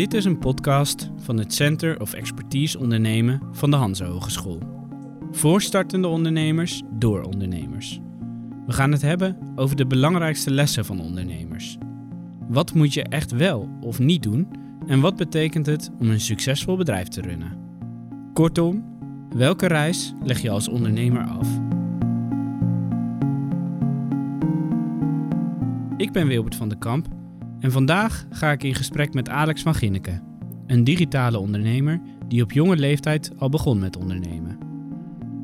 Dit 0.00 0.14
is 0.14 0.24
een 0.24 0.38
podcast 0.38 1.10
van 1.16 1.38
het 1.38 1.54
Center 1.54 2.00
of 2.00 2.12
Expertise 2.12 2.78
Ondernemen 2.78 3.40
van 3.52 3.70
de 3.70 3.76
Hanse 3.76 4.04
Hogeschool. 4.04 4.58
Voor 5.30 5.62
startende 5.62 6.08
ondernemers 6.08 6.82
door 6.90 7.22
ondernemers. 7.22 8.00
We 8.66 8.72
gaan 8.72 8.92
het 8.92 9.02
hebben 9.02 9.36
over 9.56 9.76
de 9.76 9.86
belangrijkste 9.86 10.50
lessen 10.50 10.84
van 10.84 11.00
ondernemers. 11.00 11.78
Wat 12.48 12.74
moet 12.74 12.94
je 12.94 13.02
echt 13.02 13.30
wel 13.30 13.68
of 13.80 13.98
niet 13.98 14.22
doen 14.22 14.48
en 14.86 15.00
wat 15.00 15.16
betekent 15.16 15.66
het 15.66 15.90
om 15.98 16.10
een 16.10 16.20
succesvol 16.20 16.76
bedrijf 16.76 17.08
te 17.08 17.20
runnen? 17.20 17.58
Kortom, 18.32 18.84
welke 19.36 19.66
reis 19.66 20.12
leg 20.22 20.42
je 20.42 20.50
als 20.50 20.68
ondernemer 20.68 21.26
af? 21.26 21.48
Ik 25.96 26.12
ben 26.12 26.26
Wilbert 26.26 26.54
van 26.54 26.68
den 26.68 26.78
Kamp 26.78 27.19
en 27.60 27.72
vandaag 27.72 28.26
ga 28.30 28.50
ik 28.50 28.62
in 28.62 28.74
gesprek 28.74 29.14
met 29.14 29.28
Alex 29.28 29.62
van 29.62 29.74
Ginneken, 29.74 30.22
een 30.66 30.84
digitale 30.84 31.38
ondernemer 31.38 32.00
die 32.28 32.42
op 32.42 32.52
jonge 32.52 32.76
leeftijd 32.76 33.30
al 33.38 33.48
begon 33.48 33.78
met 33.78 33.96
ondernemen. 33.96 34.58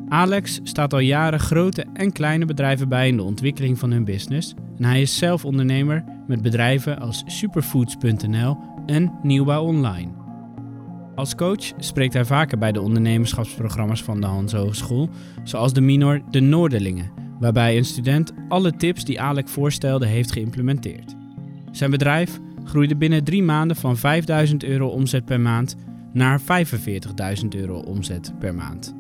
Alex 0.09 0.61
staat 0.63 0.93
al 0.93 0.99
jaren 0.99 1.41
grote 1.41 1.85
en 1.93 2.13
kleine 2.13 2.45
bedrijven 2.45 2.89
bij 2.89 3.09
in 3.09 3.17
de 3.17 3.23
ontwikkeling 3.23 3.79
van 3.79 3.91
hun 3.91 4.05
business 4.05 4.55
en 4.79 4.85
hij 4.85 5.01
is 5.01 5.19
zelf 5.19 5.45
ondernemer 5.45 6.05
met 6.27 6.43
bedrijven 6.43 6.99
als 6.99 7.23
Superfoods.nl 7.27 8.57
en 8.87 9.13
Nieuwbouw 9.23 9.65
Online. 9.65 10.11
Als 11.15 11.35
coach 11.35 11.73
spreekt 11.79 12.13
hij 12.13 12.25
vaker 12.25 12.59
bij 12.59 12.73
de 12.73 12.81
ondernemerschapsprogramma's 12.81 14.03
van 14.03 14.21
de 14.21 14.27
Hans 14.27 14.53
Hogeschool, 14.53 15.09
zoals 15.45 15.73
de 15.73 15.81
Minor 15.81 16.23
De 16.31 16.41
Noorderlingen, 16.41 17.11
waarbij 17.39 17.77
een 17.77 17.85
student 17.85 18.33
alle 18.49 18.77
tips 18.77 19.05
die 19.05 19.21
Alex 19.21 19.53
voorstelde 19.53 20.07
heeft 20.07 20.33
geïmplementeerd. 20.33 21.16
Zijn 21.77 21.91
bedrijf 21.91 22.39
groeide 22.65 22.97
binnen 22.97 23.25
drie 23.25 23.43
maanden 23.43 23.77
van 23.77 23.97
5000 23.97 24.65
euro 24.65 24.89
omzet 24.89 25.25
per 25.25 25.41
maand 25.41 25.77
naar 26.13 26.41
45.000 26.41 26.47
euro 27.49 27.79
omzet 27.79 28.33
per 28.39 28.55
maand. 28.55 28.95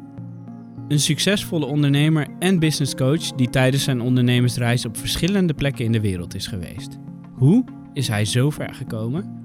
Een 0.88 1.00
succesvolle 1.00 1.66
ondernemer 1.66 2.26
en 2.38 2.58
businesscoach 2.58 3.32
die 3.32 3.50
tijdens 3.50 3.84
zijn 3.84 4.00
ondernemersreis 4.00 4.84
op 4.84 4.96
verschillende 4.96 5.54
plekken 5.54 5.84
in 5.84 5.92
de 5.92 6.00
wereld 6.00 6.34
is 6.34 6.46
geweest. 6.46 6.98
Hoe 7.34 7.64
is 7.92 8.08
hij 8.08 8.24
zo 8.24 8.50
ver 8.50 8.74
gekomen? 8.74 9.44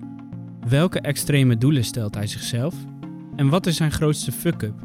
Welke 0.67 0.99
extreme 0.99 1.57
doelen 1.57 1.83
stelt 1.83 2.15
hij 2.15 2.27
zichzelf? 2.27 2.75
En 3.35 3.49
wat 3.49 3.65
is 3.65 3.75
zijn 3.75 3.91
grootste 3.91 4.31
fuck-up? 4.31 4.75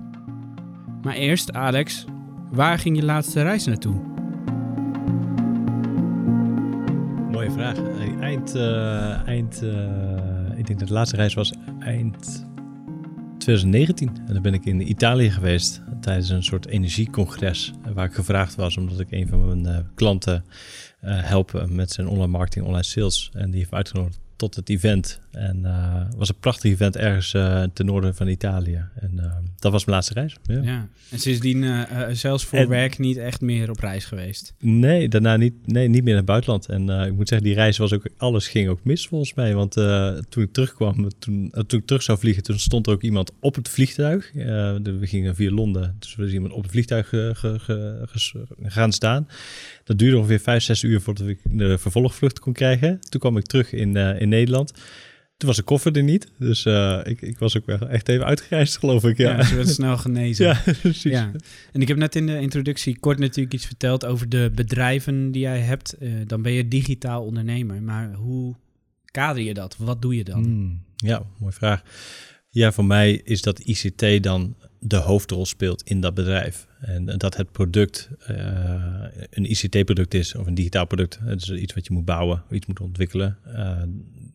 Maar 1.02 1.14
eerst, 1.14 1.52
Alex, 1.52 2.04
waar 2.50 2.78
ging 2.78 2.96
je 2.96 3.04
laatste 3.04 3.42
reis 3.42 3.64
naartoe? 3.64 4.15
Eind, 8.54 9.26
eind 9.26 9.62
uh, 9.62 10.58
ik 10.58 10.66
denk 10.66 10.78
dat 10.78 10.88
de 10.88 10.94
laatste 10.94 11.16
reis 11.16 11.34
was 11.34 11.52
eind 11.78 12.46
2019. 13.38 14.08
En 14.26 14.32
dan 14.32 14.42
ben 14.42 14.54
ik 14.54 14.64
in 14.64 14.88
Italië 14.88 15.30
geweest 15.30 15.82
tijdens 16.00 16.28
een 16.28 16.42
soort 16.44 16.66
energiecongres 16.66 17.72
waar 17.94 18.06
ik 18.06 18.14
gevraagd 18.14 18.54
was 18.54 18.76
omdat 18.76 19.00
ik 19.00 19.10
een 19.10 19.28
van 19.28 19.60
mijn 19.60 19.90
klanten 19.94 20.44
help 21.00 21.66
met 21.68 21.90
zijn 21.90 22.08
online 22.08 22.26
marketing, 22.26 22.66
online 22.66 22.84
sales. 22.84 23.30
En 23.32 23.50
die 23.50 23.58
heeft 23.58 23.72
uitgenodigd 23.72 24.20
tot 24.36 24.54
het 24.54 24.68
event. 24.68 25.20
En 25.36 25.60
uh, 25.64 26.02
was 26.16 26.28
een 26.28 26.38
prachtig 26.40 26.70
event 26.70 26.96
ergens 26.96 27.34
uh, 27.34 27.62
ten 27.72 27.86
noorden 27.86 28.14
van 28.14 28.28
Italië. 28.28 28.84
En 28.94 29.12
uh, 29.16 29.24
dat 29.58 29.72
was 29.72 29.84
mijn 29.84 29.96
laatste 29.96 30.14
reis. 30.14 30.36
Ja. 30.42 30.60
ja. 30.62 30.88
En 31.10 31.18
sindsdien 31.18 31.86
zelfs 32.12 32.44
voor 32.44 32.58
en, 32.58 32.68
werk 32.68 32.98
niet 32.98 33.16
echt 33.16 33.40
meer 33.40 33.70
op 33.70 33.78
reis 33.78 34.04
geweest? 34.04 34.54
Nee, 34.58 35.08
daarna 35.08 35.36
niet, 35.36 35.54
nee, 35.64 35.88
niet 35.88 36.02
meer 36.02 36.08
naar 36.08 36.16
het 36.16 36.26
buitenland. 36.26 36.66
En 36.66 36.88
ik 37.06 37.14
moet 37.14 37.28
zeggen, 37.28 37.46
die 37.46 37.56
reis 37.56 37.78
was 37.78 37.92
ook, 37.92 38.08
alles 38.16 38.48
ging 38.48 38.68
ook 38.68 38.84
mis 38.84 39.06
volgens 39.06 39.34
mij. 39.34 39.54
Want 39.54 39.72
toen 40.28 40.42
ik 40.42 40.52
terugkwam, 40.52 41.08
toen, 41.18 41.52
toen 41.66 41.80
ik 41.80 41.86
terug 41.86 42.02
zou 42.02 42.18
vliegen, 42.18 42.42
toen 42.42 42.58
stond 42.58 42.86
er 42.86 42.92
ook 42.92 43.02
iemand 43.02 43.32
op 43.40 43.54
het 43.54 43.68
vliegtuig. 43.68 44.32
we 44.32 44.98
gingen 45.00 45.34
via 45.34 45.50
Londen, 45.50 45.96
dus 45.98 46.16
er 46.16 46.24
is 46.24 46.32
iemand 46.32 46.52
op 46.52 46.62
het 46.62 46.70
vliegtuig 46.70 47.08
ge, 47.08 47.30
ge, 47.34 47.58
ge, 48.08 48.46
gaan 48.62 48.92
staan. 48.92 49.28
Dat 49.84 49.98
duurde 49.98 50.16
ongeveer 50.16 50.40
vijf, 50.40 50.62
zes 50.62 50.82
uur 50.82 51.00
voordat 51.00 51.26
ik 51.26 51.38
de 51.44 51.78
vervolgvlucht 51.78 52.38
kon 52.38 52.52
krijgen. 52.52 53.00
Toen 53.08 53.20
kwam 53.20 53.36
ik 53.36 53.44
terug 53.44 53.72
in, 53.72 53.96
in 53.96 54.28
Nederland. 54.28 54.72
Toen 55.36 55.48
was 55.48 55.56
de 55.56 55.62
koffer 55.62 55.96
er 55.96 56.02
niet. 56.02 56.28
Dus 56.38 56.64
uh, 56.64 57.00
ik, 57.04 57.20
ik 57.20 57.38
was 57.38 57.56
ook 57.56 57.66
wel 57.66 57.78
echt 57.78 58.08
even 58.08 58.24
uitgereisd, 58.24 58.78
geloof 58.78 59.04
ik. 59.04 59.16
Ja, 59.16 59.36
ja 59.36 59.42
ze 59.42 59.54
werd 59.54 59.68
snel 59.68 59.96
genezen. 59.96 60.46
ja, 60.46 60.62
precies. 60.80 61.12
Ja. 61.12 61.32
En 61.72 61.80
ik 61.80 61.88
heb 61.88 61.96
net 61.96 62.16
in 62.16 62.26
de 62.26 62.40
introductie 62.40 62.98
kort 62.98 63.18
natuurlijk 63.18 63.54
iets 63.54 63.66
verteld 63.66 64.04
over 64.04 64.28
de 64.28 64.50
bedrijven 64.54 65.32
die 65.32 65.42
jij 65.42 65.60
hebt. 65.60 65.96
Uh, 66.00 66.12
dan 66.26 66.42
ben 66.42 66.52
je 66.52 66.68
digitaal 66.68 67.24
ondernemer. 67.24 67.82
Maar 67.82 68.12
hoe 68.12 68.54
kader 69.04 69.42
je 69.42 69.54
dat? 69.54 69.76
Wat 69.78 70.02
doe 70.02 70.16
je 70.16 70.24
dan? 70.24 70.42
Hmm, 70.42 70.82
ja, 70.96 71.22
mooie 71.38 71.52
vraag. 71.52 71.82
Ja, 72.48 72.72
voor 72.72 72.84
mij 72.84 73.20
is 73.24 73.42
dat 73.42 73.58
ICT 73.58 74.22
dan 74.22 74.56
de 74.80 74.96
hoofdrol 74.96 75.46
speelt 75.46 75.82
in 75.82 76.00
dat 76.00 76.14
bedrijf. 76.14 76.66
En 76.86 77.04
dat 77.04 77.36
het 77.36 77.52
product 77.52 78.08
uh, 78.30 79.04
een 79.30 79.50
ICT-product 79.50 80.14
is 80.14 80.34
of 80.34 80.46
een 80.46 80.54
digitaal 80.54 80.86
product. 80.86 81.18
Het 81.22 81.42
is 81.42 81.50
iets 81.50 81.74
wat 81.74 81.86
je 81.86 81.92
moet 81.92 82.04
bouwen, 82.04 82.42
iets 82.50 82.66
moet 82.66 82.80
ontwikkelen. 82.80 83.38
Uh, 83.46 83.82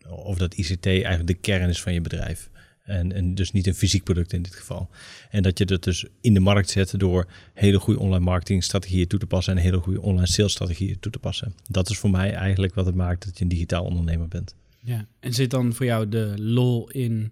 of 0.09 0.37
dat 0.37 0.53
ICT 0.53 0.85
eigenlijk 0.85 1.27
de 1.27 1.33
kern 1.33 1.69
is 1.69 1.81
van 1.81 1.93
je 1.93 2.01
bedrijf. 2.01 2.49
En, 2.83 3.11
en 3.11 3.35
dus 3.35 3.51
niet 3.51 3.67
een 3.67 3.75
fysiek 3.75 4.03
product 4.03 4.33
in 4.33 4.41
dit 4.41 4.55
geval. 4.55 4.89
En 5.29 5.43
dat 5.43 5.57
je 5.57 5.65
dat 5.65 5.83
dus 5.83 6.05
in 6.21 6.33
de 6.33 6.39
markt 6.39 6.69
zet 6.69 6.99
door 6.99 7.27
hele 7.53 7.79
goede 7.79 7.99
online 7.99 8.25
marketingstrategieën 8.25 9.07
toe 9.07 9.19
te 9.19 9.25
passen 9.25 9.55
en 9.55 9.61
hele 9.61 9.77
goede 9.77 10.01
online 10.01 10.27
salesstrategieën 10.27 10.99
toe 10.99 11.11
te 11.11 11.19
passen. 11.19 11.55
Dat 11.69 11.89
is 11.89 11.97
voor 11.97 12.09
mij 12.09 12.33
eigenlijk 12.33 12.73
wat 12.73 12.85
het 12.85 12.95
maakt 12.95 13.25
dat 13.25 13.37
je 13.37 13.43
een 13.43 13.49
digitaal 13.49 13.83
ondernemer 13.83 14.27
bent. 14.27 14.55
Ja, 14.79 15.07
en 15.19 15.33
zit 15.33 15.49
dan 15.49 15.73
voor 15.73 15.85
jou 15.85 16.09
de 16.09 16.33
lol 16.37 16.89
in 16.89 17.31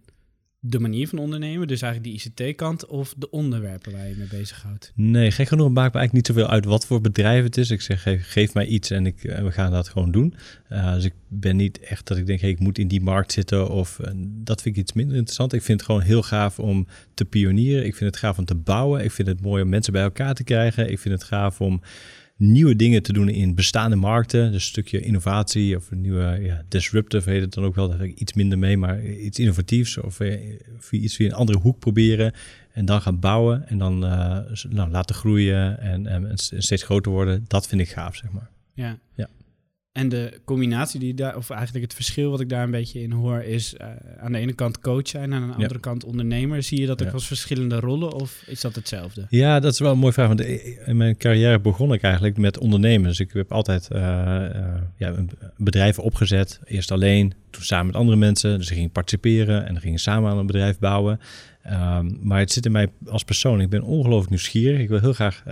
de 0.62 0.80
manier 0.80 1.08
van 1.08 1.18
ondernemen, 1.20 1.68
dus 1.68 1.82
eigenlijk 1.82 2.14
die 2.14 2.32
ICT-kant, 2.48 2.86
of 2.86 3.14
de 3.18 3.30
onderwerpen 3.30 3.92
waar 3.92 4.08
je 4.08 4.16
mee 4.18 4.28
bezighoudt? 4.28 4.92
Nee, 4.96 5.32
gek 5.32 5.48
genoeg 5.48 5.72
maakt 5.72 5.94
me 5.94 6.00
eigenlijk 6.00 6.14
niet 6.14 6.38
zoveel 6.38 6.54
uit 6.54 6.66
wat 6.66 6.86
voor 6.86 7.02
bedrijf 7.02 7.44
het 7.44 7.58
is. 7.58 7.70
Ik 7.70 7.82
zeg, 7.82 8.04
geef, 8.20 8.54
mij 8.54 8.66
iets 8.66 8.90
en, 8.90 9.06
ik, 9.06 9.24
en 9.24 9.46
we 9.46 9.52
gaan 9.52 9.72
dat 9.72 9.90
gewoon 9.90 10.12
doen. 10.12 10.34
Uh, 10.72 10.94
dus 10.94 11.04
ik 11.04 11.14
ben 11.28 11.56
niet 11.56 11.80
echt 11.80 12.08
dat 12.08 12.18
ik 12.18 12.26
denk, 12.26 12.42
hey, 12.42 12.50
ik 12.50 12.60
moet 12.60 12.78
in 12.78 12.88
die 12.88 13.02
markt 13.02 13.32
zitten 13.32 13.70
of 13.70 14.00
uh, 14.00 14.08
dat 14.24 14.62
vind 14.62 14.76
ik 14.76 14.82
iets 14.82 14.94
minder 14.94 15.16
interessant. 15.16 15.54
Ik 15.54 15.62
vind 15.62 15.80
het 15.80 15.90
gewoon 15.90 16.06
heel 16.06 16.24
gaaf 16.24 16.60
om 16.60 16.88
te 17.14 17.26
pionieren. 17.26 17.86
Ik 17.86 17.96
vind 17.96 18.10
het 18.12 18.20
gaaf 18.20 18.38
om 18.38 18.46
te 18.46 18.56
bouwen. 18.56 19.04
Ik 19.04 19.12
vind 19.12 19.28
het 19.28 19.42
mooi 19.42 19.64
om 19.64 19.70
mensen 19.70 19.94
bij 19.94 20.04
elkaar 20.04 20.34
te 20.34 20.44
krijgen. 20.44 20.92
Ik 20.92 21.00
vind 21.00 21.14
het 21.14 21.24
gaaf 21.24 21.62
om 21.62 21.82
nieuwe 22.40 22.76
dingen 22.76 23.04
te 23.04 23.14
doen 23.14 23.30
in 23.30 23.56
bestaande 23.56 23.96
markten. 23.96 24.46
Dus 24.46 24.54
een 24.54 24.70
stukje 24.70 25.02
innovatie 25.02 25.76
of 25.76 25.92
een 25.92 26.02
nieuwe 26.02 26.40
ja, 26.42 26.64
disruptive 26.68 27.30
heet 27.30 27.42
het 27.42 27.54
dan 27.54 27.64
ook 27.64 27.76
wel. 27.76 27.90
Daar 27.90 28.00
heb 28.00 28.08
ik 28.08 28.20
iets 28.20 28.34
minder 28.34 28.60
mee, 28.60 28.78
maar 28.78 29.06
iets 29.06 29.40
innovatiefs 29.40 29.98
of, 29.98 30.20
eh, 30.20 30.54
iets 30.92 31.16
via 31.16 31.26
een 31.26 31.34
andere 31.34 31.60
hoek 31.60 31.80
proberen. 31.80 32.34
En 32.72 32.86
dan 32.86 33.02
gaan 33.02 33.20
bouwen 33.20 33.68
en 33.68 33.78
dan 33.78 34.04
uh, 34.06 34.40
nou, 34.70 34.90
laten 34.90 35.16
groeien 35.16 35.80
en, 35.80 36.08
en, 36.08 36.30
en, 36.30 36.38
steeds 36.38 36.84
groter 36.84 37.12
worden. 37.12 37.46
Dat 37.48 37.68
vind 37.68 37.82
ik 37.82 37.90
gaaf, 37.90 38.16
zeg 38.16 38.32
maar. 38.32 38.50
Ja. 38.74 38.98
ja. 39.16 39.30
En 40.00 40.10
de 40.10 40.40
combinatie 40.46 41.00
die 41.00 41.14
daar, 41.14 41.36
of 41.36 41.50
eigenlijk 41.50 41.84
het 41.84 41.94
verschil 41.94 42.32
wat 42.32 42.40
ik 42.40 42.50
daar 42.50 42.64
een 42.64 42.72
beetje 42.72 43.02
in 43.02 43.12
hoor, 43.12 43.42
is 43.42 43.74
uh, 43.82 43.88
aan 44.20 44.32
de 44.32 44.38
ene 44.38 44.54
kant 44.54 44.80
coach 44.80 45.08
zijn 45.08 45.34
en 45.34 45.42
aan 45.42 45.48
de 45.48 45.54
andere 45.54 45.80
kant 45.80 46.04
ondernemer. 46.04 46.64
Zie 46.64 46.80
je 46.80 46.86
dat 46.86 47.02
ook 47.02 47.08
ja. 47.08 47.14
als 47.14 47.28
verschillende 47.28 47.80
rollen 47.80 48.14
of 48.14 48.44
is 48.46 48.62
dat 48.62 48.76
hetzelfde? 48.76 49.26
Ja, 49.30 49.60
dat 49.60 49.74
is 49.74 49.80
wel 49.80 49.92
een 49.92 49.98
mooie 49.98 50.14
vraag. 50.14 50.28
Want 50.28 50.42
in 50.86 50.98
mijn 50.98 51.18
carrière 51.18 51.60
begon 51.60 51.94
ik 51.94 52.02
eigenlijk 52.02 52.38
met 52.38 52.60
ondernemen. 52.60 53.08
Dus 53.08 53.20
ik 53.20 53.34
heb 53.34 53.52
altijd 53.52 53.88
uh, 53.92 54.00
uh, 54.00 54.66
ja, 54.96 55.14
bedrijven 55.58 56.04
opgezet. 56.04 56.60
Eerst 56.66 56.92
alleen, 56.92 57.34
toen 57.50 57.64
samen 57.64 57.86
met 57.86 57.96
andere 57.96 58.18
mensen. 58.18 58.58
Dus 58.58 58.70
ik 58.70 58.78
ging 58.78 58.92
participeren 58.92 59.66
en 59.66 59.74
dan 59.74 59.82
ging 59.82 60.00
samen 60.00 60.32
aan 60.32 60.38
een 60.38 60.46
bedrijf 60.46 60.80
bouwen. 60.80 61.20
Um, 61.66 62.20
maar 62.22 62.40
het 62.40 62.52
zit 62.52 62.66
in 62.66 62.72
mij 62.72 62.88
als 63.06 63.24
persoon. 63.24 63.62
Ik 63.62 63.70
ben 63.70 63.84
ongelooflijk 63.84 64.30
nieuwsgierig. 64.30 64.80
Ik 64.80 64.90
wil 64.90 65.00
heel 65.00 65.14
graag 65.14 65.44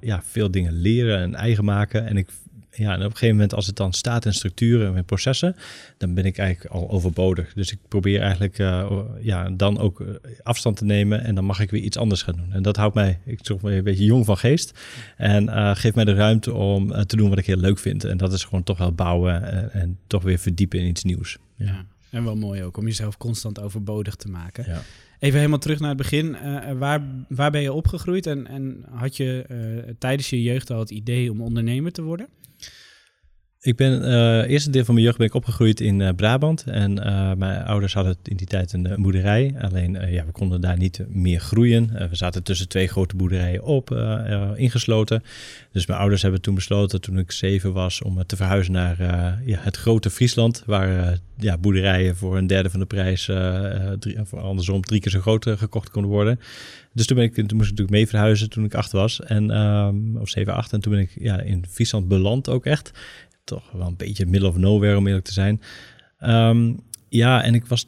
ja, 0.00 0.22
veel 0.22 0.50
dingen 0.50 0.72
leren 0.72 1.20
en 1.20 1.34
eigen 1.34 1.64
maken. 1.64 2.06
En 2.06 2.16
ik 2.16 2.28
ja, 2.76 2.92
en 2.92 2.98
op 2.98 3.04
een 3.04 3.10
gegeven 3.10 3.34
moment 3.34 3.54
als 3.54 3.66
het 3.66 3.76
dan 3.76 3.92
staat 3.92 4.24
in 4.24 4.32
structuren 4.32 4.96
en 4.96 5.04
processen, 5.04 5.56
dan 5.98 6.14
ben 6.14 6.24
ik 6.24 6.38
eigenlijk 6.38 6.74
al 6.74 6.90
overbodig. 6.90 7.52
Dus 7.54 7.72
ik 7.72 7.78
probeer 7.88 8.20
eigenlijk 8.20 8.58
uh, 8.58 9.00
ja, 9.20 9.50
dan 9.50 9.78
ook 9.78 10.00
eh, 10.00 10.06
afstand 10.42 10.76
te 10.76 10.84
nemen 10.84 11.24
en 11.24 11.34
dan 11.34 11.44
mag 11.44 11.60
ik 11.60 11.70
weer 11.70 11.82
iets 11.82 11.96
anders 11.96 12.22
gaan 12.22 12.36
doen. 12.36 12.52
En 12.52 12.62
dat 12.62 12.76
houdt 12.76 12.94
mij, 12.94 13.18
ik 13.24 13.40
toch 13.40 13.62
een 13.62 13.84
beetje 13.84 14.04
jong 14.04 14.24
van 14.24 14.38
geest 14.38 14.78
en 15.16 15.44
uh, 15.44 15.74
geeft 15.74 15.94
mij 15.94 16.04
de 16.04 16.14
ruimte 16.14 16.52
om 16.52 16.92
uh, 16.92 17.00
te 17.00 17.16
doen 17.16 17.28
wat 17.28 17.38
ik 17.38 17.46
heel 17.46 17.56
leuk 17.56 17.78
vind. 17.78 18.04
En 18.04 18.16
dat 18.16 18.32
is 18.32 18.44
gewoon 18.44 18.62
toch 18.62 18.78
wel 18.78 18.92
bouwen 18.92 19.42
en, 19.42 19.72
en 19.72 19.98
toch 20.06 20.22
weer 20.22 20.38
verdiepen 20.38 20.78
in 20.78 20.86
iets 20.86 21.04
nieuws. 21.04 21.38
Ja. 21.54 21.66
ja. 21.66 21.84
en 22.10 22.24
wel 22.24 22.36
mooi 22.36 22.62
ook 22.62 22.76
om 22.76 22.86
jezelf 22.86 23.16
constant 23.16 23.60
overbodig 23.60 24.14
te 24.14 24.28
maken. 24.28 24.64
Ja. 24.66 24.82
Even 25.18 25.38
helemaal 25.38 25.58
terug 25.58 25.80
naar 25.80 25.88
het 25.88 25.98
begin. 25.98 26.26
Uh, 26.26 26.72
waar, 26.72 27.02
waar 27.28 27.50
ben 27.50 27.60
je 27.60 27.72
opgegroeid 27.72 28.26
en, 28.26 28.46
en 28.46 28.84
had 28.90 29.16
je 29.16 29.44
uh, 29.50 29.94
tijdens 29.98 30.30
je 30.30 30.42
jeugd 30.42 30.70
al 30.70 30.78
het 30.78 30.90
idee 30.90 31.30
om 31.30 31.40
ondernemer 31.40 31.92
te 31.92 32.02
worden? 32.02 32.28
Ik 33.66 33.76
ben, 33.76 34.02
uh, 34.02 34.50
eerste 34.50 34.70
deel 34.70 34.84
van 34.84 34.94
mijn 34.94 35.06
jeugd 35.06 35.18
ben 35.18 35.26
ik 35.26 35.34
opgegroeid 35.34 35.80
in 35.80 36.00
uh, 36.00 36.08
Brabant. 36.16 36.64
En 36.66 36.98
uh, 36.98 37.32
mijn 37.32 37.64
ouders 37.64 37.94
hadden 37.94 38.16
in 38.22 38.36
die 38.36 38.46
tijd 38.46 38.72
een, 38.72 38.94
boerderij. 38.98 39.54
Alleen, 39.60 39.92
ja, 40.10 40.24
we 40.26 40.32
konden 40.32 40.60
daar 40.60 40.76
niet 40.76 41.04
meer 41.08 41.40
groeien. 41.40 42.08
we 42.10 42.16
zaten 42.16 42.42
tussen 42.42 42.68
twee 42.68 42.86
grote 42.86 43.16
boerderijen 43.16 43.62
op, 43.62 43.90
ingesloten. 44.56 45.22
Dus 45.72 45.86
mijn 45.86 45.98
ouders 45.98 46.22
hebben 46.22 46.40
toen 46.40 46.54
besloten, 46.54 47.00
toen 47.00 47.18
ik 47.18 47.32
zeven 47.32 47.72
was, 47.72 48.02
om 48.02 48.26
te 48.26 48.36
verhuizen 48.36 48.72
naar 48.72 48.96
ja, 49.44 49.58
het 49.60 49.76
grote 49.76 50.10
Friesland. 50.10 50.62
Waar 50.66 51.18
ja, 51.36 51.58
boerderijen 51.58 52.16
voor 52.16 52.36
een 52.36 52.46
derde 52.46 52.70
van 52.70 52.80
de 52.80 52.86
prijs, 52.86 53.30
drie, 53.98 54.20
of 54.20 54.34
andersom, 54.34 54.82
drie 54.82 55.00
keer 55.00 55.10
zo 55.10 55.20
groot 55.20 55.46
gekocht 55.58 55.90
konden 55.90 56.10
worden. 56.10 56.40
Dus 56.92 57.06
toen, 57.06 57.16
ben 57.16 57.26
ik, 57.26 57.34
toen 57.34 57.42
moest 57.42 57.70
ik 57.70 57.76
natuurlijk 57.78 57.90
mee 57.90 58.08
verhuizen 58.08 58.50
toen 58.50 58.64
ik 58.64 58.74
acht 58.74 58.92
was. 58.92 59.20
En, 59.20 59.58
um, 59.60 60.16
of 60.16 60.28
zeven, 60.28 60.54
acht. 60.54 60.72
En 60.72 60.80
toen 60.80 60.92
ben 60.92 61.00
ik 61.00 61.10
ja, 61.18 61.40
in 61.40 61.64
Friesland 61.70 62.08
beland 62.08 62.48
ook 62.48 62.66
echt 62.66 62.92
toch 63.46 63.72
wel 63.72 63.86
een 63.86 63.96
beetje 63.96 64.26
middle 64.26 64.48
of 64.48 64.56
nowhere 64.56 64.96
om 64.96 65.06
eerlijk 65.06 65.24
te 65.24 65.32
zijn. 65.32 65.60
Ehm, 66.18 66.72
ja, 67.08 67.42
en 67.42 67.54
ik 67.54 67.66
was 67.66 67.86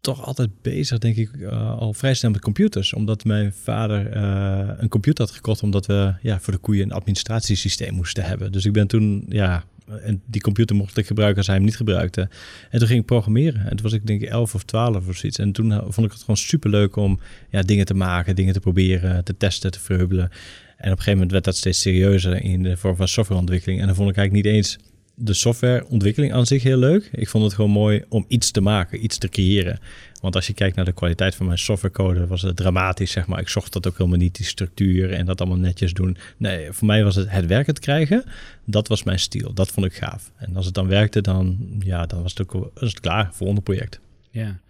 toch 0.00 0.24
altijd 0.24 0.62
bezig, 0.62 0.98
denk 0.98 1.16
ik, 1.16 1.30
uh, 1.36 1.78
al 1.78 1.92
vrij 1.92 2.14
snel 2.14 2.30
met 2.30 2.40
computers. 2.40 2.92
Omdat 2.92 3.24
mijn 3.24 3.52
vader 3.52 4.16
uh, 4.16 4.68
een 4.76 4.88
computer 4.88 5.24
had 5.24 5.34
gekocht, 5.34 5.62
omdat 5.62 5.86
we 5.86 6.14
ja, 6.22 6.40
voor 6.40 6.52
de 6.52 6.58
koeien 6.58 6.84
een 6.84 6.92
administratiesysteem 6.92 7.94
moesten 7.94 8.24
hebben. 8.24 8.52
Dus 8.52 8.64
ik 8.64 8.72
ben 8.72 8.86
toen, 8.86 9.24
ja, 9.28 9.64
en 10.02 10.22
die 10.26 10.40
computer 10.40 10.76
mocht 10.76 10.96
ik 10.96 11.06
gebruiken 11.06 11.38
als 11.38 11.46
hij 11.46 11.56
hem 11.56 11.64
niet 11.64 11.76
gebruikte. 11.76 12.28
En 12.70 12.78
toen 12.78 12.88
ging 12.88 13.00
ik 13.00 13.06
programmeren. 13.06 13.60
En 13.60 13.70
toen 13.70 13.82
was 13.82 13.92
ik 13.92 14.06
denk 14.06 14.22
ik 14.22 14.28
11 14.28 14.54
of 14.54 14.62
12 14.62 15.08
of 15.08 15.16
zoiets. 15.16 15.38
En 15.38 15.52
toen 15.52 15.72
vond 15.72 16.06
ik 16.06 16.12
het 16.12 16.20
gewoon 16.20 16.36
super 16.36 16.70
leuk 16.70 16.96
om 16.96 17.20
ja, 17.50 17.62
dingen 17.62 17.84
te 17.84 17.94
maken, 17.94 18.36
dingen 18.36 18.52
te 18.52 18.60
proberen, 18.60 19.24
te 19.24 19.36
testen, 19.36 19.70
te 19.70 19.80
vreubelen. 19.80 20.24
En 20.24 20.92
op 20.92 20.98
een 20.98 21.04
gegeven 21.04 21.12
moment 21.12 21.30
werd 21.30 21.44
dat 21.44 21.56
steeds 21.56 21.80
serieuzer 21.80 22.42
in 22.42 22.62
de 22.62 22.76
vorm 22.76 22.96
van 22.96 23.08
softwareontwikkeling. 23.08 23.80
En 23.80 23.86
dan 23.86 23.94
vond 23.94 24.10
ik 24.10 24.16
eigenlijk 24.16 24.46
niet 24.46 24.54
eens 24.54 24.78
de 25.20 25.34
softwareontwikkeling 25.34 26.32
aan 26.32 26.46
zich 26.46 26.62
heel 26.62 26.78
leuk. 26.78 27.08
Ik 27.12 27.28
vond 27.28 27.44
het 27.44 27.54
gewoon 27.54 27.70
mooi 27.70 28.04
om 28.08 28.24
iets 28.28 28.50
te 28.50 28.60
maken, 28.60 29.04
iets 29.04 29.18
te 29.18 29.28
creëren. 29.28 29.78
Want 30.20 30.34
als 30.34 30.46
je 30.46 30.52
kijkt 30.52 30.76
naar 30.76 30.84
de 30.84 30.92
kwaliteit 30.92 31.34
van 31.34 31.46
mijn 31.46 31.58
softwarecode, 31.58 32.26
was 32.26 32.42
het 32.42 32.56
dramatisch, 32.56 33.10
zeg 33.10 33.26
maar. 33.26 33.40
Ik 33.40 33.48
zocht 33.48 33.72
dat 33.72 33.86
ook 33.86 33.98
helemaal 33.98 34.18
niet, 34.18 34.36
die 34.36 34.46
structuur 34.46 35.12
en 35.12 35.26
dat 35.26 35.40
allemaal 35.40 35.58
netjes 35.58 35.92
doen. 35.92 36.16
Nee, 36.36 36.72
voor 36.72 36.86
mij 36.86 37.04
was 37.04 37.14
het 37.14 37.30
het 37.30 37.46
werken 37.46 37.74
te 37.74 37.80
krijgen. 37.80 38.24
Dat 38.64 38.88
was 38.88 39.02
mijn 39.02 39.18
stijl. 39.18 39.54
Dat 39.54 39.70
vond 39.70 39.86
ik 39.86 39.94
gaaf. 39.94 40.30
En 40.36 40.56
als 40.56 40.64
het 40.64 40.74
dan 40.74 40.88
werkte, 40.88 41.20
dan, 41.20 41.58
ja, 41.78 42.06
dan 42.06 42.22
was, 42.22 42.34
het 42.34 42.42
ook, 42.42 42.70
was 42.74 42.90
het 42.90 43.00
klaar, 43.00 43.30
volgende 43.32 43.62
project. 43.62 44.00
Ja 44.30 44.60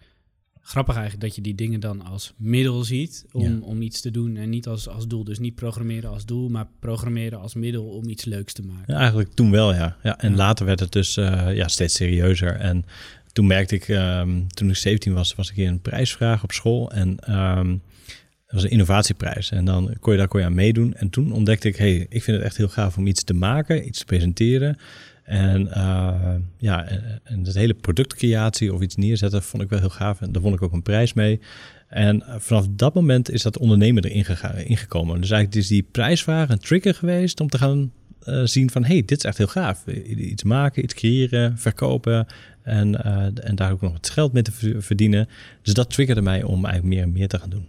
grappig 0.70 0.94
eigenlijk 0.94 1.24
dat 1.24 1.34
je 1.34 1.42
die 1.42 1.54
dingen 1.54 1.80
dan 1.80 2.04
als 2.04 2.32
middel 2.36 2.84
ziet 2.84 3.24
om, 3.32 3.62
om 3.62 3.82
iets 3.82 4.00
te 4.00 4.10
doen 4.10 4.36
en 4.36 4.50
niet 4.50 4.66
als, 4.66 4.88
als 4.88 5.06
doel. 5.06 5.24
Dus 5.24 5.38
niet 5.38 5.54
programmeren 5.54 6.10
als 6.10 6.24
doel, 6.24 6.48
maar 6.48 6.66
programmeren 6.80 7.40
als 7.40 7.54
middel 7.54 7.84
om 7.84 8.08
iets 8.08 8.24
leuks 8.24 8.52
te 8.52 8.62
maken. 8.62 8.94
Ja, 8.94 8.98
eigenlijk 8.98 9.32
toen 9.32 9.50
wel, 9.50 9.74
ja. 9.74 9.96
ja 10.02 10.18
en 10.18 10.36
later 10.36 10.66
werd 10.66 10.80
het 10.80 10.92
dus 10.92 11.16
uh, 11.16 11.54
ja, 11.54 11.68
steeds 11.68 11.94
serieuzer. 11.94 12.56
En 12.56 12.84
toen 13.32 13.46
merkte 13.46 13.74
ik, 13.74 13.88
um, 13.88 14.48
toen 14.48 14.68
ik 14.68 14.76
17 14.76 15.12
was, 15.12 15.34
was 15.34 15.50
ik 15.50 15.56
in 15.56 15.68
een 15.68 15.80
prijsvraag 15.80 16.42
op 16.42 16.52
school. 16.52 16.90
En 16.90 17.36
um, 17.36 17.82
dat 18.46 18.54
was 18.54 18.62
een 18.62 18.70
innovatieprijs. 18.70 19.50
En 19.50 19.64
dan 19.64 19.96
kon 20.00 20.12
je 20.12 20.18
daar 20.18 20.28
kon 20.28 20.40
je 20.40 20.46
aan 20.46 20.54
meedoen. 20.54 20.94
En 20.94 21.10
toen 21.10 21.32
ontdekte 21.32 21.68
ik, 21.68 21.76
hey, 21.76 22.06
ik 22.08 22.22
vind 22.22 22.36
het 22.36 22.46
echt 22.46 22.56
heel 22.56 22.68
gaaf 22.68 22.96
om 22.96 23.06
iets 23.06 23.24
te 23.24 23.34
maken, 23.34 23.86
iets 23.86 23.98
te 23.98 24.04
presenteren. 24.04 24.78
En 25.30 25.66
uh, 25.66 26.34
ja, 26.58 26.88
en, 27.24 27.42
dat 27.42 27.54
hele 27.54 27.74
productcreatie 27.74 28.74
of 28.74 28.80
iets 28.80 28.96
neerzetten 28.96 29.42
vond 29.42 29.62
ik 29.62 29.68
wel 29.68 29.78
heel 29.78 29.88
gaaf. 29.88 30.20
En 30.20 30.32
daar 30.32 30.42
vond 30.42 30.54
ik 30.54 30.62
ook 30.62 30.72
een 30.72 30.82
prijs 30.82 31.12
mee. 31.12 31.40
En 31.88 32.22
eh, 32.22 32.34
vanaf 32.38 32.66
dat 32.70 32.94
moment 32.94 33.30
is 33.30 33.42
dat 33.42 33.58
ondernemer 33.58 34.04
erin 34.04 34.66
ingekomen. 34.66 35.20
Dus 35.20 35.30
eigenlijk 35.30 35.60
is 35.60 35.68
die 35.68 35.82
prijsvraag 35.82 36.48
een 36.48 36.58
trigger 36.58 36.94
geweest 36.94 37.40
om 37.40 37.48
te 37.48 37.58
gaan 37.58 37.92
uh, 38.28 38.44
zien 38.44 38.70
van... 38.70 38.84
hey, 38.84 39.02
dit 39.04 39.18
is 39.18 39.24
echt 39.24 39.38
heel 39.38 39.46
gaaf. 39.46 39.86
Iets 40.16 40.42
maken, 40.42 40.84
iets 40.84 40.94
creëren, 40.94 41.58
verkopen 41.58 42.26
en, 42.62 42.88
uh, 42.88 43.46
en 43.48 43.54
daar 43.54 43.72
ook 43.72 43.80
nog 43.80 43.92
wat 43.92 44.10
geld 44.10 44.32
mee 44.32 44.42
te 44.42 44.80
verdienen. 44.82 45.28
Dus 45.62 45.74
dat 45.74 45.90
triggerde 45.90 46.22
mij 46.22 46.42
om 46.42 46.64
eigenlijk 46.64 46.94
meer 46.94 47.02
en 47.02 47.12
meer 47.12 47.28
te 47.28 47.38
gaan 47.38 47.50
doen. 47.50 47.68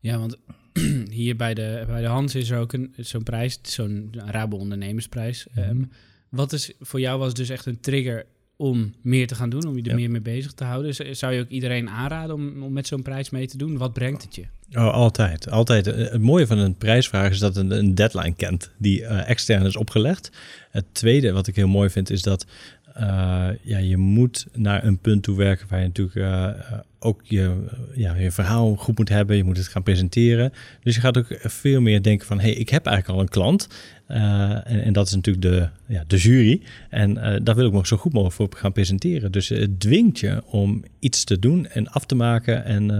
Ja, 0.00 0.18
want 0.18 0.36
hier 1.10 1.36
bij 1.36 1.54
de, 1.54 1.84
bij 1.86 2.00
de 2.00 2.08
Hans 2.08 2.34
is 2.34 2.50
er 2.50 2.58
ook 2.58 2.76
zo'n 2.96 3.22
prijs, 3.22 3.58
zo'n 3.62 4.14
Rabo 4.26 4.56
ondernemersprijs... 4.56 5.46
Um, 5.58 5.90
wat 6.36 6.52
is 6.52 6.72
voor 6.80 7.00
jou 7.00 7.18
was 7.18 7.34
dus 7.34 7.48
echt 7.48 7.66
een 7.66 7.80
trigger 7.80 8.26
om 8.56 8.94
meer 9.02 9.26
te 9.26 9.34
gaan 9.34 9.50
doen, 9.50 9.66
om 9.66 9.76
je 9.76 9.82
er 9.82 9.94
meer 9.94 10.10
mee 10.10 10.20
bezig 10.20 10.52
te 10.52 10.64
houden? 10.64 11.16
Zou 11.16 11.32
je 11.32 11.40
ook 11.40 11.48
iedereen 11.48 11.90
aanraden 11.90 12.34
om, 12.34 12.62
om 12.62 12.72
met 12.72 12.86
zo'n 12.86 13.02
prijs 13.02 13.30
mee 13.30 13.46
te 13.46 13.56
doen? 13.56 13.78
Wat 13.78 13.92
brengt 13.92 14.22
het 14.22 14.34
je? 14.34 14.44
Oh, 14.72 14.92
altijd. 14.92 15.50
Altijd. 15.50 15.86
Eh, 15.86 16.10
het 16.10 16.22
mooie 16.22 16.46
van 16.46 16.58
een 16.58 16.76
prijsvraag 16.76 17.30
is 17.30 17.38
dat 17.38 17.54
het 17.54 17.70
een, 17.70 17.94
deadline 17.94 18.34
kent 18.34 18.70
die 18.78 19.00
uh, 19.00 19.28
extern 19.28 19.66
is 19.66 19.76
opgelegd. 19.76 20.30
Het 20.70 20.84
tweede 20.92 21.32
wat 21.32 21.46
ik 21.46 21.56
heel 21.56 21.68
mooi 21.68 21.90
vind 21.90 22.10
is 22.10 22.22
dat 22.22 22.46
uh, 22.96 23.48
ja, 23.62 23.78
je 23.78 23.96
moet 23.96 24.46
naar 24.52 24.84
een 24.84 24.98
punt 24.98 25.22
toe 25.22 25.36
werken 25.36 25.66
waar 25.68 25.80
je 25.80 25.86
natuurlijk 25.86 26.16
uh, 26.16 26.78
ook 26.98 27.20
je, 27.24 27.64
ja, 27.94 28.14
je 28.14 28.30
verhaal 28.30 28.74
goed 28.74 28.98
moet 28.98 29.08
hebben. 29.08 29.36
Je 29.36 29.44
moet 29.44 29.56
het 29.56 29.68
gaan 29.68 29.82
presenteren. 29.82 30.52
Dus 30.82 30.94
je 30.94 31.00
gaat 31.00 31.18
ook 31.18 31.26
veel 31.42 31.80
meer 31.80 32.02
denken 32.02 32.26
van... 32.26 32.40
hé, 32.40 32.48
hey, 32.48 32.54
ik 32.54 32.68
heb 32.68 32.86
eigenlijk 32.86 33.16
al 33.16 33.24
een 33.24 33.30
klant. 33.30 33.68
Uh, 34.08 34.16
en, 34.50 34.82
en, 34.82 34.92
dat 34.92 35.06
is 35.06 35.14
natuurlijk 35.14 35.46
de, 35.46 35.68
ja, 35.86 36.04
de 36.06 36.16
jury. 36.16 36.60
En 36.90 37.14
daar 37.42 37.54
wil 37.54 37.66
ik 37.66 37.72
me 37.72 37.86
zo 37.86 37.96
goed 37.96 38.12
mogelijk 38.12 38.36
voor 38.36 38.48
gaan 38.60 38.72
presenteren. 38.72 39.32
Dus 39.32 39.48
het 39.48 39.80
dwingt 39.80 40.18
je 40.18 40.42
om 40.46 40.84
iets 40.98 41.24
te 41.24 41.38
doen 41.38 41.66
en 41.66 41.88
af 41.88 42.06
te 42.06 42.14
maken. 42.14 42.64
En, 42.64 42.90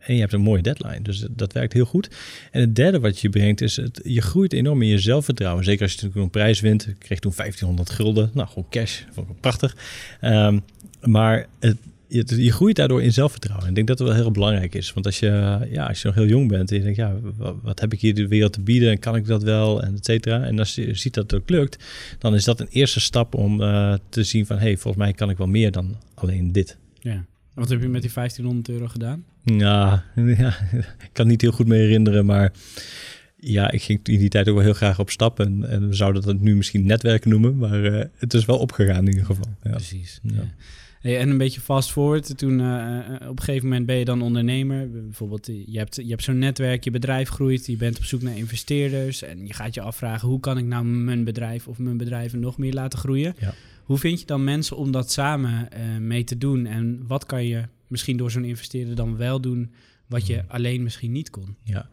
en 0.00 0.14
je 0.14 0.20
hebt 0.20 0.32
een 0.32 0.40
mooie 0.40 0.62
deadline. 0.62 1.02
Dus 1.02 1.26
dat 1.30 1.52
werkt 1.52 1.72
heel 1.72 1.84
goed. 1.84 2.10
En 2.50 2.60
het 2.60 2.76
derde 2.76 3.00
wat 3.00 3.20
je 3.20 3.28
brengt 3.28 3.60
is... 3.60 3.76
Het, 3.76 4.00
je 4.04 4.20
groeit 4.20 4.52
enorm 4.52 4.82
in 4.82 4.88
je 4.88 4.98
zelfvertrouwen. 4.98 5.64
Zeker 5.64 5.82
als 5.82 5.90
je 5.90 5.96
natuurlijk 5.96 6.24
een 6.24 6.40
prijs 6.40 6.60
wint. 6.60 6.86
Ik 6.86 6.98
kreeg 6.98 7.18
toen 7.18 7.32
1500 7.36 7.90
gulden. 7.90 8.30
Nou, 8.34 8.48
gewoon 8.48 8.66
cash. 8.70 9.02
Vond 9.10 9.28
ik 9.28 9.40
prachtig. 9.40 9.76
Um, 10.20 10.62
maar 11.00 11.46
het, 11.58 11.76
je, 12.08 12.42
je, 12.44 12.52
groeit 12.52 12.76
daardoor 12.76 13.02
in 13.02 13.12
zelfvertrouwen. 13.12 13.68
Ik 13.68 13.74
denk 13.74 13.86
dat 13.86 13.98
het 13.98 14.08
wel 14.08 14.16
heel 14.16 14.30
belangrijk 14.30 14.74
is. 14.74 14.92
Want 14.92 15.06
als 15.06 15.18
je, 15.18 15.66
ja, 15.70 15.86
als 15.86 16.02
je 16.02 16.06
nog 16.06 16.16
heel 16.16 16.26
jong 16.26 16.48
bent 16.48 16.70
en 16.70 16.76
je 16.76 16.82
denkt, 16.82 16.98
ja, 16.98 17.16
wat, 17.62 17.80
heb 17.80 17.92
ik 17.92 18.00
hier 18.00 18.14
de 18.14 18.28
wereld 18.28 18.52
te 18.52 18.60
bieden 18.60 18.90
en 18.90 18.98
kan 18.98 19.16
ik 19.16 19.26
dat 19.26 19.42
wel 19.42 19.82
en 19.82 19.94
et 19.94 20.04
cetera. 20.04 20.44
En 20.44 20.58
als 20.58 20.74
je 20.74 20.94
ziet 20.94 21.14
dat 21.14 21.30
het 21.30 21.40
ook 21.40 21.50
lukt, 21.50 21.84
dan 22.18 22.34
is 22.34 22.44
dat 22.44 22.60
een 22.60 22.68
eerste 22.70 23.00
stap 23.00 23.34
om 23.34 23.60
uh, 23.60 23.94
te 24.08 24.22
zien 24.22 24.46
van, 24.46 24.56
hé, 24.56 24.62
hey, 24.62 24.76
volgens 24.76 25.04
mij 25.04 25.12
kan 25.12 25.30
ik 25.30 25.36
wel 25.36 25.46
meer 25.46 25.70
dan 25.70 25.96
alleen 26.14 26.52
dit. 26.52 26.76
Ja. 27.00 27.24
Wat 27.54 27.68
heb 27.68 27.80
je 27.80 27.88
met 27.88 28.02
die 28.02 28.12
1500 28.14 28.68
euro 28.68 28.88
gedaan? 28.88 29.24
Ja, 29.44 30.04
ja 30.38 30.56
ik 30.72 31.10
kan 31.12 31.26
niet 31.26 31.40
heel 31.40 31.52
goed 31.52 31.66
me 31.66 31.76
herinneren, 31.76 32.26
maar 32.26 32.52
ja, 33.36 33.70
ik 33.70 33.82
ging 33.82 34.00
in 34.02 34.18
die 34.18 34.28
tijd 34.28 34.48
ook 34.48 34.54
wel 34.54 34.64
heel 34.64 34.72
graag 34.72 34.98
op 34.98 35.10
stap. 35.10 35.40
En, 35.40 35.70
en 35.70 35.88
we 35.88 35.94
zouden 35.94 36.22
dat 36.22 36.40
nu 36.40 36.56
misschien 36.56 36.86
netwerken 36.86 37.30
noemen, 37.30 37.56
maar 37.56 37.80
uh, 37.84 38.04
het 38.16 38.34
is 38.34 38.44
wel 38.44 38.58
opgegaan 38.58 39.04
in 39.04 39.08
ieder 39.08 39.24
geval. 39.24 39.56
Ja. 39.62 39.70
Precies. 39.70 40.20
Ja. 40.22 40.54
Hey, 41.00 41.18
en 41.18 41.30
een 41.30 41.38
beetje 41.38 41.60
fast 41.60 41.90
forward, 41.90 42.38
toen 42.38 42.58
uh, 42.60 42.98
op 43.28 43.38
een 43.38 43.44
gegeven 43.44 43.68
moment 43.68 43.86
ben 43.86 43.96
je 43.96 44.04
dan 44.04 44.22
ondernemer. 44.22 44.90
Bijvoorbeeld, 44.90 45.46
je 45.46 45.78
hebt, 45.78 45.96
je 45.96 46.08
hebt 46.08 46.22
zo'n 46.22 46.38
netwerk, 46.38 46.84
je 46.84 46.90
bedrijf 46.90 47.28
groeit, 47.28 47.66
je 47.66 47.76
bent 47.76 47.96
op 47.96 48.04
zoek 48.04 48.22
naar 48.22 48.36
investeerders. 48.36 49.22
En 49.22 49.46
je 49.46 49.52
gaat 49.52 49.74
je 49.74 49.80
afvragen, 49.80 50.28
hoe 50.28 50.40
kan 50.40 50.58
ik 50.58 50.64
nou 50.64 50.84
mijn 50.84 51.24
bedrijf 51.24 51.68
of 51.68 51.78
mijn 51.78 51.96
bedrijven 51.96 52.40
nog 52.40 52.58
meer 52.58 52.72
laten 52.72 52.98
groeien? 52.98 53.34
Ja. 53.38 53.54
Hoe 53.84 53.98
vind 53.98 54.20
je 54.20 54.26
dan 54.26 54.44
mensen 54.44 54.76
om 54.76 54.92
dat 54.92 55.12
samen 55.12 55.68
mee 56.00 56.24
te 56.24 56.38
doen? 56.38 56.66
En 56.66 57.04
wat 57.06 57.26
kan 57.26 57.44
je 57.44 57.62
misschien 57.86 58.16
door 58.16 58.30
zo'n 58.30 58.44
investeerder 58.44 58.94
dan 58.94 59.16
wel 59.16 59.40
doen 59.40 59.70
wat 60.08 60.26
je 60.26 60.42
alleen 60.48 60.82
misschien 60.82 61.12
niet 61.12 61.30
kon. 61.30 61.56
Ja, 61.62 61.88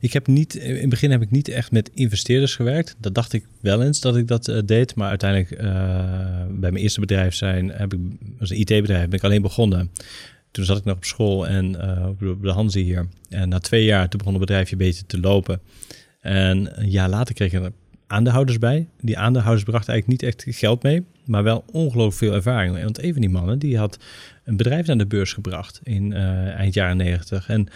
ik 0.00 0.12
heb 0.12 0.26
niet, 0.26 0.54
in 0.54 0.76
het 0.76 0.88
begin 0.88 1.10
heb 1.10 1.22
ik 1.22 1.30
niet 1.30 1.48
echt 1.48 1.72
met 1.72 1.90
investeerders 1.94 2.54
gewerkt. 2.54 2.96
Dat 2.98 3.14
dacht 3.14 3.32
ik 3.32 3.46
wel 3.60 3.82
eens 3.82 4.00
dat 4.00 4.16
ik 4.16 4.26
dat 4.26 4.48
uh, 4.48 4.58
deed, 4.64 4.94
maar 4.94 5.08
uiteindelijk 5.08 5.50
uh, 5.50 5.58
bij 6.48 6.70
mijn 6.70 6.76
eerste 6.76 7.00
bedrijf 7.00 7.34
zijn, 7.34 7.68
heb 7.68 7.94
ik, 7.94 8.00
als 8.40 8.50
een 8.50 8.58
IT-bedrijf, 8.58 9.08
ben 9.08 9.18
ik 9.18 9.24
alleen 9.24 9.42
begonnen. 9.42 9.90
Toen 10.50 10.64
zat 10.64 10.78
ik 10.78 10.84
nog 10.84 10.96
op 10.96 11.04
school 11.04 11.46
en 11.46 11.70
uh, 12.20 12.30
op 12.30 12.42
de 12.42 12.50
Hanze 12.50 12.78
hier. 12.78 13.08
En 13.28 13.48
na 13.48 13.58
twee 13.58 13.84
jaar, 13.84 14.08
toen 14.08 14.18
begon 14.18 14.34
het 14.34 14.46
bedrijfje 14.46 14.76
beter 14.76 15.06
te 15.06 15.20
lopen. 15.20 15.60
En 16.20 16.80
een 16.80 16.90
jaar 16.90 17.08
later 17.08 17.34
kreeg 17.34 17.52
ik 17.52 17.62
er 17.62 17.72
aandeelhouders 18.06 18.58
bij. 18.58 18.88
Die 19.00 19.18
aandeelhouders 19.18 19.64
brachten 19.64 19.92
eigenlijk 19.92 20.22
niet 20.22 20.30
echt 20.30 20.58
geld 20.58 20.82
mee, 20.82 21.04
maar 21.24 21.42
wel 21.42 21.64
ongelooflijk 21.72 22.16
veel 22.16 22.34
ervaring. 22.34 22.82
Want 22.82 23.02
een 23.02 23.12
van 23.12 23.20
die 23.20 23.30
mannen, 23.30 23.58
die 23.58 23.78
had 23.78 23.98
een 24.48 24.56
bedrijf 24.56 24.86
naar 24.86 24.98
de 24.98 25.06
beurs 25.06 25.32
gebracht 25.32 25.80
in 25.82 26.10
uh, 26.10 26.48
eind 26.48 26.74
jaren 26.74 26.96
negentig. 26.96 27.48
En 27.48 27.68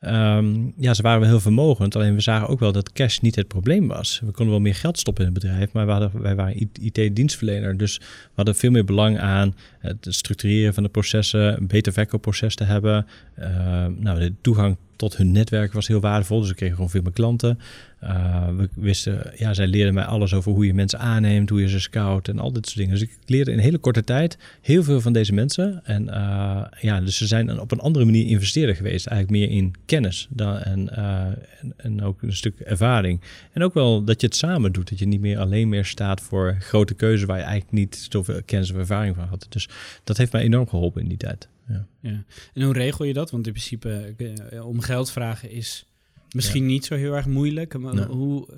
um, 0.00 0.72
ja, 0.76 0.94
ze 0.94 1.02
waren 1.02 1.20
wel 1.20 1.28
heel 1.28 1.40
vermogend. 1.40 1.96
Alleen 1.96 2.14
we 2.14 2.20
zagen 2.20 2.48
ook 2.48 2.60
wel 2.60 2.72
dat 2.72 2.92
cash 2.92 3.18
niet 3.18 3.36
het 3.36 3.48
probleem 3.48 3.88
was. 3.88 4.20
We 4.24 4.30
konden 4.30 4.54
wel 4.54 4.60
meer 4.62 4.74
geld 4.74 4.98
stoppen 4.98 5.26
in 5.26 5.32
het 5.32 5.42
bedrijf, 5.42 5.72
maar 5.72 5.86
we 5.86 5.92
hadden, 5.92 6.22
wij 6.22 6.34
waren 6.34 6.68
IT-dienstverlener. 6.80 7.76
Dus 7.76 7.98
we 7.98 8.04
hadden 8.34 8.54
veel 8.54 8.70
meer 8.70 8.84
belang 8.84 9.18
aan 9.18 9.54
het 9.78 10.06
structureren 10.08 10.74
van 10.74 10.82
de 10.82 10.88
processen, 10.88 11.56
een 11.56 11.66
beter 11.66 11.92
verkoopproces 11.92 12.54
te 12.54 12.64
hebben. 12.64 13.06
Uh, 13.38 13.46
nou, 13.86 14.18
de 14.18 14.32
toegang 14.40 14.76
tot 15.00 15.16
hun 15.16 15.32
netwerk 15.32 15.72
was 15.72 15.86
heel 15.86 16.00
waardevol. 16.00 16.40
Dus 16.40 16.50
ik 16.50 16.56
kreeg 16.56 16.74
gewoon 16.74 16.90
veel 16.90 17.02
meer 17.02 17.12
klanten. 17.12 17.58
Uh, 18.02 18.48
we 18.56 18.68
wisten, 18.74 19.32
ja, 19.36 19.54
zij 19.54 19.66
leerden 19.66 19.94
mij 19.94 20.04
alles 20.04 20.34
over 20.34 20.52
hoe 20.52 20.66
je 20.66 20.74
mensen 20.74 20.98
aanneemt, 20.98 21.48
hoe 21.48 21.60
je 21.60 21.68
ze 21.68 21.80
scout 21.80 22.28
en 22.28 22.38
al 22.38 22.52
dit 22.52 22.66
soort 22.66 22.78
dingen. 22.78 22.92
Dus 22.92 23.02
ik 23.02 23.18
leerde 23.26 23.52
in 23.52 23.58
hele 23.58 23.78
korte 23.78 24.04
tijd 24.04 24.38
heel 24.60 24.82
veel 24.82 25.00
van 25.00 25.12
deze 25.12 25.32
mensen. 25.32 25.80
En 25.84 26.04
uh, 26.04 26.62
ja, 26.80 27.00
dus 27.00 27.16
ze 27.16 27.26
zijn 27.26 27.60
op 27.60 27.70
een 27.72 27.80
andere 27.80 28.04
manier 28.04 28.26
investeerder 28.26 28.76
geweest. 28.76 29.06
Eigenlijk 29.06 29.40
meer 29.40 29.56
in 29.56 29.74
kennis 29.86 30.26
dan, 30.30 30.58
en, 30.58 30.96
en, 30.96 31.72
en, 31.76 32.02
ook 32.02 32.22
een 32.22 32.36
stuk 32.36 32.60
ervaring. 32.60 33.20
En 33.52 33.62
ook 33.62 33.74
wel 33.74 34.04
dat 34.04 34.20
je 34.20 34.26
het 34.26 34.36
samen 34.36 34.72
doet. 34.72 34.88
Dat 34.90 34.98
je 34.98 35.06
niet 35.06 35.20
meer 35.20 35.38
alleen 35.38 35.68
meer 35.68 35.84
staat 35.84 36.20
voor 36.20 36.56
grote 36.58 36.94
keuzes 36.94 37.26
waar 37.26 37.38
je 37.38 37.42
eigenlijk 37.42 37.72
niet 37.72 38.06
zoveel 38.10 38.42
kennis 38.44 38.70
of 38.70 38.76
ervaring 38.76 39.16
van 39.16 39.26
had. 39.26 39.46
Dus 39.48 39.68
dat 40.04 40.16
heeft 40.16 40.32
mij 40.32 40.42
enorm 40.42 40.68
geholpen 40.68 41.02
in 41.02 41.08
die 41.08 41.16
tijd. 41.16 41.48
Ja. 41.70 41.86
ja. 42.00 42.24
En 42.54 42.62
hoe 42.62 42.72
regel 42.72 43.04
je 43.04 43.12
dat? 43.12 43.30
Want 43.30 43.46
in 43.46 43.52
principe 43.52 44.14
om 44.62 44.80
geld 44.80 45.10
vragen 45.10 45.50
is 45.50 45.86
misschien 46.32 46.66
niet 46.66 46.84
zo 46.84 46.94
heel 46.94 47.16
erg 47.16 47.26
moeilijk. 47.26 47.78
Maar 47.78 48.06
hoe, 48.06 48.48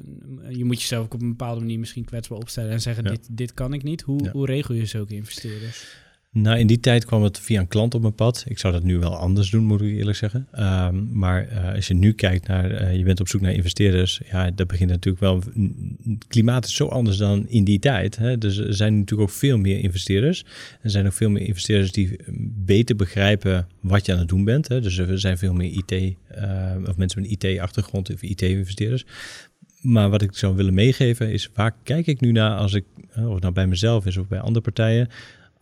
je 0.48 0.64
moet 0.64 0.80
jezelf 0.80 1.04
ook 1.04 1.14
op 1.14 1.22
een 1.22 1.28
bepaalde 1.28 1.60
manier 1.60 1.78
misschien 1.78 2.04
kwetsbaar 2.04 2.38
opstellen 2.38 2.70
en 2.70 2.80
zeggen: 2.80 3.04
dit, 3.04 3.28
dit 3.30 3.54
kan 3.54 3.72
ik 3.72 3.82
niet. 3.82 4.02
Hoe, 4.02 4.30
hoe 4.30 4.46
regel 4.46 4.74
je 4.74 4.86
zulke 4.86 5.14
investeerders? 5.14 5.86
Nou, 6.34 6.58
in 6.58 6.66
die 6.66 6.80
tijd 6.80 7.04
kwam 7.04 7.22
het 7.22 7.38
via 7.38 7.60
een 7.60 7.68
klant 7.68 7.94
op 7.94 8.00
mijn 8.00 8.14
pad. 8.14 8.44
Ik 8.48 8.58
zou 8.58 8.72
dat 8.72 8.82
nu 8.82 8.98
wel 8.98 9.16
anders 9.16 9.50
doen, 9.50 9.64
moet 9.64 9.80
ik 9.80 9.96
eerlijk 9.96 10.16
zeggen. 10.16 10.48
Um, 10.58 11.08
maar 11.12 11.48
uh, 11.52 11.74
als 11.74 11.86
je 11.86 11.94
nu 11.94 12.12
kijkt 12.12 12.46
naar, 12.46 12.70
uh, 12.70 12.96
je 12.96 13.04
bent 13.04 13.20
op 13.20 13.28
zoek 13.28 13.40
naar 13.40 13.52
investeerders, 13.52 14.20
ja, 14.30 14.50
dat 14.50 14.66
begint 14.66 14.90
natuurlijk 14.90 15.22
wel. 15.22 15.42
Het 16.08 16.26
klimaat 16.28 16.64
is 16.64 16.74
zo 16.74 16.86
anders 16.86 17.16
dan 17.16 17.48
in 17.48 17.64
die 17.64 17.78
tijd. 17.78 18.16
Hè? 18.16 18.38
Dus 18.38 18.56
er 18.56 18.74
zijn 18.74 18.98
natuurlijk 18.98 19.30
ook 19.30 19.36
veel 19.36 19.58
meer 19.58 19.78
investeerders. 19.78 20.44
Er 20.80 20.90
zijn 20.90 21.06
ook 21.06 21.12
veel 21.12 21.30
meer 21.30 21.42
investeerders 21.42 21.92
die 21.92 22.16
beter 22.64 22.96
begrijpen 22.96 23.68
wat 23.80 24.06
je 24.06 24.12
aan 24.12 24.18
het 24.18 24.28
doen 24.28 24.44
bent. 24.44 24.68
Hè? 24.68 24.80
Dus 24.80 24.98
er 24.98 25.20
zijn 25.20 25.38
veel 25.38 25.54
meer 25.54 25.70
IT, 25.70 26.16
of 26.88 26.96
mensen 26.96 27.22
met 27.22 27.30
IT-achtergrond 27.30 28.12
of 28.12 28.22
IT-investeerders. 28.22 29.04
Maar 29.80 30.10
wat 30.10 30.22
ik 30.22 30.36
zou 30.36 30.56
willen 30.56 30.74
meegeven 30.74 31.32
is, 31.32 31.50
waar 31.54 31.74
kijk 31.82 32.06
ik 32.06 32.20
nu 32.20 32.32
naar 32.32 32.56
als 32.56 32.74
ik, 32.74 32.84
of 33.16 33.32
het 33.32 33.42
nou 33.42 33.54
bij 33.54 33.66
mezelf 33.66 34.06
is 34.06 34.16
of 34.16 34.28
bij 34.28 34.40
andere 34.40 34.60
partijen 34.60 35.08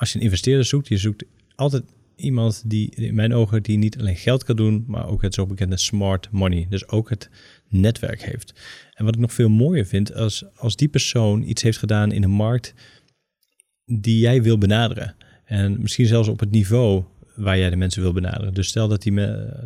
als 0.01 0.13
je 0.13 0.19
een 0.19 0.25
investeerder 0.25 0.65
zoekt, 0.65 0.89
je 0.89 0.97
zoekt 0.97 1.25
altijd 1.55 1.85
iemand 2.17 2.63
die 2.67 2.95
in 2.95 3.15
mijn 3.15 3.35
ogen 3.35 3.63
die 3.63 3.79
niet 3.79 3.99
alleen 3.99 4.17
geld 4.17 4.45
kan 4.45 4.57
doen, 4.57 4.85
maar 4.87 5.09
ook 5.09 5.23
het 5.23 5.35
zo 5.35 5.47
bekende 5.47 5.77
smart 5.77 6.29
money. 6.31 6.67
Dus 6.69 6.89
ook 6.89 7.11
het 7.11 7.31
netwerk 7.69 8.23
heeft. 8.23 8.53
En 8.95 9.05
wat 9.05 9.15
ik 9.15 9.21
nog 9.21 9.33
veel 9.33 9.49
mooier 9.49 9.87
vind, 9.87 10.15
als, 10.15 10.45
als 10.57 10.77
die 10.77 10.89
persoon 10.89 11.43
iets 11.43 11.63
heeft 11.63 11.79
gedaan 11.79 12.13
in 12.13 12.23
een 12.23 12.31
markt 12.31 12.75
die 13.85 14.19
jij 14.19 14.43
wil 14.43 14.59
benaderen. 14.59 15.15
En 15.45 15.81
misschien 15.81 16.07
zelfs 16.07 16.29
op 16.29 16.41
het 16.41 16.51
niveau 16.51 17.05
waar 17.37 17.59
jij 17.59 17.71
de 17.71 17.77
mensen 17.77 18.03
wil 18.03 18.13
benaderen. 18.13 18.55
Dus 18.55 18.69
stel 18.69 18.89
dat 18.89 19.03
die, 19.03 19.15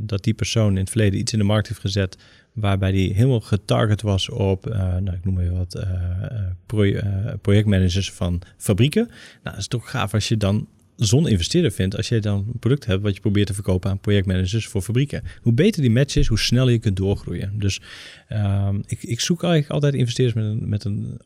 dat 0.01 0.25
die 0.25 0.35
persoon 0.35 0.71
in 0.71 0.77
het 0.77 0.91
verleden 0.91 1.19
iets 1.19 1.33
in 1.33 1.39
de 1.39 1.45
markt 1.45 1.69
heeft 1.69 1.81
gezet 1.81 2.19
waarbij 2.55 2.93
die 2.93 3.15
helemaal 3.15 3.41
getarget 3.41 4.03
was 4.03 4.29
op, 4.29 4.67
uh, 4.67 4.75
nou, 4.77 5.17
ik 5.17 5.25
noem 5.25 5.41
even 5.41 5.57
wat, 5.57 5.77
uh, 5.77 7.33
projectmanagers 7.41 8.13
van 8.13 8.41
fabrieken. 8.57 9.07
Nou, 9.07 9.17
dat 9.43 9.57
is 9.57 9.69
toch 9.69 9.91
gaaf 9.91 10.15
als 10.15 10.29
je 10.29 10.37
dan 10.37 10.69
zo'n 10.97 11.29
investeerder 11.29 11.71
vindt, 11.71 11.97
als 11.97 12.09
je 12.09 12.21
dan 12.21 12.47
een 12.53 12.59
product 12.59 12.87
hebt 12.87 13.03
wat 13.03 13.15
je 13.15 13.21
probeert 13.21 13.47
te 13.47 13.55
verkopen 13.55 13.91
aan 13.91 13.99
projectmanagers 13.99 14.67
voor 14.67 14.83
fabrieken. 14.83 15.23
Hoe 15.41 15.53
beter 15.53 15.83
die 15.83 15.91
match 15.91 16.17
is, 16.17 16.27
hoe 16.27 16.39
sneller 16.39 16.73
je 16.73 16.79
kunt 16.79 16.97
doorgroeien. 16.97 17.59
Dus 17.59 17.81
uh, 18.29 18.75
ik, 18.87 19.03
ik, 19.03 19.21
zoek 19.21 19.43
eigenlijk 19.43 19.73
altijd 19.73 19.95
investeerders 19.95 20.37
met 20.37 20.45
een, 20.45 20.69
met 20.69 20.85
een 20.85 21.21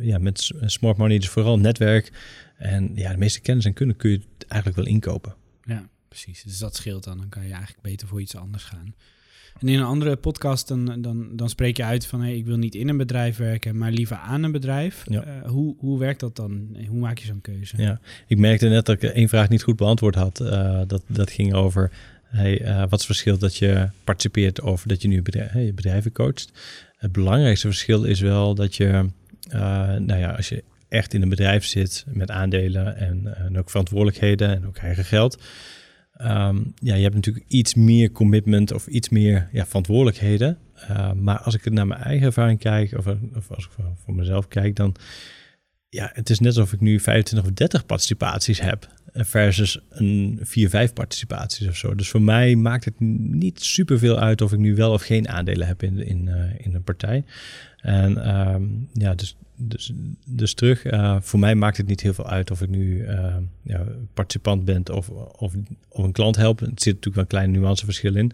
ja, 0.00 0.18
met 0.18 0.50
smart 0.60 0.96
money, 0.96 1.18
dus 1.18 1.28
vooral 1.28 1.58
netwerk. 1.58 2.12
En 2.56 2.90
ja, 2.94 3.10
de 3.12 3.18
meeste 3.18 3.40
kennis 3.40 3.64
en 3.64 3.72
kunde 3.72 3.94
kun 3.94 4.10
je 4.10 4.20
eigenlijk 4.48 4.80
wel 4.80 4.94
inkopen. 4.94 5.34
Ja, 5.64 5.88
precies. 6.08 6.42
Dus 6.42 6.58
dat 6.58 6.76
scheelt 6.76 7.04
dan. 7.04 7.18
Dan 7.18 7.28
kan 7.28 7.42
je 7.42 7.52
eigenlijk 7.52 7.82
beter 7.82 8.08
voor 8.08 8.20
iets 8.20 8.36
anders 8.36 8.64
gaan. 8.64 8.94
En 9.58 9.68
in 9.68 9.78
een 9.78 9.84
andere 9.84 10.16
podcast 10.16 10.68
dan, 10.68 11.02
dan, 11.02 11.28
dan 11.32 11.48
spreek 11.48 11.76
je 11.76 11.84
uit 11.84 12.06
van 12.06 12.20
hey, 12.20 12.36
ik 12.36 12.46
wil 12.46 12.56
niet 12.56 12.74
in 12.74 12.88
een 12.88 12.96
bedrijf 12.96 13.36
werken, 13.36 13.78
maar 13.78 13.90
liever 13.90 14.16
aan 14.16 14.42
een 14.42 14.52
bedrijf. 14.52 15.04
Ja. 15.08 15.24
Uh, 15.26 15.50
hoe, 15.50 15.74
hoe 15.78 15.98
werkt 15.98 16.20
dat 16.20 16.36
dan? 16.36 16.76
Hoe 16.88 16.98
maak 16.98 17.18
je 17.18 17.26
zo'n 17.26 17.40
keuze? 17.40 17.82
Ja, 17.82 18.00
ik 18.26 18.38
merkte 18.38 18.68
net 18.68 18.86
dat 18.86 19.02
ik 19.02 19.10
één 19.10 19.28
vraag 19.28 19.48
niet 19.48 19.62
goed 19.62 19.76
beantwoord 19.76 20.14
had. 20.14 20.40
Uh, 20.40 20.80
dat, 20.86 21.02
dat 21.06 21.30
ging 21.30 21.54
over 21.54 21.90
hey, 22.24 22.62
uh, 22.62 22.78
wat 22.78 22.84
is 22.84 22.90
het 22.90 23.04
verschil 23.04 23.38
dat 23.38 23.56
je 23.56 23.88
participeert 24.04 24.60
of 24.60 24.82
dat 24.82 25.02
je 25.02 25.08
nu 25.08 25.22
bedrijf, 25.22 25.50
hey, 25.50 25.74
bedrijven 25.74 26.12
coacht. 26.12 26.52
Het 26.96 27.12
belangrijkste 27.12 27.66
verschil 27.66 28.04
is 28.04 28.20
wel 28.20 28.54
dat 28.54 28.76
je, 28.76 29.06
nou 29.98 30.16
ja, 30.16 30.30
als 30.30 30.48
je 30.48 30.64
echt 30.88 31.14
in 31.14 31.22
een 31.22 31.28
bedrijf 31.28 31.64
zit 31.64 32.04
met 32.08 32.30
aandelen 32.30 32.96
en, 32.96 33.36
en 33.36 33.58
ook 33.58 33.70
verantwoordelijkheden 33.70 34.54
en 34.54 34.66
ook 34.66 34.76
eigen 34.76 35.04
geld 35.04 35.38
Um, 36.22 36.72
ja, 36.74 36.94
je 36.94 37.02
hebt 37.02 37.14
natuurlijk 37.14 37.44
iets 37.48 37.74
meer 37.74 38.12
commitment 38.12 38.72
of 38.72 38.86
iets 38.86 39.08
meer 39.08 39.48
ja, 39.52 39.66
verantwoordelijkheden. 39.66 40.58
Uh, 40.90 41.12
maar 41.12 41.38
als 41.38 41.54
ik 41.54 41.70
naar 41.70 41.86
mijn 41.86 42.00
eigen 42.00 42.26
ervaring 42.26 42.58
kijk, 42.58 42.98
of, 42.98 43.06
als 43.48 43.64
ik 43.64 43.70
voor, 44.04 44.14
mezelf 44.14 44.48
kijk, 44.48 44.76
dan 44.76 44.94
ja, 45.88 46.10
het 46.12 46.30
is 46.30 46.38
net 46.38 46.56
alsof 46.56 46.72
ik 46.72 46.80
nu 46.80 47.00
25 47.00 47.50
of 47.50 47.56
30 47.56 47.86
participaties 47.86 48.60
heb 48.60 48.88
versus 49.12 49.80
een 49.88 50.38
4, 50.42 50.68
5 50.68 50.92
participaties 50.92 51.68
of 51.68 51.76
zo. 51.76 51.94
Dus 51.94 52.08
voor 52.08 52.22
mij 52.22 52.54
maakt 52.54 52.84
het 52.84 53.00
niet 53.00 53.62
superveel 53.62 54.18
uit 54.18 54.40
of 54.40 54.52
ik 54.52 54.58
nu 54.58 54.74
wel 54.74 54.92
of 54.92 55.02
geen 55.02 55.28
aandelen 55.28 55.66
heb 55.66 55.82
in, 55.82 56.06
in, 56.06 56.26
uh, 56.26 56.44
in 56.58 56.74
een 56.74 56.82
partij. 56.82 57.24
En 57.76 58.38
um, 58.38 58.88
ja, 58.92 59.14
dus 59.14 59.36
dus, 59.56 59.92
dus 60.26 60.54
terug, 60.54 60.84
uh, 60.84 61.16
voor 61.20 61.38
mij 61.38 61.54
maakt 61.54 61.76
het 61.76 61.86
niet 61.86 62.00
heel 62.00 62.14
veel 62.14 62.28
uit 62.28 62.50
of 62.50 62.62
ik 62.62 62.68
nu 62.68 63.00
uh, 63.00 63.36
ja, 63.62 63.84
participant 64.14 64.64
ben 64.64 64.92
of, 64.92 65.08
of, 65.08 65.54
of 65.88 66.04
een 66.04 66.12
klant 66.12 66.36
help. 66.36 66.60
Er 66.60 66.66
zit 66.66 66.76
natuurlijk 66.76 67.14
wel 67.14 67.22
een 67.22 67.30
klein 67.30 67.50
nuanceverschil 67.50 68.16
in. 68.16 68.32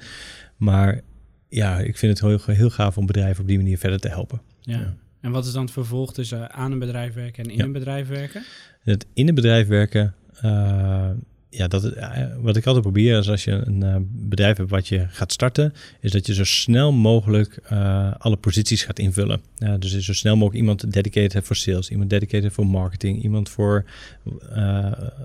Maar 0.57 1.01
ja, 1.49 1.79
ik 1.79 1.99
vind 1.99 2.19
het 2.19 2.29
heel, 2.29 2.55
heel 2.55 2.71
gaaf 2.71 2.99
om 2.99 3.07
bedrijven 3.07 3.43
op 3.43 3.49
die 3.49 3.57
manier 3.57 3.79
verder 3.79 4.01
te 4.01 4.09
helpen. 4.09 4.41
Ja. 4.61 4.79
ja. 4.79 4.95
En 5.21 5.31
wat 5.31 5.47
is 5.47 5.53
dan 5.53 5.63
het 5.63 5.73
vervolg 5.73 6.13
tussen 6.13 6.53
aan 6.53 6.73
een 6.73 6.79
bedrijf 6.79 7.15
werken 7.15 7.45
en 7.45 7.51
in 7.51 7.61
een 7.61 7.73
bedrijf 7.73 8.09
werken? 8.09 8.45
Het 8.83 9.07
in 9.13 9.29
een 9.29 9.35
bedrijf 9.35 9.67
werken, 9.69 10.15
uh, 10.45 11.11
ja, 11.55 11.69
dat, 11.69 11.85
eh, 11.85 12.27
wat 12.41 12.57
ik 12.57 12.67
altijd 12.67 12.85
probeer 12.85 13.19
is 13.19 13.29
als 13.29 13.45
je 13.45 13.51
een 13.51 13.85
uh, 13.85 13.97
bedrijf 14.11 14.57
hebt 14.57 14.71
wat 14.71 14.89
je 14.89 15.07
gaat 15.09 15.33
starten, 15.33 15.75
is 16.01 16.11
dat 16.11 16.27
je 16.27 16.35
zo 16.35 16.45
snel 16.45 16.93
mogelijk 16.93 17.59
uh, 17.73 18.13
alle 18.19 18.37
posities 18.37 18.85
gaat 18.85 18.99
invullen. 18.99 19.41
Uh, 19.59 19.75
dus 19.79 19.99
zo 19.99 20.13
snel 20.13 20.35
mogelijk 20.37 20.61
iemand 20.61 20.93
dedicated 20.93 21.33
hebt 21.33 21.47
voor 21.47 21.57
sales, 21.57 21.91
iemand 21.91 22.11
dedicated 22.11 22.53
voor 22.53 22.67
marketing, 22.67 23.23
iemand 23.23 23.49
voor, 23.49 23.85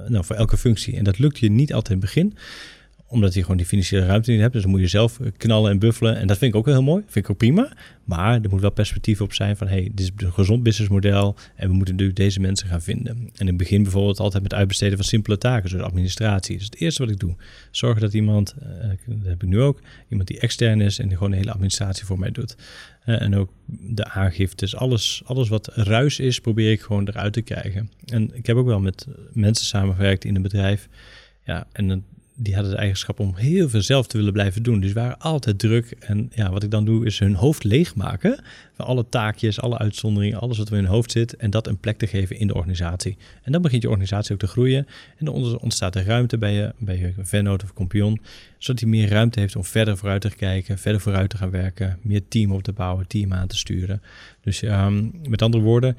nou, 0.07 0.25
voor 0.25 0.35
elke 0.35 0.57
functie. 0.57 0.97
En 0.97 1.03
dat 1.03 1.19
lukt 1.19 1.39
je 1.39 1.51
niet 1.51 1.73
altijd 1.73 1.95
in 1.95 2.01
het 2.01 2.13
begin 2.13 2.37
omdat 3.07 3.33
je 3.33 3.41
gewoon 3.41 3.57
die 3.57 3.65
financiële 3.65 4.05
ruimte 4.05 4.31
niet 4.31 4.39
hebt. 4.39 4.53
Dus 4.53 4.61
dan 4.61 4.71
moet 4.71 4.79
je 4.79 4.87
zelf 4.87 5.19
knallen 5.37 5.71
en 5.71 5.79
buffelen. 5.79 6.17
En 6.17 6.27
dat 6.27 6.37
vind 6.37 6.53
ik 6.53 6.59
ook 6.59 6.65
heel 6.65 6.83
mooi. 6.83 7.03
Vind 7.07 7.25
ik 7.25 7.31
ook 7.31 7.37
prima. 7.37 7.73
Maar 8.03 8.41
er 8.41 8.49
moet 8.49 8.61
wel 8.61 8.71
perspectief 8.71 9.21
op 9.21 9.33
zijn 9.33 9.57
van... 9.57 9.67
hey, 9.67 9.81
dit 9.93 9.99
is 9.99 10.11
een 10.25 10.33
gezond 10.33 10.63
businessmodel... 10.63 11.35
en 11.55 11.69
we 11.69 11.73
moeten 11.73 11.95
nu 11.95 12.13
deze 12.13 12.39
mensen 12.39 12.67
gaan 12.67 12.81
vinden. 12.81 13.29
En 13.35 13.47
het 13.47 13.57
begin 13.57 13.83
bijvoorbeeld 13.83 14.19
altijd 14.19 14.43
met 14.43 14.53
uitbesteden 14.53 14.97
van 14.97 15.05
simpele 15.05 15.37
taken... 15.37 15.69
zoals 15.69 15.85
administratie. 15.85 16.55
Is 16.55 16.63
het 16.63 16.75
eerste 16.75 17.01
wat 17.03 17.11
ik 17.11 17.19
doe. 17.19 17.35
Zorgen 17.71 18.01
dat 18.01 18.13
iemand, 18.13 18.55
uh, 18.63 18.89
dat 19.05 19.17
heb 19.23 19.43
ik 19.43 19.49
nu 19.49 19.61
ook... 19.61 19.81
iemand 20.09 20.27
die 20.27 20.39
extern 20.39 20.81
is 20.81 20.99
en 20.99 21.09
gewoon 21.09 21.31
de 21.31 21.37
hele 21.37 21.51
administratie 21.51 22.05
voor 22.05 22.19
mij 22.19 22.31
doet. 22.31 22.55
Uh, 23.05 23.21
en 23.21 23.35
ook 23.35 23.51
de 23.67 24.05
aangiftes. 24.05 24.75
Alles, 24.75 25.21
alles 25.25 25.49
wat 25.49 25.67
ruis 25.73 26.19
is, 26.19 26.39
probeer 26.39 26.71
ik 26.71 26.81
gewoon 26.81 27.07
eruit 27.07 27.33
te 27.33 27.41
krijgen. 27.41 27.91
En 28.05 28.35
ik 28.35 28.45
heb 28.45 28.57
ook 28.57 28.65
wel 28.65 28.79
met 28.79 29.07
mensen 29.33 29.65
samengewerkt 29.65 30.25
in 30.25 30.35
een 30.35 30.41
bedrijf... 30.41 30.87
Ja, 31.43 31.67
en 31.71 31.87
dan 31.87 32.03
die 32.39 32.53
hadden 32.53 32.71
de 32.71 32.77
eigenschap 32.77 33.19
om 33.19 33.35
heel 33.35 33.69
veel 33.69 33.81
zelf 33.81 34.07
te 34.07 34.17
willen 34.17 34.33
blijven 34.33 34.63
doen. 34.63 34.79
Dus 34.79 34.93
waren 34.93 35.19
altijd 35.19 35.59
druk. 35.59 35.91
En 35.99 36.31
ja, 36.35 36.51
wat 36.51 36.63
ik 36.63 36.71
dan 36.71 36.85
doe, 36.85 37.05
is 37.05 37.19
hun 37.19 37.35
hoofd 37.35 37.63
leegmaken. 37.63 38.39
Van 38.73 38.85
alle 38.85 39.09
taakjes, 39.09 39.61
alle 39.61 39.77
uitzonderingen, 39.77 40.39
alles 40.39 40.57
wat 40.57 40.69
er 40.69 40.77
in 40.77 40.83
hun 40.83 40.91
hoofd 40.91 41.11
zit. 41.11 41.35
En 41.35 41.49
dat 41.49 41.67
een 41.67 41.77
plek 41.77 41.97
te 41.97 42.07
geven 42.07 42.39
in 42.39 42.47
de 42.47 42.53
organisatie. 42.53 43.17
En 43.43 43.51
dan 43.51 43.61
begint 43.61 43.81
je 43.81 43.89
organisatie 43.89 44.33
ook 44.33 44.39
te 44.39 44.47
groeien. 44.47 44.87
En 45.17 45.25
dan 45.25 45.59
ontstaat 45.59 45.95
er 45.95 46.05
ruimte 46.05 46.37
bij 46.37 46.53
je, 46.53 46.73
bij 46.77 46.97
je 46.97 47.13
vennoot 47.17 47.63
of 47.63 47.73
compagnon. 47.73 48.21
Zodat 48.57 48.81
hij 48.81 48.89
meer 48.89 49.09
ruimte 49.09 49.39
heeft 49.39 49.55
om 49.55 49.63
verder 49.63 49.97
vooruit 49.97 50.21
te 50.21 50.35
kijken, 50.35 50.77
verder 50.77 51.01
vooruit 51.01 51.29
te 51.29 51.37
gaan 51.37 51.51
werken. 51.51 51.97
Meer 52.01 52.21
team 52.27 52.51
op 52.51 52.63
te 52.63 52.71
bouwen, 52.71 53.07
team 53.07 53.33
aan 53.33 53.47
te 53.47 53.57
sturen. 53.57 54.01
Dus 54.41 54.61
um, 54.61 55.11
met 55.27 55.41
andere 55.41 55.63
woorden 55.63 55.97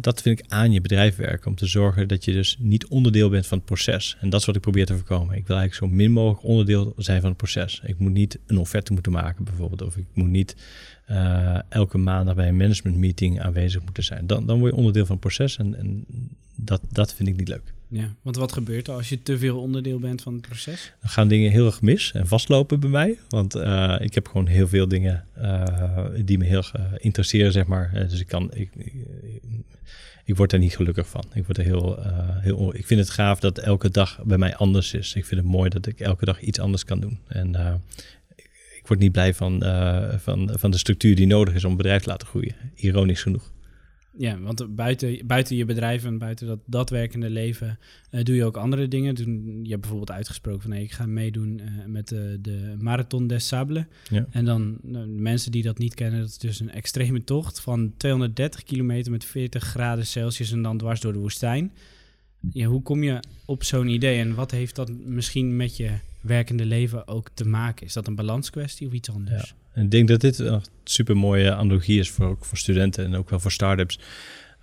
dat 0.00 0.22
vind 0.22 0.38
ik 0.38 0.44
aan 0.48 0.72
je 0.72 0.80
bedrijf 0.80 1.16
werken. 1.16 1.46
Om 1.46 1.54
te 1.54 1.66
zorgen 1.66 2.08
dat 2.08 2.24
je 2.24 2.32
dus 2.32 2.56
niet 2.58 2.86
onderdeel 2.86 3.28
bent 3.28 3.46
van 3.46 3.58
het 3.58 3.66
proces. 3.66 4.16
En 4.20 4.30
dat 4.30 4.40
is 4.40 4.46
wat 4.46 4.56
ik 4.56 4.60
probeer 4.60 4.86
te 4.86 4.94
voorkomen. 4.94 5.36
Ik 5.36 5.46
wil 5.46 5.56
eigenlijk 5.56 5.92
zo 5.92 5.98
min 5.98 6.12
mogelijk 6.12 6.42
onderdeel 6.42 6.92
zijn 6.96 7.20
van 7.20 7.28
het 7.28 7.38
proces. 7.38 7.80
Ik 7.84 7.98
moet 7.98 8.12
niet 8.12 8.38
een 8.46 8.58
offerte 8.58 8.92
moeten 8.92 9.12
maken 9.12 9.44
bijvoorbeeld. 9.44 9.82
Of 9.82 9.96
ik 9.96 10.06
moet 10.12 10.28
niet 10.28 10.56
uh, 11.10 11.58
elke 11.68 11.98
maandag 11.98 12.34
bij 12.34 12.48
een 12.48 12.56
management 12.56 12.96
meeting 12.96 13.40
aanwezig 13.40 13.82
moeten 13.82 14.04
zijn. 14.04 14.26
Dan, 14.26 14.46
dan 14.46 14.58
word 14.58 14.70
je 14.70 14.76
onderdeel 14.76 15.06
van 15.06 15.16
het 15.16 15.24
proces. 15.24 15.56
En, 15.56 15.78
en 15.78 16.04
dat, 16.54 16.80
dat 16.90 17.14
vind 17.14 17.28
ik 17.28 17.36
niet 17.36 17.48
leuk. 17.48 17.74
Ja, 17.88 18.14
want 18.22 18.36
wat 18.36 18.52
gebeurt 18.52 18.88
er 18.88 18.94
als 18.94 19.08
je 19.08 19.22
te 19.22 19.38
veel 19.38 19.60
onderdeel 19.60 19.98
bent 19.98 20.22
van 20.22 20.32
het 20.32 20.42
proces? 20.42 20.92
Dan 21.00 21.10
gaan 21.10 21.28
dingen 21.28 21.50
heel 21.50 21.66
erg 21.66 21.82
mis 21.82 22.12
en 22.12 22.26
vastlopen 22.26 22.80
bij 22.80 22.90
mij. 22.90 23.18
Want 23.28 23.56
uh, 23.56 23.96
ik 23.98 24.14
heb 24.14 24.28
gewoon 24.28 24.46
heel 24.46 24.68
veel 24.68 24.88
dingen 24.88 25.24
uh, 25.38 26.04
die 26.24 26.38
me 26.38 26.44
heel 26.44 26.64
uh, 26.76 26.84
interesseren, 26.96 27.52
zeg 27.52 27.66
maar. 27.66 28.06
dus 28.08 28.20
ik 28.20 28.26
kan... 28.26 28.50
Ik, 28.54 28.70
ik 30.24 30.36
word 30.36 30.52
er 30.52 30.58
niet 30.58 30.76
gelukkig 30.76 31.08
van. 31.08 31.24
Ik, 31.34 31.44
word 31.44 31.58
er 31.58 31.64
heel, 31.64 31.98
heel, 32.40 32.74
ik 32.74 32.86
vind 32.86 33.00
het 33.00 33.10
gaaf 33.10 33.40
dat 33.40 33.58
elke 33.58 33.90
dag 33.90 34.22
bij 34.24 34.38
mij 34.38 34.56
anders 34.56 34.94
is. 34.94 35.14
Ik 35.14 35.24
vind 35.24 35.40
het 35.40 35.50
mooi 35.50 35.70
dat 35.70 35.86
ik 35.86 36.00
elke 36.00 36.24
dag 36.24 36.40
iets 36.40 36.58
anders 36.58 36.84
kan 36.84 37.00
doen. 37.00 37.18
En 37.28 37.80
ik 38.76 38.86
word 38.86 39.00
niet 39.00 39.12
blij 39.12 39.34
van, 39.34 39.62
van, 40.18 40.50
van 40.58 40.70
de 40.70 40.78
structuur 40.78 41.16
die 41.16 41.26
nodig 41.26 41.54
is 41.54 41.64
om 41.64 41.70
een 41.70 41.76
bedrijf 41.76 42.02
te 42.02 42.08
laten 42.08 42.26
groeien. 42.26 42.54
Ironisch 42.74 43.22
genoeg. 43.22 43.52
Ja, 44.18 44.40
want 44.40 44.74
buiten, 44.74 45.26
buiten 45.26 45.56
je 45.56 45.64
bedrijf 45.64 46.04
en 46.04 46.18
buiten 46.18 46.46
dat, 46.46 46.58
dat 46.66 46.90
werkende 46.90 47.30
leven 47.30 47.78
uh, 48.10 48.22
doe 48.22 48.34
je 48.34 48.44
ook 48.44 48.56
andere 48.56 48.88
dingen. 48.88 49.14
Toen, 49.14 49.60
je 49.62 49.68
hebt 49.68 49.80
bijvoorbeeld 49.80 50.10
uitgesproken 50.10 50.62
van 50.62 50.70
hey, 50.70 50.82
ik 50.82 50.92
ga 50.92 51.06
meedoen 51.06 51.60
uh, 51.60 51.84
met 51.86 52.08
de, 52.08 52.38
de 52.40 52.74
Marathon 52.78 53.26
des 53.26 53.46
Sables. 53.46 53.84
Ja. 54.10 54.26
En 54.30 54.44
dan 54.44 54.78
mensen 55.06 55.52
die 55.52 55.62
dat 55.62 55.78
niet 55.78 55.94
kennen, 55.94 56.20
dat 56.20 56.28
is 56.28 56.38
dus 56.38 56.60
een 56.60 56.70
extreme 56.70 57.24
tocht 57.24 57.60
van 57.60 57.92
230 57.96 58.62
kilometer 58.62 59.12
met 59.12 59.24
40 59.24 59.62
graden 59.62 60.06
Celsius 60.06 60.52
en 60.52 60.62
dan 60.62 60.78
dwars 60.78 61.00
door 61.00 61.12
de 61.12 61.18
woestijn. 61.18 61.72
Ja, 62.52 62.66
hoe 62.66 62.82
kom 62.82 63.02
je 63.02 63.20
op 63.44 63.64
zo'n 63.64 63.88
idee 63.88 64.20
en 64.20 64.34
wat 64.34 64.50
heeft 64.50 64.74
dat 64.74 64.90
misschien 65.04 65.56
met 65.56 65.76
je 65.76 65.90
werkende 66.20 66.66
leven 66.66 67.08
ook 67.08 67.28
te 67.34 67.48
maken? 67.48 67.86
Is 67.86 67.92
dat 67.92 68.06
een 68.06 68.14
balanskwestie 68.14 68.86
of 68.86 68.92
iets 68.92 69.10
anders? 69.10 69.48
Ja. 69.48 69.65
Ik 69.76 69.90
denk 69.90 70.08
dat 70.08 70.20
dit 70.20 70.38
een 70.38 70.62
super 70.84 71.16
mooie 71.16 71.54
analogie 71.54 71.98
is 71.98 72.10
voor, 72.10 72.26
ook 72.26 72.44
voor 72.44 72.58
studenten 72.58 73.04
en 73.04 73.16
ook 73.16 73.30
wel 73.30 73.40
voor 73.40 73.52
startups. 73.52 73.98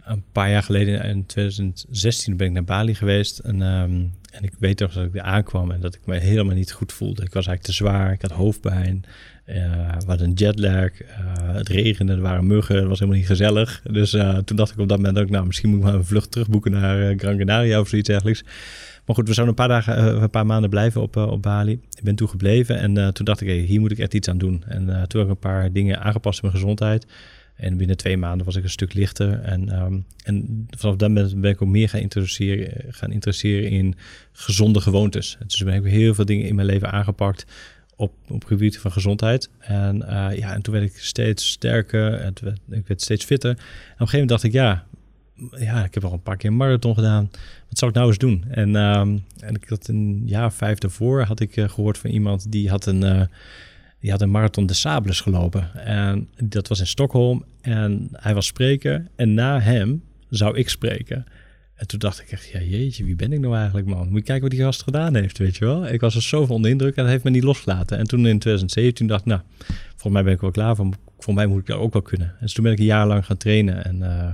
Een 0.03 0.23
paar 0.31 0.49
jaar 0.49 0.63
geleden, 0.63 1.03
in 1.03 1.25
2016, 1.25 2.37
ben 2.37 2.47
ik 2.47 2.53
naar 2.53 2.63
Bali 2.63 2.95
geweest. 2.95 3.39
En, 3.39 3.61
um, 3.61 4.13
en 4.31 4.43
ik 4.43 4.53
weet 4.59 4.77
toch 4.77 4.93
dat 4.93 5.05
ik 5.05 5.15
er 5.15 5.21
aankwam 5.21 5.71
en 5.71 5.81
dat 5.81 5.95
ik 5.95 6.05
me 6.05 6.17
helemaal 6.17 6.55
niet 6.55 6.71
goed 6.71 6.93
voelde. 6.93 7.23
Ik 7.23 7.33
was 7.33 7.47
eigenlijk 7.47 7.63
te 7.63 7.71
zwaar, 7.71 8.11
ik 8.11 8.21
had 8.21 8.31
hoofdpijn, 8.31 9.03
uh, 9.45 9.55
we 9.97 10.05
hadden 10.05 10.27
een 10.27 10.33
jetlag, 10.33 11.01
uh, 11.01 11.07
het 11.35 11.69
regende, 11.69 12.13
er 12.13 12.21
waren 12.21 12.47
muggen, 12.47 12.75
het 12.75 12.87
was 12.87 12.99
helemaal 12.99 13.19
niet 13.19 13.29
gezellig. 13.29 13.81
Dus 13.91 14.13
uh, 14.13 14.37
toen 14.37 14.57
dacht 14.57 14.71
ik 14.71 14.79
op 14.79 14.87
dat 14.87 14.97
moment 14.97 15.19
ook, 15.19 15.29
nou, 15.29 15.45
misschien 15.45 15.69
moet 15.69 15.79
ik 15.79 15.85
maar 15.85 15.93
een 15.93 16.05
vlucht 16.05 16.31
terugboeken 16.31 16.71
naar 16.71 17.13
Gran 17.17 17.37
Canaria 17.37 17.79
of 17.79 17.87
zoiets 17.87 18.07
dergelijks. 18.07 18.43
Maar 19.05 19.15
goed, 19.15 19.27
we 19.27 19.33
zouden 19.33 19.55
een 19.57 19.67
paar 19.67 19.81
dagen, 19.81 20.15
uh, 20.15 20.21
een 20.21 20.29
paar 20.29 20.45
maanden 20.45 20.69
blijven 20.69 21.01
op, 21.01 21.15
uh, 21.15 21.27
op 21.27 21.41
Bali. 21.41 21.71
Ik 21.71 22.03
ben 22.03 22.15
toen 22.15 22.29
gebleven 22.29 22.79
en 22.79 22.97
uh, 22.97 23.07
toen 23.07 23.25
dacht 23.25 23.41
ik, 23.41 23.67
hier 23.67 23.79
moet 23.79 23.91
ik 23.91 23.99
echt 23.99 24.13
iets 24.13 24.29
aan 24.29 24.37
doen. 24.37 24.63
En 24.67 24.85
toen 24.85 25.19
heb 25.19 25.29
ik 25.29 25.35
een 25.35 25.49
paar 25.49 25.71
dingen 25.71 26.01
aangepast 26.01 26.43
in 26.43 26.47
mijn 26.47 26.59
gezondheid. 26.59 27.05
En 27.55 27.77
binnen 27.77 27.97
twee 27.97 28.17
maanden 28.17 28.45
was 28.45 28.55
ik 28.55 28.63
een 28.63 28.69
stuk 28.69 28.93
lichter. 28.93 29.39
En, 29.39 29.81
um, 29.81 30.05
en 30.23 30.67
vanaf 30.77 30.97
moment 30.97 31.41
ben 31.41 31.51
ik 31.51 31.61
ook 31.61 31.69
meer 31.69 31.89
gaan 31.89 31.99
interesseren, 31.99 32.93
gaan 32.93 33.11
interesseren 33.11 33.69
in 33.69 33.95
gezonde 34.31 34.81
gewoontes. 34.81 35.37
Dus 35.47 35.63
ben 35.63 35.73
ik 35.73 35.91
heel 35.91 36.13
veel 36.13 36.25
dingen 36.25 36.47
in 36.47 36.55
mijn 36.55 36.67
leven 36.67 36.91
aangepakt 36.91 37.45
op, 37.95 38.13
op 38.27 38.43
gebied 38.43 38.79
van 38.79 38.91
gezondheid. 38.91 39.49
En, 39.59 39.97
ja, 40.35 40.53
en 40.53 40.61
toen 40.61 40.73
werd 40.73 40.85
ik 40.85 40.97
steeds 40.97 41.49
sterker 41.49 42.13
en 42.13 42.33
werd, 42.41 42.59
ik 42.69 42.87
werd 42.87 43.01
steeds 43.01 43.25
fitter. 43.25 43.49
En 43.49 43.55
op 43.55 43.59
een 43.59 44.07
gegeven 44.07 44.19
moment 44.19 44.29
dacht 44.29 44.43
ik, 44.43 44.51
ja, 44.51 44.85
ja, 45.57 45.83
ik 45.83 45.93
heb 45.93 46.03
al 46.03 46.13
een 46.13 46.21
paar 46.21 46.37
keer 46.37 46.49
een 46.49 46.57
marathon 46.57 46.93
gedaan. 46.93 47.29
Wat 47.69 47.77
zou 47.77 47.91
ik 47.91 47.97
nou 47.97 48.09
eens 48.09 48.17
doen? 48.17 48.45
En, 48.49 48.75
um, 48.75 49.23
en 49.39 49.55
ik 49.55 49.69
had 49.69 49.87
een 49.87 50.21
jaar 50.25 50.53
vijf 50.53 50.77
daarvoor 50.77 51.21
had 51.21 51.39
ik 51.39 51.55
uh, 51.55 51.69
gehoord 51.69 51.97
van 51.97 52.09
iemand 52.09 52.51
die 52.51 52.69
had 52.69 52.85
een, 52.85 53.01
uh, 53.01 53.21
die 53.99 54.11
had 54.11 54.21
een 54.21 54.31
marathon 54.31 54.65
de 54.65 54.73
Sables 54.73 55.21
gelopen. 55.21 55.85
En 55.85 56.29
dat 56.43 56.67
was 56.67 56.79
in 56.79 56.87
Stockholm. 56.87 57.45
En 57.61 58.09
hij 58.11 58.33
was 58.33 58.45
spreker. 58.45 59.07
En 59.15 59.33
na 59.33 59.59
hem 59.59 60.03
zou 60.29 60.57
ik 60.57 60.69
spreken. 60.69 61.25
En 61.75 61.87
toen 61.87 61.99
dacht 61.99 62.21
ik 62.21 62.31
echt, 62.31 62.49
ja 62.49 62.61
jeetje, 62.61 63.03
wie 63.03 63.15
ben 63.15 63.31
ik 63.31 63.39
nou 63.39 63.55
eigenlijk 63.55 63.87
man? 63.87 64.09
Moet 64.09 64.17
je 64.17 64.23
kijken 64.23 64.41
wat 64.41 64.51
die 64.51 64.61
gast 64.61 64.83
gedaan 64.83 65.15
heeft, 65.15 65.37
weet 65.37 65.57
je 65.57 65.65
wel. 65.65 65.87
Ik 65.87 66.01
was 66.01 66.15
er 66.15 66.21
zo 66.21 66.45
van 66.45 66.55
onder 66.55 66.71
indruk 66.71 66.95
en 66.95 67.03
dat 67.03 67.11
heeft 67.11 67.23
me 67.23 67.29
niet 67.29 67.43
losgelaten. 67.43 67.97
En 67.97 68.07
toen 68.07 68.19
in 68.19 68.39
2017 68.39 69.07
dacht 69.07 69.21
ik, 69.21 69.27
nou, 69.27 69.41
volgens 69.89 70.13
mij 70.13 70.23
ben 70.23 70.33
ik 70.33 70.41
wel 70.41 70.51
klaar 70.51 70.75
voor. 70.75 70.89
Voor 71.19 71.33
mij 71.33 71.45
moet 71.45 71.59
ik 71.59 71.65
dat 71.65 71.77
ook 71.77 71.93
wel 71.93 72.01
kunnen. 72.01 72.27
En 72.27 72.37
dus 72.39 72.53
toen 72.53 72.63
ben 72.63 72.73
ik 72.73 72.79
een 72.79 72.85
jaar 72.85 73.07
lang 73.07 73.25
gaan 73.25 73.37
trainen. 73.37 73.85
En 73.85 73.97
uh, 73.97 74.27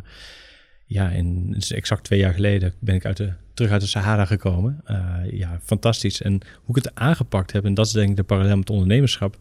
ja, 0.90 1.12
dus 1.24 1.72
exact 1.72 2.04
twee 2.04 2.20
jaar 2.20 2.34
geleden 2.34 2.74
ben 2.80 2.96
ik 2.96 3.06
uit 3.06 3.18
de, 3.18 3.34
terug 3.54 3.72
uit 3.72 3.82
de 3.82 3.88
Sahara 3.88 4.26
gekomen. 4.26 4.82
Uh, 4.88 5.16
ja, 5.32 5.60
fantastisch. 5.64 6.22
En 6.22 6.40
hoe 6.64 6.78
ik 6.78 6.84
het 6.84 6.96
aangepakt 6.96 7.52
heb, 7.52 7.66
en 7.66 7.74
dat 7.74 7.86
is 7.86 7.92
denk 7.92 8.10
ik 8.10 8.16
de 8.16 8.24
parallel 8.24 8.58
met 8.58 8.70
ondernemerschap, 8.70 9.38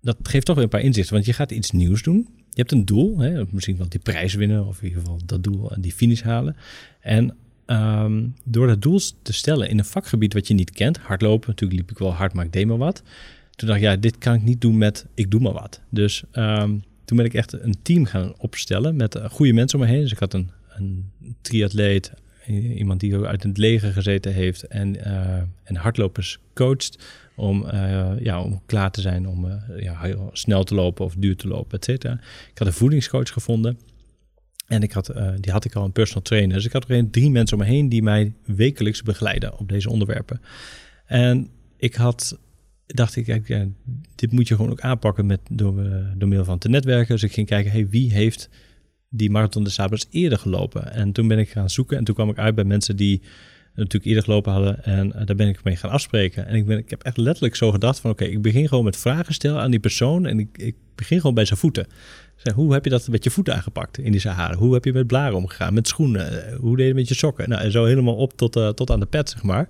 dat 0.00 0.16
geeft 0.22 0.46
toch 0.46 0.54
weer 0.54 0.64
een 0.64 0.70
paar 0.70 0.80
inzichten. 0.80 1.14
Want 1.14 1.26
je 1.26 1.32
gaat 1.32 1.50
iets 1.50 1.70
nieuws 1.70 2.02
doen. 2.02 2.28
Je 2.34 2.64
hebt 2.64 2.72
een 2.72 2.84
doel, 2.84 3.18
hè, 3.18 3.42
misschien 3.50 3.76
wel 3.76 3.88
die 3.88 4.00
prijs 4.00 4.34
winnen, 4.34 4.66
of 4.66 4.78
in 4.78 4.88
ieder 4.88 5.00
geval 5.00 5.20
dat 5.24 5.42
doel 5.42 5.72
en 5.72 5.80
die 5.80 5.92
finish 5.92 6.22
halen. 6.22 6.56
En 7.00 7.36
um, 7.66 8.34
door 8.44 8.66
dat 8.66 8.82
doel 8.82 9.00
te 9.22 9.32
stellen 9.32 9.68
in 9.68 9.78
een 9.78 9.84
vakgebied 9.84 10.32
wat 10.32 10.48
je 10.48 10.54
niet 10.54 10.70
kent, 10.70 10.98
hardlopen, 10.98 11.48
natuurlijk 11.48 11.80
liep 11.80 11.90
ik 11.90 11.98
wel 11.98 12.14
hard, 12.14 12.32
maar 12.32 12.44
ik 12.44 12.52
deed 12.52 12.66
maar 12.66 12.76
wat. 12.76 13.02
Toen 13.50 13.68
dacht 13.68 13.80
ik, 13.80 13.86
ja, 13.86 13.96
dit 13.96 14.18
kan 14.18 14.34
ik 14.34 14.42
niet 14.42 14.60
doen 14.60 14.78
met 14.78 15.06
ik 15.14 15.30
doe 15.30 15.40
maar 15.40 15.52
wat. 15.52 15.80
Dus 15.90 16.22
um, 16.32 16.82
toen 17.08 17.16
ben 17.16 17.26
ik 17.26 17.34
echt 17.34 17.52
een 17.52 17.76
team 17.82 18.04
gaan 18.04 18.34
opstellen 18.38 18.96
met 18.96 19.18
goede 19.30 19.52
mensen 19.52 19.78
om 19.78 19.84
me 19.84 19.90
heen. 19.90 20.00
Dus 20.00 20.12
ik 20.12 20.18
had 20.18 20.34
een, 20.34 20.50
een 20.68 21.12
triatleet, 21.40 22.12
iemand 22.74 23.00
die 23.00 23.16
ook 23.16 23.24
uit 23.24 23.42
het 23.42 23.58
leger 23.58 23.92
gezeten 23.92 24.32
heeft 24.32 24.62
en, 24.62 24.96
uh, 24.96 25.36
en 25.62 25.76
hardlopers 25.76 26.38
coacht 26.54 26.98
om, 27.36 27.64
uh, 27.64 28.10
ja, 28.20 28.42
om 28.42 28.62
klaar 28.66 28.90
te 28.90 29.00
zijn 29.00 29.28
om 29.28 29.60
ja, 29.76 30.14
snel 30.32 30.64
te 30.64 30.74
lopen 30.74 31.04
of 31.04 31.14
duur 31.18 31.36
te 31.36 31.48
lopen, 31.48 31.78
et 31.78 31.84
cetera. 31.84 32.12
Ik 32.50 32.58
had 32.58 32.66
een 32.66 32.72
voedingscoach 32.72 33.32
gevonden 33.32 33.78
en 34.66 34.82
ik 34.82 34.92
had, 34.92 35.12
die 35.40 35.52
had 35.52 35.64
ik 35.64 35.74
al 35.74 35.84
een 35.84 35.92
personal 35.92 36.22
trainer. 36.22 36.56
Dus 36.56 36.64
ik 36.64 36.72
had 36.72 36.88
er 36.88 37.10
drie 37.10 37.30
mensen 37.30 37.58
om 37.58 37.62
me 37.62 37.68
heen 37.70 37.88
die 37.88 38.02
mij 38.02 38.32
wekelijks 38.44 39.02
begeleiden 39.02 39.58
op 39.58 39.68
deze 39.68 39.90
onderwerpen. 39.90 40.40
En 41.06 41.48
ik 41.76 41.94
had 41.94 42.38
dacht 42.94 43.16
ik, 43.16 43.24
kijk, 43.24 43.66
dit 44.14 44.32
moet 44.32 44.48
je 44.48 44.56
gewoon 44.56 44.70
ook 44.70 44.80
aanpakken 44.80 45.26
met, 45.26 45.40
door, 45.50 45.82
uh, 45.82 46.06
door 46.16 46.28
middel 46.28 46.46
van 46.46 46.58
te 46.58 46.68
netwerken. 46.68 47.14
Dus 47.14 47.22
ik 47.22 47.32
ging 47.32 47.46
kijken, 47.46 47.72
hey, 47.72 47.88
wie 47.88 48.12
heeft 48.12 48.48
die 49.08 49.30
Marathon 49.30 49.64
de 49.64 49.70
Sabels 49.70 50.06
eerder 50.10 50.38
gelopen? 50.38 50.92
En 50.92 51.12
toen 51.12 51.28
ben 51.28 51.38
ik 51.38 51.48
gaan 51.48 51.70
zoeken 51.70 51.96
en 51.96 52.04
toen 52.04 52.14
kwam 52.14 52.30
ik 52.30 52.38
uit 52.38 52.54
bij 52.54 52.64
mensen 52.64 52.96
die 52.96 53.22
natuurlijk 53.74 54.04
eerder 54.04 54.22
gelopen 54.22 54.52
hadden. 54.52 54.84
En 54.84 55.06
uh, 55.06 55.26
daar 55.26 55.36
ben 55.36 55.48
ik 55.48 55.64
mee 55.64 55.76
gaan 55.76 55.90
afspreken. 55.90 56.46
En 56.46 56.54
ik, 56.54 56.66
ben, 56.66 56.78
ik 56.78 56.90
heb 56.90 57.02
echt 57.02 57.16
letterlijk 57.16 57.56
zo 57.56 57.70
gedacht 57.70 58.00
van, 58.00 58.10
oké, 58.10 58.24
ik 58.24 58.42
begin 58.42 58.68
gewoon 58.68 58.84
met 58.84 58.96
vragen 58.96 59.34
stellen 59.34 59.60
aan 59.60 59.70
die 59.70 59.80
persoon. 59.80 60.26
En 60.26 60.38
ik, 60.38 60.58
ik 60.58 60.76
begin 60.94 61.20
gewoon 61.20 61.34
bij 61.34 61.44
zijn 61.44 61.58
voeten. 61.58 61.86
Zeg, 62.36 62.54
hoe 62.54 62.72
heb 62.72 62.84
je 62.84 62.90
dat 62.90 63.08
met 63.08 63.24
je 63.24 63.30
voeten 63.30 63.54
aangepakt 63.54 63.98
in 63.98 64.12
die 64.12 64.20
Sahara? 64.20 64.54
Hoe 64.54 64.74
heb 64.74 64.84
je 64.84 64.92
met 64.92 65.06
blaren 65.06 65.36
omgegaan? 65.36 65.74
Met 65.74 65.88
schoenen? 65.88 66.54
Hoe 66.56 66.76
deed 66.76 66.86
je 66.86 66.94
met 66.94 67.08
je 67.08 67.14
sokken? 67.14 67.48
Nou, 67.48 67.62
en 67.62 67.70
zo 67.70 67.84
helemaal 67.84 68.16
op 68.16 68.36
tot, 68.36 68.52
tot 68.52 68.90
aan 68.90 69.00
de 69.00 69.06
pet, 69.06 69.30
zeg 69.30 69.42
maar. 69.42 69.66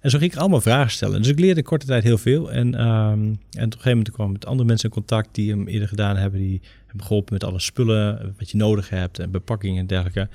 En 0.00 0.10
zo 0.10 0.18
ging 0.18 0.32
ik 0.32 0.38
allemaal 0.38 0.60
vragen 0.60 0.90
stellen. 0.90 1.22
Dus 1.22 1.30
ik 1.30 1.38
leerde 1.38 1.62
korte 1.62 1.86
tijd 1.86 2.02
heel 2.02 2.18
veel. 2.18 2.52
En, 2.52 2.66
um, 2.66 3.20
en 3.20 3.30
op 3.30 3.38
een 3.52 3.72
gegeven 3.72 3.90
moment 3.90 4.10
kwam 4.10 4.26
ik 4.26 4.32
met 4.32 4.46
andere 4.46 4.68
mensen 4.68 4.88
in 4.88 4.94
contact 4.94 5.28
die 5.32 5.50
hem 5.50 5.66
eerder 5.66 5.88
gedaan 5.88 6.16
hebben. 6.16 6.40
Die 6.40 6.60
hebben 6.86 7.06
geholpen 7.06 7.32
met 7.32 7.44
alle 7.44 7.60
spullen, 7.60 8.34
wat 8.38 8.50
je 8.50 8.56
nodig 8.56 8.88
hebt 8.88 9.18
en 9.18 9.30
bepakkingen 9.30 9.78
en 9.78 9.86
dergelijke. 9.86 10.28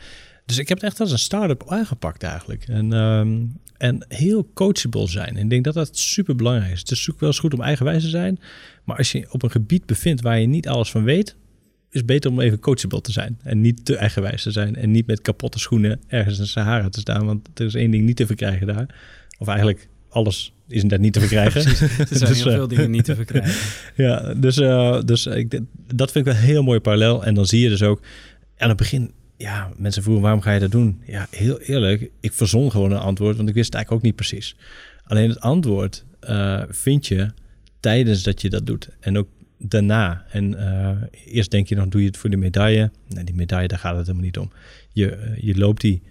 Dus 0.45 0.57
ik 0.57 0.67
heb 0.67 0.77
het 0.77 0.87
echt 0.87 0.99
als 0.99 1.11
een 1.11 1.19
start-up 1.19 1.63
aangepakt 1.67 2.23
eigenlijk. 2.23 2.67
En, 2.67 2.93
um, 2.93 3.59
en 3.77 4.05
heel 4.07 4.49
coachable 4.53 5.07
zijn. 5.07 5.37
En 5.37 5.43
ik 5.43 5.49
denk 5.49 5.63
dat 5.63 5.73
dat 5.73 5.97
super 5.97 6.35
belangrijk 6.35 6.71
is. 6.71 6.79
Het 6.79 6.91
is 6.91 7.05
wel 7.05 7.29
eens 7.29 7.39
goed 7.39 7.53
om 7.53 7.61
eigenwijs 7.61 8.03
te 8.03 8.09
zijn. 8.09 8.39
Maar 8.83 8.97
als 8.97 9.11
je 9.11 9.27
op 9.31 9.43
een 9.43 9.51
gebied 9.51 9.85
bevindt 9.85 10.21
waar 10.21 10.39
je 10.39 10.47
niet 10.47 10.67
alles 10.67 10.91
van 10.91 11.03
weet, 11.03 11.35
is 11.89 12.05
beter 12.05 12.31
om 12.31 12.39
even 12.39 12.59
coachable 12.59 13.01
te 13.01 13.11
zijn. 13.11 13.39
En 13.43 13.61
niet 13.61 13.85
te 13.85 13.95
eigenwijs 13.95 14.43
te 14.43 14.51
zijn. 14.51 14.75
En 14.75 14.91
niet 14.91 15.07
met 15.07 15.21
kapotte 15.21 15.59
schoenen 15.59 15.99
ergens 16.07 16.39
in 16.39 16.47
Sahara 16.47 16.89
te 16.89 16.99
staan. 16.99 17.25
Want 17.25 17.59
er 17.59 17.65
is 17.65 17.75
één 17.75 17.91
ding 17.91 18.05
niet 18.05 18.15
te 18.15 18.25
verkrijgen 18.25 18.67
daar. 18.67 18.95
Of 19.37 19.47
eigenlijk 19.47 19.87
alles 20.09 20.53
is 20.67 20.83
daar 20.83 20.99
niet 20.99 21.13
te 21.13 21.19
verkrijgen. 21.19 21.61
er 21.65 21.75
zijn 21.75 21.89
dus, 22.31 22.43
heel 22.43 22.51
veel 22.51 22.67
dingen 22.67 22.91
niet 22.91 23.05
te 23.05 23.15
verkrijgen. 23.25 23.53
ja, 23.95 24.33
dus, 24.33 24.57
uh, 24.57 25.01
dus 25.05 25.25
ik, 25.25 25.59
dat 25.93 26.11
vind 26.11 26.27
ik 26.27 26.33
wel 26.33 26.41
een 26.41 26.47
heel 26.47 26.63
mooi 26.63 26.79
parallel. 26.79 27.25
En 27.25 27.33
dan 27.33 27.45
zie 27.45 27.61
je 27.61 27.69
dus 27.69 27.83
ook 27.83 28.01
aan 28.57 28.69
het 28.69 28.77
begin... 28.77 29.11
Ja, 29.37 29.71
mensen 29.77 30.01
vroegen 30.03 30.23
waarom 30.23 30.41
ga 30.41 30.51
je 30.51 30.59
dat 30.59 30.71
doen? 30.71 31.01
Ja, 31.05 31.27
heel 31.29 31.59
eerlijk, 31.59 32.09
ik 32.19 32.33
verzon 32.33 32.71
gewoon 32.71 32.91
een 32.91 32.97
antwoord, 32.97 33.37
want 33.37 33.49
ik 33.49 33.55
wist 33.55 33.65
het 33.65 33.75
eigenlijk 33.75 34.05
ook 34.05 34.09
niet 34.11 34.27
precies. 34.27 34.55
Alleen 35.03 35.29
het 35.29 35.39
antwoord 35.39 36.05
uh, 36.29 36.63
vind 36.69 37.07
je 37.07 37.29
tijdens 37.79 38.23
dat 38.23 38.41
je 38.41 38.49
dat 38.49 38.65
doet. 38.65 38.89
En 38.99 39.17
ook 39.17 39.27
daarna. 39.57 40.25
En 40.29 40.53
uh, 40.53 40.89
eerst 41.25 41.51
denk 41.51 41.67
je 41.67 41.75
nog, 41.75 41.87
doe 41.87 42.01
je 42.01 42.07
het 42.07 42.17
voor 42.17 42.29
de 42.29 42.37
medaille? 42.37 42.91
Nee, 43.07 43.23
die 43.23 43.35
medaille, 43.35 43.67
daar 43.67 43.79
gaat 43.79 43.95
het 43.95 44.05
helemaal 44.05 44.25
niet 44.25 44.37
om. 44.37 44.51
Je, 44.93 45.33
je 45.39 45.57
loopt 45.57 45.81
die 45.81 46.01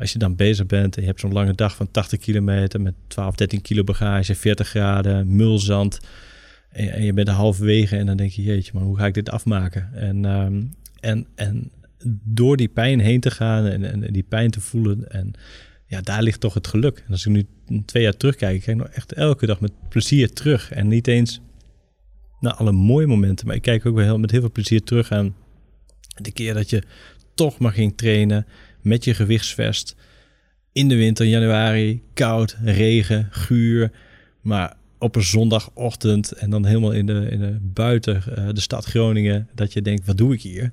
als 0.00 0.12
je 0.12 0.18
dan 0.18 0.36
bezig 0.36 0.66
bent 0.66 0.96
en 0.96 1.02
je 1.02 1.08
hebt 1.08 1.20
zo'n 1.20 1.32
lange 1.32 1.54
dag 1.54 1.76
van 1.76 1.90
80 1.90 2.18
kilometer 2.18 2.80
met 2.80 2.94
12, 3.06 3.34
13 3.34 3.62
kilo 3.62 3.84
bagage, 3.84 4.34
40 4.34 4.68
graden, 4.68 5.36
mulzand. 5.36 6.00
En, 6.70 7.04
je 7.04 7.12
bent 7.12 7.28
er 7.28 7.34
halverwege 7.34 7.96
en 7.96 8.06
dan 8.06 8.16
denk 8.16 8.30
je, 8.30 8.42
jeetje, 8.42 8.72
maar 8.74 8.82
hoe 8.82 8.98
ga 8.98 9.06
ik 9.06 9.14
dit 9.14 9.30
afmaken? 9.30 9.90
En, 9.94 10.24
um, 10.24 10.74
en, 11.00 11.26
en 11.34 11.70
door 12.24 12.56
die 12.56 12.68
pijn 12.68 13.00
heen 13.00 13.20
te 13.20 13.30
gaan 13.30 13.66
en, 13.66 13.84
en, 13.84 14.12
die 14.12 14.22
pijn 14.28 14.50
te 14.50 14.60
voelen. 14.60 15.10
En 15.10 15.32
ja, 15.86 16.00
daar 16.00 16.22
ligt 16.22 16.40
toch 16.40 16.54
het 16.54 16.66
geluk. 16.66 17.02
En 17.06 17.12
als 17.12 17.26
ik 17.26 17.32
nu 17.32 17.46
twee 17.84 18.02
jaar 18.02 18.16
terugkijk, 18.16 18.54
ik 18.54 18.62
kijk 18.62 18.76
nog 18.76 18.88
echt 18.88 19.12
elke 19.12 19.46
dag 19.46 19.60
met 19.60 19.72
plezier 19.88 20.32
terug. 20.32 20.70
En 20.70 20.88
niet 20.88 21.06
eens 21.06 21.40
naar 22.40 22.54
alle 22.54 22.72
mooie 22.72 23.06
momenten, 23.06 23.46
maar 23.46 23.56
ik 23.56 23.62
kijk 23.62 23.86
ook 23.86 23.94
wel 23.94 24.18
met 24.18 24.30
heel 24.30 24.40
veel 24.40 24.52
plezier 24.52 24.82
terug 24.82 25.12
aan 25.12 25.34
de 26.14 26.32
keer 26.32 26.54
dat 26.54 26.70
je 26.70 26.82
toch 27.34 27.58
maar 27.58 27.72
ging 27.72 27.96
trainen 27.96 28.46
met 28.84 29.04
je 29.04 29.14
gewichtsvest. 29.14 29.96
In 30.72 30.88
de 30.88 30.96
winter, 30.96 31.26
januari, 31.26 32.02
koud, 32.14 32.56
regen, 32.62 33.28
guur. 33.30 33.90
Maar 34.40 34.76
op 34.98 35.16
een 35.16 35.22
zondagochtend 35.22 36.32
en 36.32 36.50
dan 36.50 36.64
helemaal 36.64 36.92
in 36.92 37.06
de, 37.06 37.28
in 37.30 37.38
de 37.38 37.58
buiten 37.60 38.22
uh, 38.28 38.48
de 38.52 38.60
stad 38.60 38.84
Groningen, 38.84 39.48
dat 39.54 39.72
je 39.72 39.82
denkt, 39.82 40.06
wat 40.06 40.16
doe 40.16 40.32
ik 40.32 40.42
hier? 40.42 40.72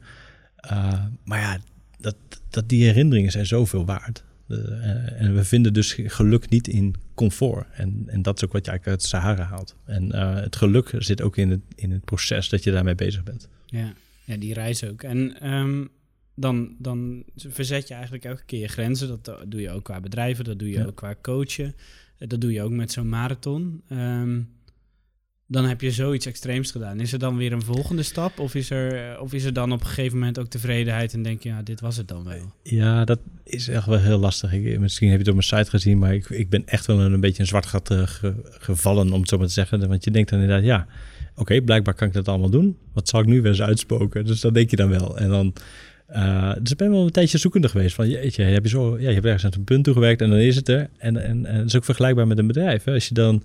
Uh, 0.72 1.04
maar 1.24 1.40
ja, 1.40 1.58
dat, 2.00 2.16
dat 2.50 2.70
die 2.70 2.84
herinneringen 2.84 3.32
zijn 3.32 3.46
zoveel 3.46 3.86
waard. 3.86 4.24
Uh, 4.48 5.22
en 5.22 5.36
we 5.36 5.44
vinden 5.44 5.74
dus 5.74 5.98
geluk 6.06 6.50
niet 6.50 6.68
in 6.68 6.96
comfort. 7.16 7.68
En, 7.74 8.04
en 8.08 8.22
dat 8.22 8.38
is 8.38 8.46
ook 8.46 8.52
wat 8.52 8.66
je 8.66 8.72
eigenlijk 8.72 9.02
uit 9.02 9.10
Sahara 9.10 9.44
haalt. 9.44 9.76
En 9.86 10.16
het 10.16 10.56
geluk 10.56 10.94
zit 10.98 11.22
ook 11.22 11.38
in 11.38 11.50
het, 11.50 11.62
in 11.76 11.92
het 11.92 12.06
proces 12.06 12.50
dat 12.50 12.64
je 12.64 12.72
daarmee 12.72 12.96
bezig 12.96 13.24
bent. 13.24 13.48
Ja, 13.66 13.94
ja 14.26 14.38
die 14.38 14.54
reis 14.54 14.84
ook. 14.84 15.04
En 15.04 15.50
um, 15.54 15.90
dan, 16.42 16.76
dan 16.78 17.24
verzet 17.36 17.88
je 17.88 17.94
eigenlijk 17.94 18.26
elke 18.26 18.46
keer 18.46 18.60
je 18.60 18.68
grenzen. 18.68 19.08
Dat 19.08 19.46
doe 19.48 19.62
je 19.62 19.70
ook 19.70 19.84
qua 19.84 20.00
bedrijven, 20.00 20.44
dat 20.44 20.60
doe 20.60 20.70
je 20.70 20.88
ook 20.88 20.96
qua 20.96 21.16
coachen. 21.22 21.76
Dat 22.18 22.42
doe 22.42 22.52
je 22.52 22.62
ook 22.62 22.72
met 22.72 22.92
zo'n 22.92 23.10
marathon. 23.10 23.82
Um, 23.92 24.50
dan 25.52 25.66
heb 25.66 25.82
je 25.82 25.92
zoiets 25.92 26.26
extreems 26.26 26.72
gedaan. 26.72 27.00
Is 27.00 27.14
er 27.14 27.20
dan 27.20 27.38
weer 27.38 27.52
een 27.52 27.62
volgende 27.62 28.04
stap? 28.04 28.40
Of 28.40 28.56
is 28.56 28.70
er, 28.70 29.20
of 29.20 29.34
is 29.34 29.44
er 29.44 29.54
dan 29.54 29.72
op 29.72 29.80
een 29.80 29.86
gegeven 29.86 30.18
moment 30.18 30.40
ook 30.40 30.48
tevredenheid 30.48 31.14
en 31.14 31.24
denk 31.24 31.44
je, 31.44 31.50
ja, 31.50 31.62
dit 31.62 31.80
was 31.80 31.98
het 31.98 32.08
dan 32.08 32.24
wel? 32.24 32.54
Ja, 32.64 33.06
dat 33.06 33.20
is 33.44 33.68
echt 33.68 33.86
wel 33.86 34.00
heel 34.00 34.18
lastig. 34.18 34.54
Ik, 34.54 34.80
misschien 34.80 35.10
heb 35.10 35.20
je 35.20 35.24
het 35.24 35.36
op 35.36 35.50
mijn 35.50 35.64
site 35.64 35.70
gezien, 35.70 35.98
maar 35.98 36.14
ik, 36.14 36.30
ik 36.30 36.50
ben 36.50 36.66
echt 36.66 36.86
wel 36.86 37.00
een, 37.00 37.14
een 37.14 37.20
beetje 37.20 37.42
een 37.42 37.48
zwart 37.48 37.66
gat 37.66 37.92
uh, 37.92 38.02
gevallen, 38.44 39.12
om 39.12 39.20
het 39.20 39.30
zo 39.30 39.38
maar 39.38 39.48
te 39.48 39.54
zeggen. 39.54 39.88
Want 39.88 40.04
je 40.04 40.12
denkt 40.12 40.30
dan 40.30 40.40
inderdaad, 40.40 40.66
ja, 40.66 40.88
oké, 41.36 41.62
blijkbaar 41.62 41.94
kan 41.94 42.08
ik 42.08 42.14
dat 42.14 42.28
allemaal 42.28 42.50
doen. 42.50 42.78
Wat 42.94 43.10
zal 43.10 43.20
ik 43.20 43.26
nu 43.26 43.42
weer 43.42 43.52
eens 43.52 43.62
uitspoken? 43.62 44.26
Dus 44.26 44.42
dat 44.42 44.54
denk 44.54 44.70
je 44.70 44.76
dan 44.76 44.90
wel. 44.90 45.18
En 45.18 45.30
dan, 45.30 45.54
uh, 46.16 46.54
dus 46.62 46.72
ik 46.72 46.78
ben 46.78 46.90
wel 46.90 47.04
een 47.04 47.12
tijdje 47.12 47.38
zoekende 47.38 47.70
geweest. 47.70 47.96
Van, 47.96 48.10
heb 48.10 48.64
je, 48.64 48.70
zo, 48.70 49.00
ja, 49.00 49.08
je 49.08 49.14
hebt 49.14 49.26
ergens 49.26 49.46
aan 49.46 49.52
een 49.56 49.64
punt 49.64 49.84
toegewerkt 49.84 50.22
en 50.22 50.30
dan 50.30 50.40
is 50.40 50.56
het 50.56 50.70
er. 50.70 50.90
En, 50.98 51.46
en, 51.46 51.66
is 51.66 51.76
ook 51.76 51.86
vergelijkbaar 51.86 52.28
met 52.28 52.38
een 52.38 52.48
bedrijf. 52.48 52.84
Hè? 52.84 52.94
Als 52.94 53.08
je 53.08 53.14
dan 53.14 53.44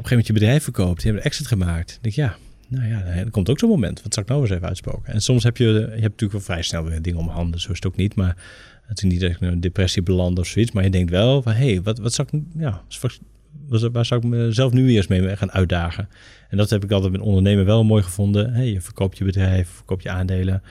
een 0.00 0.06
gegeven 0.06 0.10
moment 0.10 0.26
je 0.26 0.32
bedrijf 0.32 0.62
verkoopt, 0.62 1.02
je 1.02 1.08
hebt 1.08 1.20
een 1.20 1.26
exit 1.26 1.46
gemaakt. 1.46 1.88
Dan 1.88 1.98
denk 2.00 2.14
ja, 2.14 2.36
nou 2.68 2.88
ja, 2.88 3.02
er 3.02 3.30
komt 3.30 3.50
ook 3.50 3.58
zo'n 3.58 3.68
moment. 3.68 4.02
Wat 4.02 4.14
zal 4.14 4.22
ik 4.22 4.28
nou 4.28 4.40
eens 4.40 4.50
even 4.50 4.68
uitspoken? 4.68 5.12
En 5.12 5.20
soms 5.20 5.44
heb 5.44 5.56
je, 5.56 5.64
je 5.64 5.80
hebt 5.80 6.02
natuurlijk 6.02 6.32
wel 6.32 6.40
vrij 6.40 6.62
snel 6.62 6.84
weer 6.84 7.02
dingen 7.02 7.20
om 7.20 7.28
handen, 7.28 7.60
zo 7.60 7.70
is 7.70 7.76
het 7.76 7.86
ook 7.86 7.96
niet. 7.96 8.14
Maar 8.14 8.36
het 8.86 9.02
is 9.02 9.10
niet 9.10 9.20
dat 9.20 9.30
ik 9.30 9.40
een 9.40 9.60
depressie 9.60 10.02
beland 10.02 10.38
of 10.38 10.46
zoiets. 10.46 10.72
Maar 10.72 10.84
je 10.84 10.90
denkt 10.90 11.10
wel 11.10 11.42
van, 11.42 11.52
hé, 11.52 11.70
hey, 11.72 11.82
wat, 11.82 11.98
wat 11.98 12.12
zou 12.12 12.28
ik, 12.30 12.40
ja, 12.58 12.82
waar 13.92 14.06
zou 14.06 14.20
ik 14.20 14.26
mezelf 14.26 14.72
nu 14.72 14.90
eerst 14.90 15.08
mee 15.08 15.36
gaan 15.36 15.52
uitdagen? 15.52 16.08
En 16.48 16.56
dat 16.56 16.70
heb 16.70 16.84
ik 16.84 16.90
altijd 16.90 17.12
met 17.12 17.20
ondernemen 17.20 17.64
wel 17.64 17.84
mooi 17.84 18.02
gevonden. 18.02 18.52
Hey, 18.52 18.72
je 18.72 18.80
verkoopt 18.80 19.18
je 19.18 19.24
bedrijf, 19.24 19.68
verkoopt 19.68 20.02
je 20.02 20.10
aandelen. 20.10 20.62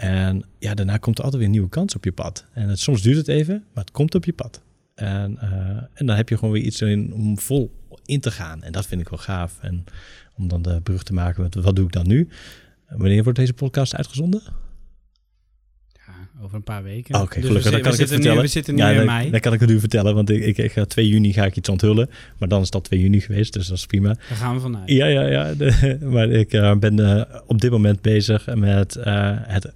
En 0.00 0.44
ja, 0.58 0.74
daarna 0.74 0.96
komt 0.96 1.18
er 1.18 1.24
altijd 1.24 1.42
weer 1.42 1.50
een 1.50 1.58
nieuwe 1.58 1.68
kans 1.68 1.94
op 1.94 2.04
je 2.04 2.12
pad. 2.12 2.44
En 2.52 2.68
het, 2.68 2.78
soms 2.78 3.02
duurt 3.02 3.16
het 3.16 3.28
even, 3.28 3.64
maar 3.74 3.84
het 3.84 3.92
komt 3.92 4.14
op 4.14 4.24
je 4.24 4.32
pad. 4.32 4.62
En, 4.94 5.38
uh, 5.42 5.50
en 5.94 6.06
dan 6.06 6.16
heb 6.16 6.28
je 6.28 6.38
gewoon 6.38 6.54
weer 6.54 6.62
iets 6.62 6.80
in 6.80 7.12
om 7.12 7.38
vol 7.38 7.74
in 8.04 8.20
te 8.20 8.30
gaan. 8.30 8.62
En 8.62 8.72
dat 8.72 8.86
vind 8.86 9.00
ik 9.00 9.08
wel 9.08 9.18
gaaf. 9.18 9.58
En 9.60 9.84
om 10.36 10.48
dan 10.48 10.62
de 10.62 10.80
brug 10.80 11.02
te 11.02 11.12
maken 11.12 11.42
met 11.42 11.54
wat 11.54 11.76
doe 11.76 11.84
ik 11.84 11.92
dan 11.92 12.06
nu? 12.06 12.28
Wanneer 12.88 13.22
wordt 13.22 13.38
deze 13.38 13.52
podcast 13.52 13.96
uitgezonden? 13.96 14.42
Ja, 16.06 16.42
over 16.42 16.56
een 16.56 16.62
paar 16.62 16.82
weken. 16.82 17.14
Oké, 17.14 17.24
okay, 17.24 17.40
dus 17.40 17.46
gelukkig. 17.46 17.72
dan 17.72 17.80
kan 17.80 17.92
ik 17.92 17.98
het 17.98 18.08
vertellen. 18.08 18.36
Nu, 18.36 18.42
we 18.42 18.48
zitten 18.48 18.74
nu 18.74 18.80
ja, 18.80 18.90
in 18.90 19.06
mei. 19.06 19.30
Dan 19.30 19.40
kan 19.40 19.52
ik 19.52 19.60
het 19.60 19.68
nu 19.68 19.80
vertellen, 19.80 20.14
want 20.14 20.30
ik, 20.30 20.44
ik, 20.44 20.58
ik, 20.58 20.72
ga 20.72 20.84
2 20.84 21.08
juni 21.08 21.32
ga 21.32 21.44
ik 21.44 21.56
iets 21.56 21.68
onthullen. 21.68 22.10
Maar 22.38 22.48
dan 22.48 22.62
is 22.62 22.70
al 22.70 22.80
2 22.80 23.00
juni 23.00 23.20
geweest, 23.20 23.52
dus 23.52 23.66
dat 23.66 23.76
is 23.76 23.86
prima. 23.86 24.08
Daar 24.08 24.38
gaan 24.38 24.54
we 24.54 24.60
vanuit. 24.60 24.90
Ja, 24.90 25.06
ja, 25.06 25.26
ja. 25.26 25.54
De, 25.54 25.98
maar 26.14 26.30
ik 26.30 26.52
uh, 26.52 26.76
ben 26.76 27.00
uh, 27.00 27.22
op 27.46 27.60
dit 27.60 27.70
moment 27.70 28.00
bezig 28.00 28.54
met 28.54 28.96
uh, 28.96 29.04
het 29.42 29.72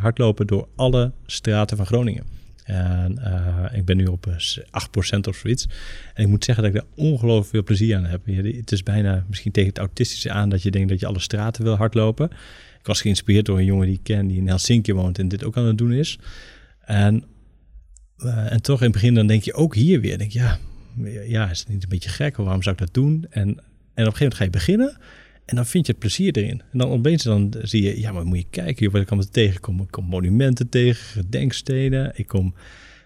hardlopen 0.00 0.46
door 0.46 0.68
alle 0.76 1.12
straten 1.26 1.76
van 1.76 1.86
Groningen. 1.86 2.24
En 2.66 3.18
uh, 3.18 3.78
ik 3.78 3.84
ben 3.84 3.96
nu 3.96 4.06
op 4.06 4.26
8% 4.26 4.32
eh, 5.10 5.18
of 5.28 5.36
zoiets. 5.36 5.68
En 6.14 6.22
ik 6.22 6.28
moet 6.28 6.44
zeggen 6.44 6.64
dat 6.64 6.74
ik 6.74 6.80
daar 6.80 7.06
ongelooflijk 7.06 7.50
veel 7.50 7.62
plezier 7.62 7.96
aan 7.96 8.04
heb. 8.04 8.26
Het 8.26 8.72
is 8.72 8.82
bijna 8.82 9.24
misschien 9.28 9.52
tegen 9.52 9.68
het 9.68 9.78
autistische 9.78 10.30
aan 10.30 10.48
dat 10.48 10.62
je 10.62 10.70
denkt 10.70 10.88
dat 10.88 11.00
je 11.00 11.06
alle 11.06 11.20
straten 11.20 11.64
wil 11.64 11.76
hardlopen. 11.76 12.30
Ik 12.78 12.86
was 12.86 13.00
geïnspireerd 13.00 13.46
door 13.46 13.58
een 13.58 13.64
jongen 13.64 13.86
die 13.86 13.94
ik 13.94 14.02
ken 14.02 14.26
die 14.26 14.36
in 14.36 14.48
Helsinki 14.48 14.92
woont 14.92 15.18
en 15.18 15.28
dit 15.28 15.44
ook 15.44 15.56
aan 15.56 15.66
het 15.66 15.78
doen 15.78 15.92
is. 15.92 16.18
En, 16.80 17.24
en 18.48 18.62
toch 18.62 18.78
in 18.78 18.84
het 18.84 18.92
begin 18.92 19.14
dan 19.14 19.26
denk 19.26 19.42
je 19.42 19.54
ook 19.54 19.74
hier 19.74 20.00
weer, 20.00 20.18
denk 20.18 20.30
ja, 20.30 20.58
ja, 21.26 21.50
is 21.50 21.58
het 21.58 21.68
niet 21.68 21.82
een 21.82 21.88
beetje 21.88 22.08
gek? 22.08 22.36
Waarom 22.36 22.62
zou 22.62 22.74
ik 22.74 22.80
dat 22.80 22.94
doen? 22.94 23.26
En, 23.30 23.48
en 23.48 23.48
op 23.48 23.58
een 23.94 23.96
gegeven 23.96 24.18
moment 24.18 24.34
ga 24.34 24.44
je 24.44 24.50
beginnen 24.50 24.96
en 25.46 25.56
dan 25.56 25.66
vind 25.66 25.86
je 25.86 25.92
het 25.92 26.00
plezier 26.00 26.36
erin. 26.36 26.62
En 26.72 26.78
dan 26.78 26.88
opeens 26.88 27.22
dan 27.22 27.54
zie 27.62 27.82
je, 27.82 28.00
ja, 28.00 28.12
maar 28.12 28.24
moet 28.24 28.38
je 28.38 28.46
kijken 28.50 28.90
wat 28.90 29.00
ik 29.00 29.08
allemaal 29.08 29.30
tegenkom. 29.30 29.80
Ik 29.80 29.90
kom 29.90 30.04
monumenten 30.04 30.68
tegen, 30.68 31.04
gedenkstenen. 31.04 32.12
Ik 32.14 32.26
kom 32.26 32.54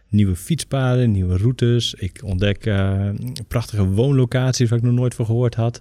nieuwe 0.09 0.37
fietspaden, 0.37 1.11
nieuwe 1.11 1.37
routes. 1.37 1.95
Ik 1.95 2.21
ontdek 2.25 2.67
uh, 2.67 3.09
prachtige 3.49 3.87
woonlocaties 3.87 4.69
waar 4.69 4.79
ik 4.79 4.85
nog 4.85 4.95
nooit 4.95 5.15
van 5.15 5.27
gehoord 5.27 5.55
had. 5.55 5.81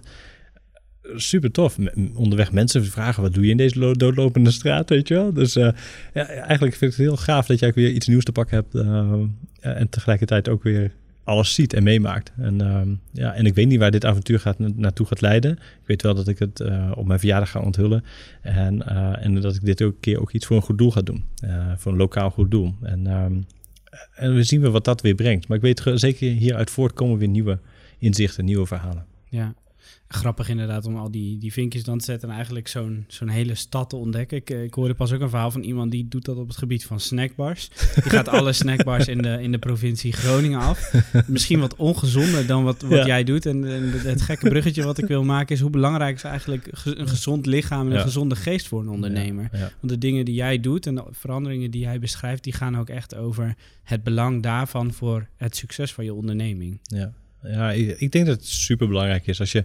Super 1.14 1.50
tof. 1.50 1.76
Onderweg 2.14 2.52
mensen 2.52 2.84
vragen, 2.84 3.22
wat 3.22 3.34
doe 3.34 3.44
je 3.44 3.50
in 3.50 3.56
deze 3.56 3.96
doodlopende 3.96 4.50
straat, 4.50 4.88
weet 4.88 5.08
je 5.08 5.14
wel? 5.14 5.32
Dus 5.32 5.56
uh, 5.56 5.70
ja, 6.14 6.26
eigenlijk 6.26 6.76
vind 6.76 6.92
ik 6.92 6.98
het 6.98 7.06
heel 7.06 7.16
gaaf 7.16 7.46
dat 7.46 7.58
jij 7.58 7.72
weer 7.72 7.90
iets 7.90 8.08
nieuws 8.08 8.24
te 8.24 8.32
pakken 8.32 8.56
hebt. 8.56 8.74
Uh, 8.74 9.12
en 9.60 9.88
tegelijkertijd 9.88 10.48
ook 10.48 10.62
weer 10.62 10.92
alles 11.30 11.54
ziet 11.54 11.72
en 11.72 11.82
meemaakt. 11.82 12.32
En, 12.38 12.62
uh, 12.62 12.80
ja, 13.12 13.34
en 13.34 13.46
ik 13.46 13.54
weet 13.54 13.66
niet 13.66 13.78
waar 13.78 13.90
dit 13.90 14.04
avontuur 14.04 14.40
gaat, 14.40 14.58
naartoe 14.58 15.06
gaat 15.06 15.20
leiden. 15.20 15.52
Ik 15.52 15.86
weet 15.86 16.02
wel 16.02 16.14
dat 16.14 16.28
ik 16.28 16.38
het 16.38 16.60
uh, 16.60 16.92
op 16.94 17.06
mijn 17.06 17.18
verjaardag 17.18 17.50
ga 17.50 17.60
onthullen. 17.60 18.04
En, 18.42 18.74
uh, 18.88 19.24
en 19.24 19.40
dat 19.40 19.54
ik 19.54 19.64
dit 19.64 19.82
ook 19.82 19.92
een 19.92 20.00
keer 20.00 20.20
ook 20.20 20.32
iets 20.32 20.46
voor 20.46 20.56
een 20.56 20.62
goed 20.62 20.78
doel 20.78 20.90
ga 20.90 21.00
doen. 21.00 21.24
Eh, 21.40 21.72
voor 21.76 21.92
een 21.92 21.98
lokaal 21.98 22.30
goed 22.30 22.50
doel. 22.50 22.74
En, 22.82 23.06
um, 23.06 23.46
en 24.14 24.34
we 24.34 24.42
zien 24.42 24.60
we 24.60 24.70
wat 24.70 24.84
dat 24.84 25.00
weer 25.00 25.14
brengt. 25.14 25.48
Maar 25.48 25.56
ik 25.56 25.62
weet 25.62 25.82
zeker 25.94 26.30
hieruit 26.32 26.70
voortkomen 26.70 27.18
weer 27.18 27.28
nieuwe 27.28 27.58
inzichten, 27.98 28.44
nieuwe 28.44 28.66
verhalen. 28.66 29.06
Ja, 29.28 29.54
grappig 30.12 30.48
inderdaad 30.48 30.86
om 30.86 30.96
al 30.96 31.10
die, 31.10 31.38
die 31.38 31.52
vinkjes 31.52 31.84
dan 31.84 31.98
te 31.98 32.04
zetten 32.04 32.28
en 32.28 32.34
eigenlijk 32.34 32.68
zo'n 32.68 33.04
zo'n 33.08 33.28
hele 33.28 33.54
stad 33.54 33.90
te 33.90 33.96
ontdekken. 33.96 34.36
Ik, 34.36 34.50
eh, 34.50 34.62
ik 34.62 34.74
hoorde 34.74 34.94
pas 34.94 35.12
ook 35.12 35.20
een 35.20 35.28
verhaal 35.28 35.50
van 35.50 35.62
iemand 35.62 35.90
die 35.90 36.08
doet 36.08 36.24
dat 36.24 36.36
op 36.36 36.48
het 36.48 36.56
gebied 36.56 36.84
van 36.84 37.00
snackbars. 37.00 37.68
Die 37.94 38.02
gaat 38.10 38.28
alle 38.28 38.52
snackbars 38.62 39.06
in 39.06 39.22
de, 39.22 39.42
in 39.42 39.52
de 39.52 39.58
provincie 39.58 40.12
Groningen 40.12 40.58
af. 40.60 40.92
Misschien 41.26 41.60
wat 41.60 41.76
ongezonder 41.76 42.46
dan 42.46 42.64
wat, 42.64 42.82
wat 42.82 43.06
jij 43.06 43.24
doet. 43.24 43.46
En, 43.46 43.62
het 43.62 44.22
gekke 44.22 44.48
bruggetje 44.48 44.82
wat 44.82 44.98
ik 44.98 45.06
wil 45.06 45.24
maken 45.24 45.54
is 45.54 45.60
hoe 45.60 45.70
belangrijk 45.70 46.16
is 46.16 46.24
eigenlijk 46.24 46.68
een 46.84 47.08
gezond 47.08 47.46
lichaam 47.46 47.90
en 47.90 47.96
een 47.96 48.02
gezonde 48.02 48.36
geest 48.36 48.68
voor 48.68 48.80
een 48.80 48.88
ondernemer. 48.88 49.48
Want 49.50 49.92
de 49.92 49.98
dingen 49.98 50.24
die 50.24 50.34
jij 50.34 50.60
doet 50.60 50.86
en 50.86 50.94
de 50.94 51.04
veranderingen 51.10 51.70
die 51.70 51.80
jij 51.80 51.98
beschrijft, 51.98 52.44
die 52.44 52.52
gaan 52.52 52.78
ook 52.78 52.88
echt 52.88 53.14
over 53.14 53.56
het 53.82 54.02
belang 54.02 54.42
daarvan 54.42 54.92
voor 54.92 55.28
het 55.36 55.56
succes 55.56 55.92
van 55.92 56.04
je 56.04 56.14
onderneming. 56.14 56.78
Ja. 56.82 57.12
Ja, 57.42 57.72
ik 57.72 58.12
denk 58.12 58.26
dat 58.26 58.36
het 58.36 58.46
super 58.46 58.88
belangrijk 58.88 59.26
is. 59.26 59.40
Als 59.40 59.52
je 59.52 59.64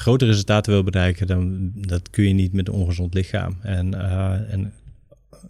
grote 0.00 0.26
resultaten 0.26 0.72
wil 0.72 0.82
bereiken, 0.82 1.26
dan 1.26 1.70
dat 1.74 2.10
kun 2.10 2.24
je 2.24 2.34
niet 2.34 2.52
met 2.52 2.68
een 2.68 2.74
ongezond 2.74 3.14
lichaam. 3.14 3.56
En, 3.62 3.94
uh, 3.94 4.52
en 4.52 4.72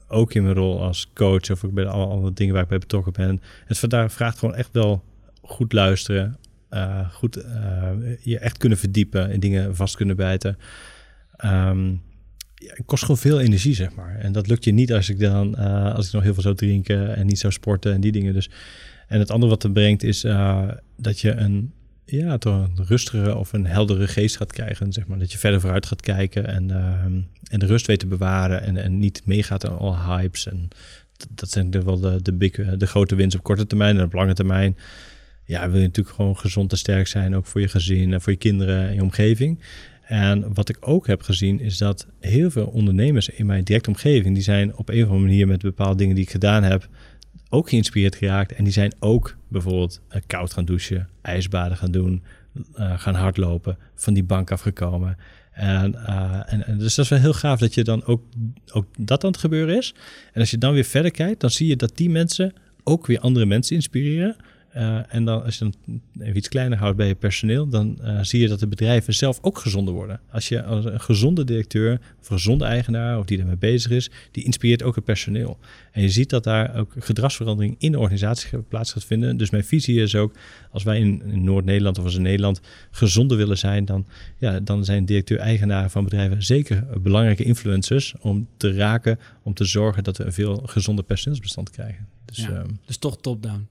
ook 0.09 0.35
in 0.35 0.43
mijn 0.43 0.55
rol 0.55 0.83
als 0.83 1.11
coach 1.15 1.51
of 1.51 1.65
bij 1.71 1.87
alle 1.87 2.33
dingen 2.33 2.55
waar 2.55 2.63
ik 2.63 2.69
bij 2.69 2.79
betrokken 2.79 3.13
ben. 3.13 3.43
Het 3.65 3.79
vraagt 4.13 4.39
gewoon 4.39 4.55
echt 4.55 4.69
wel 4.73 5.05
goed 5.43 5.73
luisteren, 5.73 6.39
uh, 6.71 7.11
goed 7.11 7.37
uh, 7.37 7.91
je 8.23 8.39
echt 8.39 8.57
kunnen 8.57 8.79
verdiepen 8.79 9.31
en 9.31 9.41
dingen 9.41 9.77
vast 9.77 9.97
kunnen 9.97 10.17
bijten. 10.17 10.59
Um, 11.45 12.03
ja, 12.55 12.73
het 12.75 12.83
kost 12.87 13.03
gewoon 13.03 13.21
veel 13.21 13.41
energie, 13.41 13.75
zeg 13.75 13.95
maar. 13.95 14.19
En 14.19 14.33
dat 14.33 14.47
lukt 14.47 14.65
je 14.65 14.73
niet 14.73 14.93
als 14.93 15.09
ik 15.09 15.19
dan, 15.19 15.55
als 15.95 16.07
ik 16.07 16.13
nog 16.13 16.23
heel 16.23 16.35
veel 16.35 16.43
zou 16.43 16.55
drinken 16.55 17.17
en 17.17 17.27
niet 17.27 17.39
zou 17.39 17.53
sporten 17.53 17.93
en 17.93 18.01
die 18.01 18.13
dingen. 18.13 18.35
Dus 18.35 18.51
en 19.07 19.19
het 19.19 19.31
andere 19.31 19.51
wat 19.51 19.63
het 19.63 19.73
brengt 19.73 20.03
is 20.03 20.21
dat 20.97 21.21
je 21.21 21.31
een, 21.31 21.73
ja, 22.11 22.39
toch 22.39 22.55
een 22.55 22.85
rustigere 22.87 23.37
of 23.37 23.53
een 23.53 23.67
heldere 23.67 24.09
geest 24.09 24.37
gaat 24.37 24.53
krijgen. 24.53 24.93
Zeg 24.93 25.07
maar. 25.07 25.19
Dat 25.19 25.33
je 25.33 25.39
verder 25.39 25.61
vooruit 25.61 25.87
gaat 25.87 26.01
kijken 26.01 26.47
en, 26.47 26.69
uh, 26.69 27.05
en 27.51 27.59
de 27.59 27.67
rust 27.67 27.87
weet 27.87 27.99
te 27.99 28.07
bewaren 28.07 28.63
en, 28.63 28.77
en 28.77 28.99
niet 28.99 29.23
meegaat 29.25 29.67
aan 29.67 29.79
alle 29.79 29.97
hypes. 29.97 30.47
En 30.47 30.69
dat 31.29 31.51
zijn 31.51 31.85
wel 31.85 32.01
de, 32.01 32.23
de, 32.23 32.33
big, 32.33 32.53
de 32.53 32.87
grote 32.87 33.15
winst 33.15 33.37
op 33.37 33.43
korte 33.43 33.67
termijn 33.67 33.99
en 33.99 34.05
op 34.05 34.13
lange 34.13 34.35
termijn. 34.35 34.77
Ja, 35.45 35.71
wil 35.71 35.81
je 35.81 35.87
natuurlijk 35.87 36.17
gewoon 36.17 36.37
gezond 36.37 36.73
en 36.73 36.79
sterk 36.79 37.07
zijn, 37.07 37.37
ook 37.37 37.47
voor 37.47 37.61
je 37.61 37.69
gezin 37.69 38.13
en 38.13 38.21
voor 38.21 38.33
je 38.33 38.39
kinderen 38.39 38.89
en 38.89 38.95
je 38.95 39.03
omgeving. 39.03 39.61
En 40.11 40.55
wat 40.55 40.69
ik 40.69 40.77
ook 40.81 41.07
heb 41.07 41.23
gezien 41.23 41.61
is 41.61 41.79
dat 41.79 42.07
heel 42.21 42.51
veel 42.51 42.67
ondernemers 42.67 43.29
in 43.29 43.47
mijn 43.47 43.65
directe 43.65 43.89
omgeving, 43.89 44.35
die 44.35 44.43
zijn 44.43 44.77
op 44.77 44.89
een 44.89 45.03
of 45.03 45.09
andere 45.09 45.27
manier 45.27 45.47
met 45.47 45.63
bepaalde 45.63 45.97
dingen 45.97 46.15
die 46.15 46.25
ik 46.25 46.31
gedaan 46.31 46.63
heb, 46.63 46.89
ook 47.51 47.69
geïnspireerd 47.69 48.15
geraakt. 48.17 48.53
En 48.53 48.65
die 48.65 48.73
zijn 48.73 48.95
ook 48.99 49.37
bijvoorbeeld 49.49 50.01
uh, 50.11 50.21
koud 50.27 50.53
gaan 50.53 50.65
douchen, 50.65 51.09
ijsbaden 51.23 51.77
gaan 51.77 51.91
doen, 51.91 52.23
uh, 52.79 52.99
gaan 52.99 53.15
hardlopen, 53.15 53.79
van 53.95 54.15
die 54.15 54.25
bank 54.25 54.51
afgekomen. 54.51 55.17
En, 55.53 55.93
uh, 55.93 56.43
en, 56.47 56.67
en, 56.67 56.79
dus 56.79 56.95
dat 56.95 57.05
is 57.05 57.11
wel 57.11 57.21
heel 57.21 57.33
gaaf 57.33 57.59
dat 57.59 57.75
je 57.75 57.85
dan 57.85 58.05
ook, 58.05 58.23
ook 58.73 58.87
dat 58.99 59.25
aan 59.25 59.31
het 59.31 59.41
gebeuren 59.41 59.77
is. 59.77 59.95
En 60.33 60.41
als 60.41 60.51
je 60.51 60.59
dan 60.59 60.73
weer 60.73 60.85
verder 60.85 61.11
kijkt, 61.11 61.41
dan 61.41 61.51
zie 61.51 61.67
je 61.67 61.77
dat 61.77 61.97
die 61.97 62.11
mensen 62.11 62.53
ook 62.85 63.07
weer 63.07 63.21
andere 63.21 63.47
mensen 63.47 63.77
inspireren. 63.77 64.37
Uh, 64.77 65.15
en 65.15 65.25
dan 65.25 65.45
als 65.45 65.59
je 65.59 65.65
dan 65.65 66.01
even 66.19 66.37
iets 66.37 66.49
kleiner 66.49 66.79
houdt 66.79 66.97
bij 66.97 67.07
je 67.07 67.15
personeel, 67.15 67.69
dan 67.69 67.99
uh, 68.03 68.19
zie 68.23 68.41
je 68.41 68.49
dat 68.49 68.61
de 68.61 68.67
bedrijven 68.67 69.15
zelf 69.15 69.39
ook 69.43 69.59
gezonder 69.59 69.95
worden. 69.95 70.21
Als 70.31 70.49
je 70.49 70.63
als 70.63 70.85
een 70.85 71.01
gezonde 71.01 71.45
directeur 71.45 72.01
of 72.21 72.31
een 72.31 72.37
gezonde 72.37 72.65
eigenaar 72.65 73.19
of 73.19 73.25
die 73.25 73.37
daarmee 73.37 73.57
bezig 73.57 73.91
is, 73.91 74.11
die 74.31 74.45
inspireert 74.45 74.83
ook 74.83 74.95
het 74.95 75.05
personeel. 75.05 75.59
En 75.93 76.03
je 76.03 76.09
ziet 76.09 76.31
dat 76.31 76.45
daar 76.45 76.77
ook 76.77 76.93
gedragsverandering 76.99 77.75
in 77.79 77.93
de 77.93 77.99
organisatie 77.99 78.59
plaats 78.59 78.93
gaat 78.93 79.05
vinden. 79.05 79.37
Dus 79.37 79.51
mijn 79.51 79.65
visie 79.65 80.01
is 80.01 80.15
ook, 80.15 80.35
als 80.71 80.83
wij 80.83 80.99
in, 80.99 81.23
in 81.23 81.45
Noord-Nederland 81.45 81.99
of 81.99 82.05
als 82.05 82.15
in 82.15 82.23
Nederland 82.23 82.61
gezonder 82.91 83.37
willen 83.37 83.59
zijn, 83.59 83.85
dan, 83.85 84.07
ja, 84.39 84.61
dan 84.61 84.85
zijn 84.85 85.05
directeur-eigenaren 85.05 85.91
van 85.91 86.05
bedrijven 86.05 86.43
zeker 86.43 86.87
belangrijke 87.03 87.45
influencers 87.45 88.15
om 88.21 88.49
te 88.57 88.75
raken, 88.75 89.19
om 89.43 89.55
te 89.55 89.65
zorgen 89.65 90.05
dat 90.05 90.17
we 90.17 90.25
een 90.25 90.33
veel 90.33 90.63
gezonder 90.65 91.05
personeelsbestand 91.05 91.71
krijgen. 91.71 92.07
Dus, 92.25 92.37
ja, 92.37 92.51
um, 92.51 92.79
dus 92.87 92.97
toch 92.97 93.21
top-down. 93.21 93.69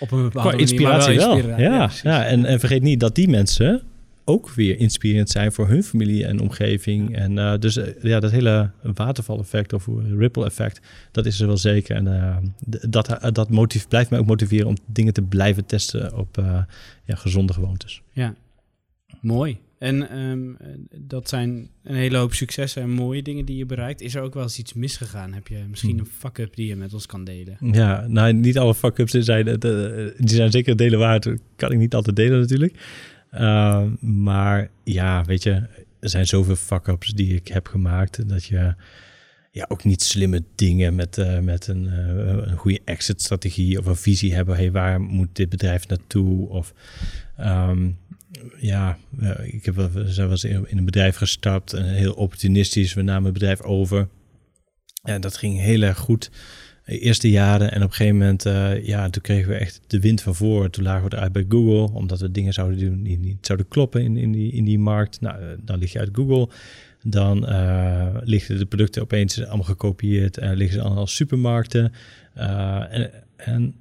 Op 0.00 0.10
een 0.10 0.22
bepaalde 0.22 0.56
inspiratie 0.56 1.16
wel. 1.16 1.36
Ja, 1.60 1.90
ja, 2.02 2.24
en, 2.24 2.44
en 2.44 2.60
vergeet 2.60 2.82
niet 2.82 3.00
dat 3.00 3.14
die 3.14 3.28
mensen 3.28 3.82
ook 4.24 4.50
weer 4.50 4.78
inspirerend 4.78 5.30
zijn 5.30 5.52
voor 5.52 5.68
hun 5.68 5.82
familie 5.82 6.26
en 6.26 6.40
omgeving. 6.40 7.16
En 7.16 7.32
uh, 7.36 7.58
dus 7.58 7.76
uh, 7.76 7.84
ja, 8.02 8.20
dat 8.20 8.30
hele 8.30 8.70
watervaleffect 8.82 9.72
of 9.72 9.88
ripple 10.18 10.44
effect, 10.44 10.80
dat 11.12 11.26
is 11.26 11.40
er 11.40 11.46
wel 11.46 11.56
zeker. 11.56 11.96
En 11.96 12.06
uh, 12.06 12.36
dat, 12.88 13.18
dat 13.32 13.50
motiv 13.50 13.88
blijft 13.88 14.10
mij 14.10 14.18
ook 14.18 14.26
motiveren 14.26 14.66
om 14.66 14.76
dingen 14.86 15.12
te 15.12 15.22
blijven 15.22 15.66
testen 15.66 16.16
op 16.16 16.36
ja, 17.04 17.14
gezonde 17.14 17.52
gewoontes. 17.52 18.02
Ja, 18.12 18.34
mooi. 19.20 19.58
En 19.78 20.18
um, 20.18 20.56
dat 20.96 21.28
zijn 21.28 21.68
een 21.82 21.94
hele 21.94 22.16
hoop 22.16 22.34
successen 22.34 22.82
en 22.82 22.90
mooie 22.90 23.22
dingen 23.22 23.44
die 23.44 23.56
je 23.56 23.66
bereikt. 23.66 24.00
Is 24.00 24.14
er 24.14 24.22
ook 24.22 24.34
wel 24.34 24.42
eens 24.42 24.58
iets 24.58 24.72
misgegaan? 24.72 25.32
Heb 25.32 25.48
je 25.48 25.64
misschien 25.68 25.90
Hmm. 25.90 25.98
een 25.98 26.12
fuck-up 26.18 26.56
die 26.56 26.66
je 26.66 26.76
met 26.76 26.94
ons 26.94 27.06
kan 27.06 27.24
delen? 27.24 27.56
Ja, 27.60 28.06
nou, 28.06 28.32
niet 28.32 28.58
alle 28.58 28.74
fuck-ups 28.74 29.12
zijn, 29.12 29.44
die 30.18 30.36
zijn 30.36 30.50
zeker 30.50 30.76
delen 30.76 30.98
waard. 30.98 31.28
Kan 31.56 31.72
ik 31.72 31.78
niet 31.78 31.94
altijd 31.94 32.16
delen 32.16 32.40
natuurlijk. 32.40 32.74
Uh, 33.34 33.84
maar 34.00 34.70
ja, 34.84 35.24
weet 35.24 35.42
je, 35.42 35.50
er 36.00 36.08
zijn 36.08 36.26
zoveel 36.26 36.56
fuck-ups 36.56 37.12
die 37.12 37.34
ik 37.34 37.48
heb 37.48 37.66
gemaakt 37.66 38.28
dat 38.28 38.44
je 38.44 38.74
ja, 39.50 39.64
ook 39.68 39.84
niet 39.84 40.02
slimme 40.02 40.42
dingen 40.54 40.94
met, 40.94 41.18
uh, 41.18 41.38
met 41.38 41.66
een, 41.66 41.84
uh, 41.84 42.48
een 42.50 42.56
goede 42.56 42.80
exit-strategie 42.84 43.78
of 43.78 43.86
een 43.86 43.96
visie 43.96 44.34
hebben. 44.34 44.56
Hey, 44.56 44.72
waar 44.72 45.00
moet 45.00 45.28
dit 45.32 45.48
bedrijf 45.48 45.88
naartoe? 45.88 46.48
Of 46.48 46.74
um, 47.40 47.96
ja, 48.56 48.98
ik 49.42 49.64
heb 49.64 49.74
wel, 49.74 49.90
in 50.66 50.78
een 50.78 50.84
bedrijf 50.84 51.16
gestapt 51.16 51.72
en 51.72 51.84
heel 51.84 52.12
opportunistisch. 52.12 52.94
We 52.94 53.02
namen 53.02 53.24
het 53.24 53.32
bedrijf 53.32 53.62
over. 53.62 54.08
En 55.02 55.20
dat 55.20 55.36
ging 55.36 55.58
heel 55.58 55.82
erg 55.82 55.98
goed 55.98 56.30
de 56.84 56.98
eerste 56.98 57.30
jaren. 57.30 57.72
En 57.72 57.82
op 57.82 57.88
een 57.88 57.94
gegeven 57.94 58.18
moment, 58.18 58.46
uh, 58.46 58.86
ja, 58.86 59.10
toen 59.10 59.22
kregen 59.22 59.48
we 59.48 59.54
echt 59.54 59.80
de 59.86 60.00
wind 60.00 60.20
van 60.20 60.34
voor. 60.34 60.70
Toen 60.70 60.84
lagen 60.84 61.08
we 61.08 61.16
eruit 61.16 61.32
bij 61.32 61.44
Google, 61.48 61.96
omdat 61.96 62.20
we 62.20 62.30
dingen 62.30 62.52
zouden 62.52 62.78
doen 62.78 63.02
die 63.02 63.18
niet 63.18 63.46
zouden 63.46 63.68
kloppen 63.68 64.02
in, 64.02 64.16
in, 64.16 64.32
die, 64.32 64.52
in 64.52 64.64
die 64.64 64.78
markt. 64.78 65.20
Nou, 65.20 65.56
dan 65.64 65.78
lig 65.78 65.92
je 65.92 65.98
uit 65.98 66.10
Google. 66.12 66.48
Dan 67.02 67.50
uh, 67.50 68.16
liggen 68.20 68.58
de 68.58 68.66
producten 68.66 69.02
opeens 69.02 69.44
allemaal 69.44 69.66
gekopieerd 69.66 70.38
en 70.38 70.56
liggen 70.56 70.78
ze 70.78 70.84
allemaal 70.84 71.06
supermarkten. 71.06 71.92
En, 72.34 73.10
en 73.36 73.74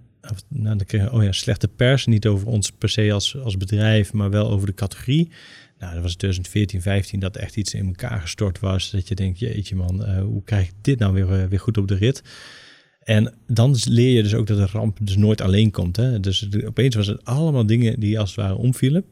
nou, 0.48 0.78
dan 0.78 0.86
kregen 0.86 1.12
oh 1.12 1.24
ja, 1.24 1.32
slechte 1.32 1.68
pers, 1.68 2.06
niet 2.06 2.28
over 2.28 2.48
ons 2.48 2.72
per 2.72 2.90
se 2.90 3.12
als, 3.12 3.38
als 3.38 3.58
bedrijf, 3.58 4.14
maar 4.14 4.30
wel 4.30 4.50
over 4.50 4.68
de 4.68 4.74
categorie. 4.74 5.32
Nou, 5.80 5.94
dat 5.94 6.02
was 6.02 6.16
2014, 6.16 6.82
15 6.82 7.20
dat 7.20 7.36
echt 7.36 7.56
iets 7.56 7.74
in 7.74 7.86
elkaar 7.86 8.22
gestort 8.22 8.60
was. 8.60 8.92
Dat 8.92 9.08
je 9.08 9.16
denkt, 9.16 9.40
jeetje 9.40 9.76
man, 9.76 10.02
uh, 10.02 10.22
hoe 10.22 10.44
krijg 10.44 10.68
ik 10.68 10.74
dit 10.82 11.00
nou 11.00 11.14
weer, 11.14 11.50
weer 11.50 11.60
goed 11.60 11.78
op 11.78 11.88
de 11.88 11.96
rit? 11.96 12.22
En 13.00 13.34
dan 13.48 13.76
leer 13.84 14.16
je 14.16 14.24
dus 14.24 14.34
ook 14.34 14.48
dat 14.48 14.58
de 14.58 14.66
ramp 14.66 14.98
dus 15.02 15.16
nooit 15.16 15.42
alleen 15.42 15.72
komt. 15.72 15.96
Hè? 15.96 16.20
Dus 16.20 16.48
opeens 16.66 16.96
was 16.96 17.08
het 17.08 17.26
allemaal 17.26 17.66
dingen 17.66 18.00
die 18.00 18.20
als 18.20 18.30
het 18.30 18.40
ware 18.40 18.56
omvielen. 18.56 19.06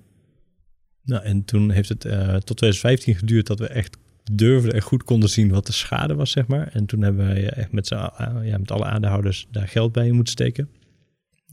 Nou, 1.04 1.24
en 1.24 1.46
toen 1.46 1.72
heeft 1.72 1.90
het 1.90 2.06
uh, 2.06 2.36
tot 2.36 2.58
2015 2.58 3.16
geduurd 3.16 3.48
dat 3.48 3.60
we 3.60 3.68
echt 3.68 3.98
durfden 4.32 4.74
en 4.74 4.82
goed 4.82 5.04
konden 5.04 5.30
zien 5.30 5.50
wat 5.50 5.66
de 5.66 5.72
schade 5.72 6.16
was, 6.16 6.32
zeg 6.32 6.48
maar. 6.48 6.68
En 6.68 6.86
toen 6.86 7.02
hebben 7.02 7.28
we 7.28 7.50
echt 7.50 7.72
met, 7.72 7.88
ja, 7.88 8.34
met 8.60 8.72
alle 8.72 8.86
aandeelhouders 8.86 9.48
daar 9.52 9.68
geld 9.68 9.92
bij 9.92 10.12
moeten 10.12 10.34
steken. 10.34 10.70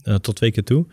Uh, 0.04 0.14
tot 0.14 0.36
twee 0.36 0.50
keer 0.50 0.64
toe. 0.64 0.86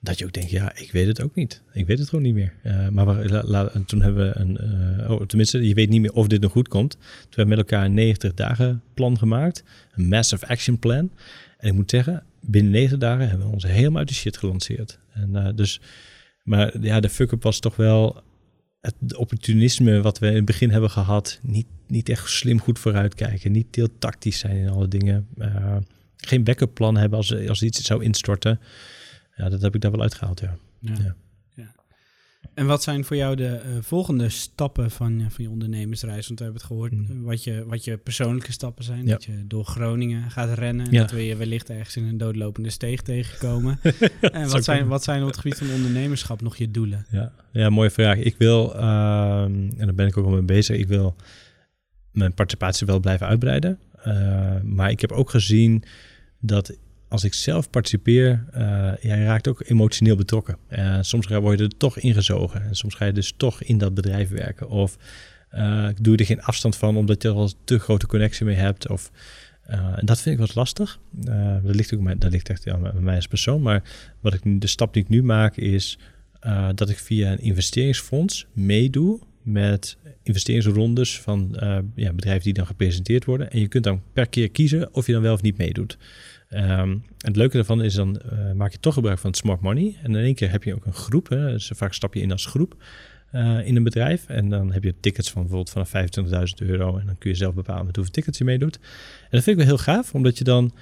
Dat 0.00 0.18
je 0.18 0.24
ook 0.24 0.32
denkt, 0.32 0.50
ja, 0.50 0.76
ik 0.76 0.92
weet 0.92 1.06
het 1.06 1.22
ook 1.22 1.34
niet. 1.34 1.62
Ik 1.72 1.86
weet 1.86 1.98
het 1.98 2.08
gewoon 2.08 2.24
niet 2.24 2.34
meer. 2.34 2.52
Uh, 2.64 2.88
maar 2.88 3.84
toen 3.86 4.02
hebben 4.02 4.28
we 4.28 4.38
een, 4.38 4.58
uh, 5.00 5.10
oh, 5.10 5.22
tenminste, 5.26 5.68
je 5.68 5.74
weet 5.74 5.88
niet 5.88 6.00
meer 6.00 6.12
of 6.12 6.26
dit 6.26 6.40
nog 6.40 6.52
goed 6.52 6.68
komt. 6.68 6.90
Toen 6.90 7.00
hebben 7.28 7.44
we 7.44 7.62
met 7.62 7.70
elkaar 7.70 7.84
een 7.84 7.94
90 7.94 8.34
dagen 8.34 8.82
plan 8.94 9.18
gemaakt. 9.18 9.64
Een 9.92 10.08
massive 10.08 10.46
action 10.46 10.78
plan. 10.78 11.10
En 11.58 11.68
ik 11.68 11.74
moet 11.74 11.90
zeggen, 11.90 12.22
binnen 12.40 12.72
90 12.72 12.98
dagen 12.98 13.28
hebben 13.28 13.46
we 13.46 13.52
ons 13.52 13.66
helemaal 13.66 13.98
uit 13.98 14.08
de 14.08 14.14
shit 14.14 14.36
gelanceerd. 14.36 14.98
En 15.12 15.56
dus, 15.56 15.80
maar 16.42 16.80
ja, 16.80 17.00
de 17.00 17.08
fuck-up 17.08 17.42
was 17.42 17.60
toch 17.60 17.76
wel 17.76 18.22
het 18.80 19.16
opportunisme 19.16 20.00
wat 20.00 20.18
we 20.18 20.26
in 20.26 20.34
het 20.34 20.44
begin 20.44 20.70
hebben 20.70 20.90
gehad. 20.90 21.38
Niet, 21.42 21.66
niet 21.86 22.08
echt 22.08 22.30
slim 22.30 22.60
goed 22.60 22.78
vooruitkijken. 22.78 23.52
Niet 23.52 23.76
heel 23.76 23.98
tactisch 23.98 24.38
zijn 24.38 24.56
in 24.56 24.68
alle 24.68 24.88
dingen. 24.88 25.26
Uh, 25.38 25.76
geen 26.20 26.44
backup 26.44 26.74
plan 26.74 26.96
hebben 26.96 27.18
als, 27.18 27.48
als 27.48 27.62
iets 27.62 27.82
zou 27.82 28.04
instorten. 28.04 28.60
Ja, 29.36 29.48
dat 29.48 29.62
heb 29.62 29.74
ik 29.74 29.80
daar 29.80 29.90
wel 29.90 30.02
uitgehaald, 30.02 30.40
ja. 30.40 30.56
ja. 30.80 30.92
ja. 30.98 31.14
ja. 31.54 31.74
En 32.54 32.66
wat 32.66 32.82
zijn 32.82 33.04
voor 33.04 33.16
jou 33.16 33.36
de 33.36 33.60
uh, 33.66 33.76
volgende 33.80 34.28
stappen 34.28 34.90
van, 34.90 35.20
uh, 35.20 35.26
van 35.28 35.44
je 35.44 35.50
ondernemersreis? 35.50 36.26
Want 36.26 36.38
we 36.38 36.44
hebben 36.44 36.62
het 36.62 36.70
gehoord 36.70 36.92
mm. 36.92 37.22
wat, 37.22 37.44
je, 37.44 37.64
wat 37.66 37.84
je 37.84 37.96
persoonlijke 37.96 38.52
stappen 38.52 38.84
zijn. 38.84 39.06
Ja. 39.06 39.12
Dat 39.12 39.24
je 39.24 39.46
door 39.46 39.64
Groningen 39.64 40.30
gaat 40.30 40.58
rennen. 40.58 40.90
Ja. 40.90 41.00
Dat 41.00 41.10
we 41.10 41.26
je 41.26 41.36
wellicht 41.36 41.70
ergens 41.70 41.96
in 41.96 42.04
een 42.04 42.18
doodlopende 42.18 42.70
steeg 42.70 43.02
tegenkomen. 43.02 43.78
en 44.20 44.48
wat 44.48 44.64
zijn, 44.64 44.86
wat 44.86 45.04
zijn 45.04 45.20
op 45.22 45.28
het 45.28 45.38
gebied 45.38 45.58
van 45.58 45.70
ondernemerschap 45.70 46.40
nog 46.40 46.56
je 46.56 46.70
doelen? 46.70 47.06
Ja, 47.10 47.32
ja 47.52 47.70
mooie 47.70 47.90
vraag. 47.90 48.16
Ik 48.16 48.34
wil, 48.38 48.76
uh, 48.76 49.42
en 49.42 49.74
daar 49.76 49.94
ben 49.94 50.06
ik 50.06 50.16
ook 50.16 50.24
al 50.24 50.30
mee 50.30 50.42
bezig, 50.42 50.76
ik 50.76 50.88
wil 50.88 51.16
mijn 52.12 52.34
participatie 52.34 52.86
wel 52.86 53.00
blijven 53.00 53.26
uitbreiden. 53.26 53.78
Uh, 54.06 54.60
maar 54.62 54.90
ik 54.90 55.00
heb 55.00 55.12
ook 55.12 55.30
gezien 55.30 55.84
dat 56.40 56.76
als 57.08 57.24
ik 57.24 57.34
zelf 57.34 57.70
participeer, 57.70 58.44
ja, 59.00 59.14
je 59.14 59.24
raakt 59.24 59.48
ook 59.48 59.62
emotioneel 59.66 60.16
betrokken. 60.16 60.56
Uh, 60.68 60.98
soms 61.00 61.26
word 61.26 61.58
je 61.58 61.64
er 61.64 61.76
toch 61.76 61.98
ingezogen. 61.98 62.62
En 62.62 62.74
soms 62.74 62.94
ga 62.94 63.04
je 63.04 63.12
dus 63.12 63.34
toch 63.36 63.62
in 63.62 63.78
dat 63.78 63.94
bedrijf 63.94 64.28
werken. 64.28 64.68
Of 64.68 64.96
uh, 65.54 65.88
doe 66.00 66.12
je 66.12 66.18
er 66.18 66.24
geen 66.24 66.42
afstand 66.42 66.76
van 66.76 66.96
omdat 66.96 67.22
je 67.22 67.28
er 67.28 67.34
al 67.34 67.52
te 67.64 67.78
grote 67.78 68.06
connectie 68.06 68.46
mee 68.46 68.56
hebt. 68.56 68.88
Of, 68.88 69.10
en 69.66 70.06
dat 70.06 70.20
vind 70.20 70.34
ik 70.34 70.46
wat 70.46 70.54
lastig. 70.54 70.98
dat, 71.62 71.74
ligt 71.74 71.94
ook, 71.94 72.20
dat 72.20 72.32
ligt 72.32 72.48
echt 72.48 72.64
bij 72.64 72.92
mij 73.00 73.16
als 73.16 73.26
persoon. 73.26 73.62
Maar 73.62 73.82
wat 74.20 74.34
ik 74.34 74.60
de 74.60 74.66
stap 74.66 74.92
die 74.92 75.02
ik 75.02 75.08
nu 75.08 75.22
maak 75.22 75.56
is 75.56 75.98
dat 76.74 76.88
ik 76.88 76.98
via 76.98 77.32
een 77.32 77.40
investeringsfonds 77.40 78.46
meedoe 78.52 79.20
met 79.42 79.96
investeringsrondes 80.22 81.20
van 81.20 81.56
ja, 81.94 82.12
bedrijven 82.12 82.44
die 82.44 82.52
dan 82.52 82.66
gepresenteerd 82.66 83.24
worden. 83.24 83.50
En 83.50 83.60
je 83.60 83.68
kunt 83.68 83.84
dan 83.84 84.02
per 84.12 84.26
keer 84.26 84.50
kiezen 84.50 84.94
of 84.94 85.06
je 85.06 85.12
dan 85.12 85.22
wel 85.22 85.34
of 85.34 85.42
niet 85.42 85.58
meedoet. 85.58 85.98
Um, 86.54 87.04
het 87.18 87.36
leuke 87.36 87.56
daarvan 87.56 87.82
is 87.82 87.94
dan 87.94 88.20
uh, 88.32 88.52
maak 88.52 88.72
je 88.72 88.80
toch 88.80 88.94
gebruik 88.94 89.18
van 89.18 89.34
smart 89.34 89.60
money. 89.60 89.96
En 90.02 90.14
in 90.14 90.24
één 90.24 90.34
keer 90.34 90.50
heb 90.50 90.64
je 90.64 90.74
ook 90.74 90.86
een 90.86 90.92
groep. 90.92 91.28
Hè, 91.28 91.50
dus 91.50 91.70
vaak 91.74 91.92
stap 91.92 92.14
je 92.14 92.20
in 92.20 92.32
als 92.32 92.46
groep 92.46 92.76
uh, 93.32 93.66
in 93.66 93.76
een 93.76 93.82
bedrijf. 93.82 94.26
En 94.28 94.48
dan 94.48 94.72
heb 94.72 94.84
je 94.84 94.94
tickets 95.00 95.30
van 95.30 95.42
bijvoorbeeld 95.42 95.70
vanaf 95.70 95.92
25.000 96.62 96.66
euro. 96.68 96.98
En 96.98 97.06
dan 97.06 97.18
kun 97.18 97.30
je 97.30 97.36
zelf 97.36 97.54
bepalen 97.54 97.86
met 97.86 97.96
hoeveel 97.96 98.14
tickets 98.14 98.38
je 98.38 98.44
meedoet. 98.44 98.76
En 98.76 99.28
dat 99.30 99.42
vind 99.42 99.46
ik 99.58 99.66
wel 99.66 99.76
heel 99.76 99.84
gaaf, 99.84 100.14
omdat 100.14 100.38
je 100.38 100.44
dan 100.44 100.72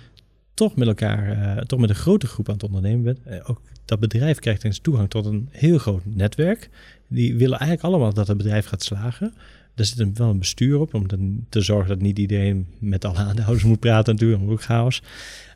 toch 0.55 0.77
met 0.77 0.89
elkaar, 0.89 1.57
uh, 1.57 1.63
toch 1.63 1.81
met 1.81 1.91
een 1.91 1.97
grote 1.97 2.27
groep 2.27 2.49
aan 2.49 2.55
het 2.55 2.63
ondernemen 2.63 3.03
bent. 3.03 3.47
ook 3.47 3.61
dat 3.85 4.01
bedrijf 4.01 4.39
krijgt 4.39 4.65
eens 4.65 4.79
toegang 4.79 5.11
tot 5.11 5.27
een 5.27 5.49
heel 5.51 5.79
groot 5.79 6.03
netwerk. 6.05 6.71
Die 7.09 7.37
willen 7.37 7.59
eigenlijk 7.59 7.89
allemaal 7.89 8.15
dat 8.15 8.29
het 8.29 8.37
bedrijf 8.37 8.67
gaat 8.67 8.83
slagen. 8.83 9.35
Er 9.79 9.85
zit 9.85 9.99
een, 9.99 10.15
wel 10.15 10.29
een 10.29 10.39
bestuur 10.39 10.81
op 10.81 10.95
om 10.95 11.07
te 11.49 11.61
zorgen 11.61 11.89
dat 11.89 12.01
niet 12.01 12.19
iedereen 12.19 12.67
met 12.79 13.05
alle 13.05 13.19
aandeelhouders 13.19 13.67
moet 13.67 13.81
praten 13.81 14.13
natuurlijk, 14.13 14.51
ook 14.51 14.63
chaos. 14.63 15.03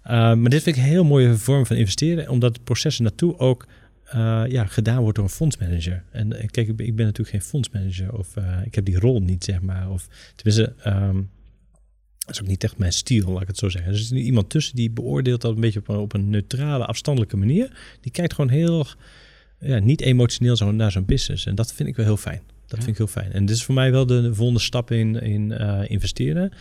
Uh, 0.05 0.11
maar 0.11 0.51
dit 0.51 0.63
vind 0.63 0.77
ik 0.77 0.83
een 0.83 0.89
heel 0.89 1.05
mooie 1.05 1.37
vorm 1.37 1.67
van 1.67 1.77
investeren, 1.77 2.29
omdat 2.29 2.53
het 2.53 2.65
proces 2.65 2.99
naartoe 2.99 3.39
ook 3.39 3.67
uh, 4.15 4.43
ja, 4.49 4.67
gedaan 4.67 5.01
wordt 5.01 5.17
door 5.17 5.25
een 5.25 5.31
fondsmanager. 5.31 6.05
En 6.11 6.29
kijk, 6.51 6.69
ik 6.69 6.97
ben, 6.97 7.07
natuurlijk 7.07 7.31
geen 7.31 7.43
fondsmanager 7.43 8.19
of 8.19 8.35
ik 8.65 8.75
heb 8.75 8.85
die 8.85 8.99
rol 8.99 9.21
niet, 9.21 9.45
zeg 9.45 9.61
maar. 9.61 9.91
Of 9.91 10.09
tenminste, 10.35 10.75
um, 10.87 11.31
dat 12.19 12.35
is 12.35 12.41
ook 12.41 12.47
niet 12.47 12.65
echt 12.65 12.79
mijn 12.79 12.93
stijl, 12.93 13.33
laat 13.33 13.43
ik 13.43 13.49
het 13.49 13.59
zo 13.59 13.69
zeggen. 13.69 13.93
Er 13.93 13.99
is 13.99 14.13
iemand 14.13 14.51
tussen 14.51 14.77
die 14.77 14.91
beoordeelt 14.91 15.41
dat 15.41 15.55
een 15.55 15.61
beetje 15.61 15.79
op 15.79 15.89
een, 15.89 15.97
op 15.97 16.15
een 16.15 16.31
neutrale, 16.31 16.87
afstandelijke 16.87 17.37
manier. 17.37 17.97
Die 18.01 18.13
kijkt 18.13 18.35
gewoon 18.35 18.51
heel, 18.51 18.87
ja, 19.59 19.79
niet 19.79 20.01
emotioneel 20.01 20.57
zo 20.57 20.73
naar 20.73 20.93
zo'n 20.93 21.05
business. 21.05 21.47
En 21.47 21.55
dat 21.55 21.73
vind 21.73 21.89
ik 21.89 21.97
wel 21.97 22.07
heel 22.07 22.17
fijn. 22.17 22.43
Dat 22.73 22.81
ja. 22.81 22.87
vind 22.87 22.99
ik 23.01 23.05
heel 23.13 23.23
fijn. 23.23 23.33
En 23.33 23.47
dit 23.47 23.57
is 23.57 23.65
voor 23.65 23.75
mij 23.75 23.91
wel 23.91 24.07
de, 24.07 24.23
de 24.23 24.35
volgende 24.35 24.61
stap 24.61 24.91
in, 24.91 25.23
in 25.23 25.51
uh, 25.51 25.81
investeren. 25.87 26.53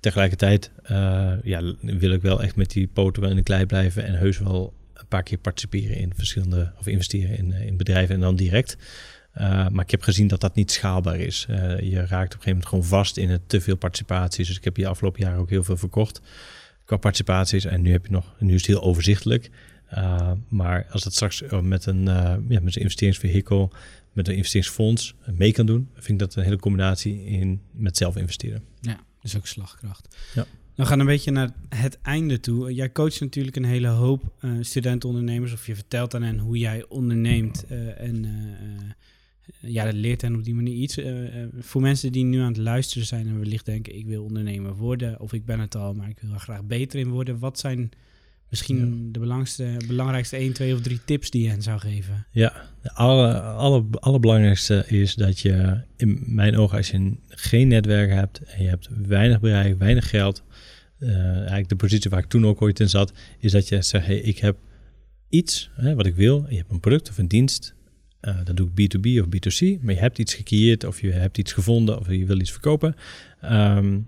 Tegelijkertijd 0.00 0.70
uh, 0.90 1.32
ja, 1.42 1.74
wil 1.80 2.10
ik 2.10 2.22
wel 2.22 2.42
echt 2.42 2.56
met 2.56 2.70
die 2.70 2.86
poten 2.86 3.22
wel 3.22 3.30
in 3.30 3.36
de 3.36 3.42
klei 3.42 3.66
blijven 3.66 4.04
en 4.04 4.14
heus 4.14 4.38
wel 4.38 4.72
een 4.94 5.06
paar 5.08 5.22
keer 5.22 5.38
participeren 5.38 5.96
in 5.96 6.12
verschillende 6.16 6.72
of 6.78 6.86
investeren 6.86 7.38
in, 7.38 7.52
in 7.52 7.76
bedrijven 7.76 8.14
en 8.14 8.20
dan 8.20 8.36
direct. 8.36 8.76
Uh, 9.38 9.68
maar 9.68 9.84
ik 9.84 9.90
heb 9.90 10.02
gezien 10.02 10.28
dat 10.28 10.40
dat 10.40 10.54
niet 10.54 10.70
schaalbaar 10.70 11.18
is. 11.18 11.46
Je 11.48 12.04
raakt 12.06 12.10
op 12.10 12.10
een 12.10 12.20
gegeven 12.20 12.44
moment 12.44 12.66
gewoon 12.66 12.84
vast 12.84 13.16
in 13.16 13.30
het 13.30 13.48
te 13.48 13.60
veel 13.60 13.76
participaties. 13.76 14.46
Dus 14.46 14.56
ik 14.56 14.64
heb 14.64 14.76
hier 14.76 14.86
afgelopen 14.86 15.20
jaar 15.20 15.38
ook 15.38 15.50
heel 15.50 15.64
veel 15.64 15.76
verkocht 15.76 16.20
qua 16.84 16.96
participaties. 16.96 17.64
En 17.64 17.82
nu 17.82 17.90
heb 17.90 18.06
je 18.06 18.12
nog, 18.12 18.34
nu 18.38 18.54
is 18.54 18.60
het 18.60 18.66
heel 18.66 18.82
overzichtelijk. 18.82 19.50
Uh, 19.94 20.30
maar 20.48 20.86
als 20.90 21.02
dat 21.02 21.12
straks 21.12 21.42
met 21.62 21.86
een, 21.86 22.00
uh, 22.00 22.34
ja, 22.48 22.60
met 22.60 22.76
een 22.76 22.82
investeringsvehikel, 22.82 23.72
met 24.18 24.28
een 24.28 24.34
investeringsfonds 24.34 25.14
mee 25.36 25.52
kan 25.52 25.66
doen, 25.66 25.88
vind 25.94 26.08
ik 26.08 26.18
dat 26.18 26.34
een 26.34 26.42
hele 26.42 26.58
combinatie 26.58 27.24
in 27.24 27.60
met 27.70 27.96
zelf 27.96 28.16
investeren. 28.16 28.62
Ja, 28.80 29.00
dus 29.22 29.36
ook 29.36 29.46
slagkracht. 29.46 30.16
Ja. 30.34 30.46
We 30.74 30.86
gaan 30.86 31.00
een 31.00 31.06
beetje 31.06 31.30
naar 31.30 31.52
het 31.68 31.98
einde 32.02 32.40
toe. 32.40 32.74
Jij 32.74 32.92
coacht 32.92 33.20
natuurlijk 33.20 33.56
een 33.56 33.64
hele 33.64 33.88
hoop 33.88 34.32
uh, 34.40 34.52
studentenondernemers, 34.60 35.52
of 35.52 35.66
je 35.66 35.74
vertelt 35.74 36.14
aan 36.14 36.22
hen 36.22 36.38
hoe 36.38 36.58
jij 36.58 36.84
onderneemt 36.88 37.66
en 37.96 38.26
ja, 39.60 39.84
dat 39.84 39.94
leert 39.94 40.22
hen 40.22 40.34
op 40.34 40.44
die 40.44 40.54
manier 40.54 40.74
iets. 40.74 40.98
voor 41.58 41.80
mensen 41.80 42.12
die 42.12 42.24
nu 42.24 42.40
aan 42.40 42.52
het 42.52 42.56
luisteren 42.56 43.06
zijn 43.06 43.26
en 43.26 43.38
wellicht 43.38 43.66
denken, 43.66 43.96
ik 43.96 44.06
wil 44.06 44.24
ondernemer 44.24 44.76
worden, 44.76 45.20
of 45.20 45.32
ik 45.32 45.44
ben 45.44 45.60
het 45.60 45.74
al, 45.74 45.94
maar 45.94 46.08
ik 46.08 46.18
wil 46.20 46.32
er 46.32 46.40
graag 46.40 46.64
beter 46.64 46.98
in 46.98 47.08
worden. 47.08 47.38
Wat 47.38 47.58
zijn 47.58 47.90
Misschien 48.50 49.12
de 49.12 49.18
belangrijkste, 49.18 49.76
belangrijkste 49.86 50.36
1, 50.36 50.52
2 50.52 50.74
of 50.74 50.80
3 50.80 51.00
tips 51.04 51.30
die 51.30 51.42
je 51.42 51.48
hen 51.48 51.62
zou 51.62 51.78
geven. 51.78 52.26
Ja, 52.30 52.52
de 52.82 52.92
alle, 52.92 53.40
alle, 53.40 53.84
allerbelangrijkste 53.90 54.84
is 54.86 55.14
dat 55.14 55.40
je 55.40 55.80
in 55.96 56.22
mijn 56.26 56.56
ogen, 56.56 56.76
als 56.76 56.90
je 56.90 57.12
geen 57.28 57.68
netwerk 57.68 58.10
hebt 58.10 58.40
en 58.42 58.62
je 58.62 58.68
hebt 58.68 58.88
weinig 59.06 59.40
bereik, 59.40 59.78
weinig 59.78 60.08
geld, 60.08 60.42
uh, 60.98 61.36
eigenlijk 61.36 61.68
de 61.68 61.76
positie 61.76 62.10
waar 62.10 62.22
ik 62.22 62.28
toen 62.28 62.46
ook 62.46 62.62
ooit 62.62 62.80
in 62.80 62.88
zat, 62.88 63.12
is 63.38 63.52
dat 63.52 63.68
je 63.68 63.82
zegt, 63.82 64.06
hey, 64.06 64.18
ik 64.18 64.38
heb 64.38 64.56
iets 65.28 65.70
hè, 65.74 65.94
wat 65.94 66.06
ik 66.06 66.14
wil. 66.14 66.46
Je 66.48 66.56
hebt 66.56 66.70
een 66.70 66.80
product 66.80 67.10
of 67.10 67.18
een 67.18 67.28
dienst. 67.28 67.74
Uh, 68.20 68.44
dat 68.44 68.56
doe 68.56 68.70
ik 68.74 68.96
B2B 68.96 69.20
of 69.20 69.26
B2C, 69.26 69.82
maar 69.82 69.94
je 69.94 70.00
hebt 70.00 70.18
iets 70.18 70.34
gecreëerd 70.34 70.84
of 70.84 71.00
je 71.00 71.10
hebt 71.10 71.38
iets 71.38 71.52
gevonden 71.52 71.98
of 71.98 72.10
je 72.10 72.26
wil 72.26 72.40
iets 72.40 72.50
verkopen. 72.50 72.94
Um, 73.44 74.06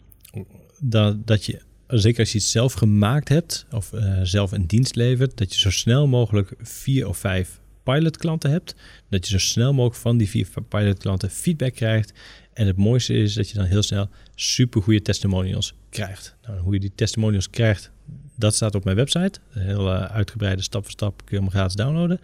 dat, 0.81 1.27
dat 1.27 1.45
je 1.45 1.61
zeker 1.99 2.21
als 2.21 2.33
je 2.33 2.39
het 2.39 2.47
zelf 2.47 2.73
gemaakt 2.73 3.29
hebt 3.29 3.67
of 3.71 3.93
uh, 3.93 4.21
zelf 4.23 4.53
een 4.53 4.67
dienst 4.67 4.95
levert, 4.95 5.37
dat 5.37 5.55
je 5.55 5.61
zo 5.61 5.71
snel 5.71 6.07
mogelijk 6.07 6.55
vier 6.59 7.09
of 7.09 7.19
vijf 7.19 7.61
pilotklanten 7.83 8.51
hebt. 8.51 8.75
Dat 9.09 9.27
je 9.27 9.33
zo 9.33 9.39
snel 9.39 9.73
mogelijk 9.73 10.01
van 10.01 10.17
die 10.17 10.29
vier 10.29 10.49
pilotklanten 10.69 11.31
feedback 11.31 11.75
krijgt. 11.75 12.13
En 12.53 12.67
het 12.67 12.77
mooiste 12.77 13.15
is 13.15 13.35
dat 13.35 13.49
je 13.49 13.55
dan 13.55 13.65
heel 13.65 13.83
snel 13.83 14.09
super 14.35 14.83
goede 14.83 15.03
testimonials 15.03 15.75
krijgt. 15.91 16.37
Nou, 16.47 16.59
hoe 16.59 16.75
je 16.75 16.81
die 16.81 16.93
testimonials 16.95 17.51
krijgt, 17.51 17.91
dat 18.37 18.55
staat 18.55 18.75
op 18.75 18.85
mijn 18.85 18.97
website. 18.97 19.41
Een 19.53 19.63
heel 19.63 19.87
uh, 19.87 20.05
uitgebreide 20.05 20.63
stap 20.63 20.83
voor 20.83 20.91
stap 20.91 21.23
kun 21.25 21.37
je 21.37 21.43
hem 21.43 21.51
gratis 21.51 21.75
downloaden. 21.75 22.21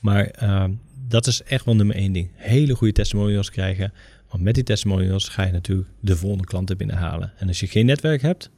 Maar 0.00 0.34
uh, 0.42 0.64
dat 1.08 1.26
is 1.26 1.42
echt 1.42 1.64
wel 1.64 1.76
nummer 1.76 1.96
één 1.96 2.12
ding. 2.12 2.30
Hele 2.34 2.74
goede 2.74 2.92
testimonials 2.92 3.50
krijgen. 3.50 3.92
Want 4.28 4.42
met 4.42 4.54
die 4.54 4.64
testimonials 4.64 5.28
ga 5.28 5.44
je 5.44 5.52
natuurlijk 5.52 5.88
de 6.00 6.16
volgende 6.16 6.44
klanten 6.44 6.76
binnenhalen. 6.76 7.32
En 7.36 7.48
als 7.48 7.60
je 7.60 7.66
geen 7.66 7.86
netwerk 7.86 8.22
hebt, 8.22 8.50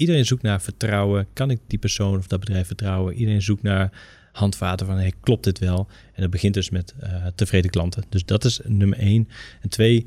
iedereen 0.00 0.26
zoekt 0.26 0.42
naar 0.42 0.60
vertrouwen. 0.60 1.26
Kan 1.32 1.50
ik 1.50 1.60
die 1.66 1.78
persoon 1.78 2.18
of 2.18 2.26
dat 2.26 2.40
bedrijf 2.40 2.66
vertrouwen? 2.66 3.14
Iedereen 3.14 3.42
zoekt 3.42 3.62
naar 3.62 3.92
handvaten 4.32 4.86
van 4.86 4.96
hey, 4.96 5.12
klopt 5.20 5.44
dit 5.44 5.58
wel? 5.58 5.88
En 6.12 6.22
dat 6.22 6.30
begint 6.30 6.54
dus 6.54 6.70
met 6.70 6.94
uh, 7.02 7.26
tevreden 7.34 7.70
klanten. 7.70 8.04
Dus 8.08 8.24
dat 8.24 8.44
is 8.44 8.60
nummer 8.64 8.98
één. 8.98 9.28
En 9.60 9.68
twee, 9.68 10.06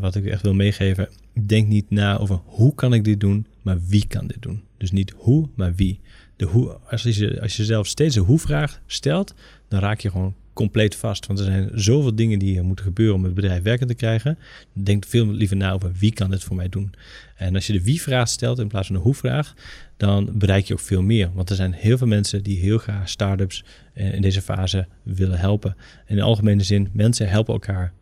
wat 0.00 0.14
ik 0.14 0.26
echt 0.26 0.42
wil 0.42 0.54
meegeven, 0.54 1.08
denk 1.46 1.68
niet 1.68 1.90
na 1.90 2.18
over 2.18 2.40
hoe 2.44 2.74
kan 2.74 2.94
ik 2.94 3.04
dit 3.04 3.20
doen, 3.20 3.46
maar 3.62 3.78
wie 3.86 4.06
kan 4.06 4.26
dit 4.26 4.42
doen. 4.42 4.62
Dus 4.78 4.90
niet 4.90 5.12
hoe, 5.16 5.48
maar 5.54 5.74
wie. 5.74 6.00
De 6.36 6.44
hoe, 6.44 6.70
als, 6.70 7.02
je, 7.02 7.40
als 7.40 7.56
je 7.56 7.64
zelf 7.64 7.86
steeds 7.86 8.14
de 8.14 8.20
hoe-vraag 8.20 8.80
stelt, 8.86 9.34
dan 9.68 9.80
raak 9.80 10.00
je 10.00 10.10
gewoon 10.10 10.34
compleet 10.54 10.96
vast. 10.96 11.26
Want 11.26 11.38
er 11.38 11.44
zijn 11.44 11.70
zoveel 11.74 12.14
dingen 12.14 12.38
die 12.38 12.62
moeten 12.62 12.84
gebeuren 12.84 13.14
om 13.14 13.24
het 13.24 13.34
bedrijf 13.34 13.62
werkend 13.62 13.88
te 13.88 13.94
krijgen. 13.94 14.38
Denk 14.72 15.04
veel 15.06 15.26
liever 15.26 15.56
na 15.56 15.72
over 15.72 15.92
wie 15.98 16.12
kan 16.12 16.30
dit 16.30 16.44
voor 16.44 16.56
mij 16.56 16.68
doen. 16.68 16.94
En 17.36 17.54
als 17.54 17.66
je 17.66 17.72
de 17.72 17.82
wie-vraag 17.82 18.28
stelt 18.28 18.58
in 18.58 18.68
plaats 18.68 18.86
van 18.86 18.96
de 18.96 19.02
hoe-vraag, 19.02 19.54
dan 19.96 20.30
bereik 20.32 20.66
je 20.66 20.72
ook 20.72 20.80
veel 20.80 21.02
meer. 21.02 21.30
Want 21.34 21.50
er 21.50 21.56
zijn 21.56 21.72
heel 21.72 21.98
veel 21.98 22.06
mensen 22.06 22.42
die 22.42 22.58
heel 22.58 22.78
graag 22.78 23.08
start-ups 23.08 23.64
in 23.94 24.22
deze 24.22 24.42
fase 24.42 24.86
willen 25.02 25.38
helpen. 25.38 25.76
In 26.06 26.16
de 26.16 26.22
algemene 26.22 26.62
zin, 26.62 26.90
mensen 26.92 27.28
helpen 27.28 27.52
elkaar 27.52 27.92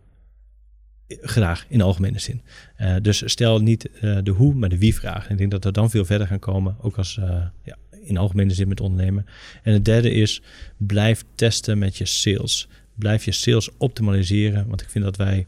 graag 1.21 1.67
in 1.69 1.81
algemene 1.81 2.19
zin. 2.19 2.43
Uh, 2.81 2.97
dus 3.03 3.23
stel 3.25 3.61
niet 3.61 3.91
uh, 3.95 4.19
de 4.23 4.31
hoe, 4.31 4.55
maar 4.55 4.69
de 4.69 4.79
wie-vraag. 4.79 5.31
Ik 5.31 5.39
denk 5.39 5.51
dat 5.51 5.65
we 5.65 5.73
dan 5.73 5.91
veel 5.91 6.05
verder 6.05 6.27
gaan 6.27 6.39
komen, 6.39 6.77
ook 6.81 6.97
als 6.97 7.21
ja, 7.65 7.77
in 8.03 8.17
algemene 8.17 8.55
zin 8.55 8.69
met 8.69 8.81
ondernemen. 8.81 9.27
En 9.63 9.73
het 9.73 9.85
derde 9.85 10.11
is, 10.11 10.43
blijf 10.77 11.25
testen 11.35 11.79
met 11.79 11.97
je 11.97 12.07
sales. 12.07 12.69
Blijf 12.95 13.25
je 13.25 13.33
sales 13.33 13.71
optimaliseren, 13.77 14.69
want 14.69 14.81
ik 14.81 14.89
vind 14.91 15.05
dat 15.05 15.17
wij, 15.17 15.47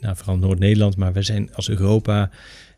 nou, 0.00 0.16
vooral 0.16 0.36
Noord-Nederland, 0.36 0.96
maar 0.96 1.12
wij 1.12 1.22
zijn 1.22 1.54
als 1.54 1.68
Europa 1.68 2.30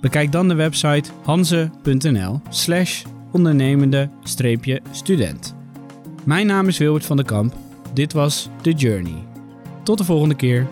Bekijk 0.00 0.32
dan 0.32 0.48
de 0.48 0.54
website 0.54 1.10
hanze.nl 1.24 2.40
slash 2.48 3.04
ondernemende-student. 3.32 5.54
Mijn 6.24 6.46
naam 6.46 6.68
is 6.68 6.78
Wilbert 6.78 7.06
van 7.06 7.16
der 7.16 7.26
Kamp. 7.26 7.54
Dit 7.92 8.12
was 8.12 8.48
The 8.60 8.72
Journey. 8.72 9.24
Tot 9.82 9.98
de 9.98 10.04
volgende 10.04 10.34
keer. 10.34 10.66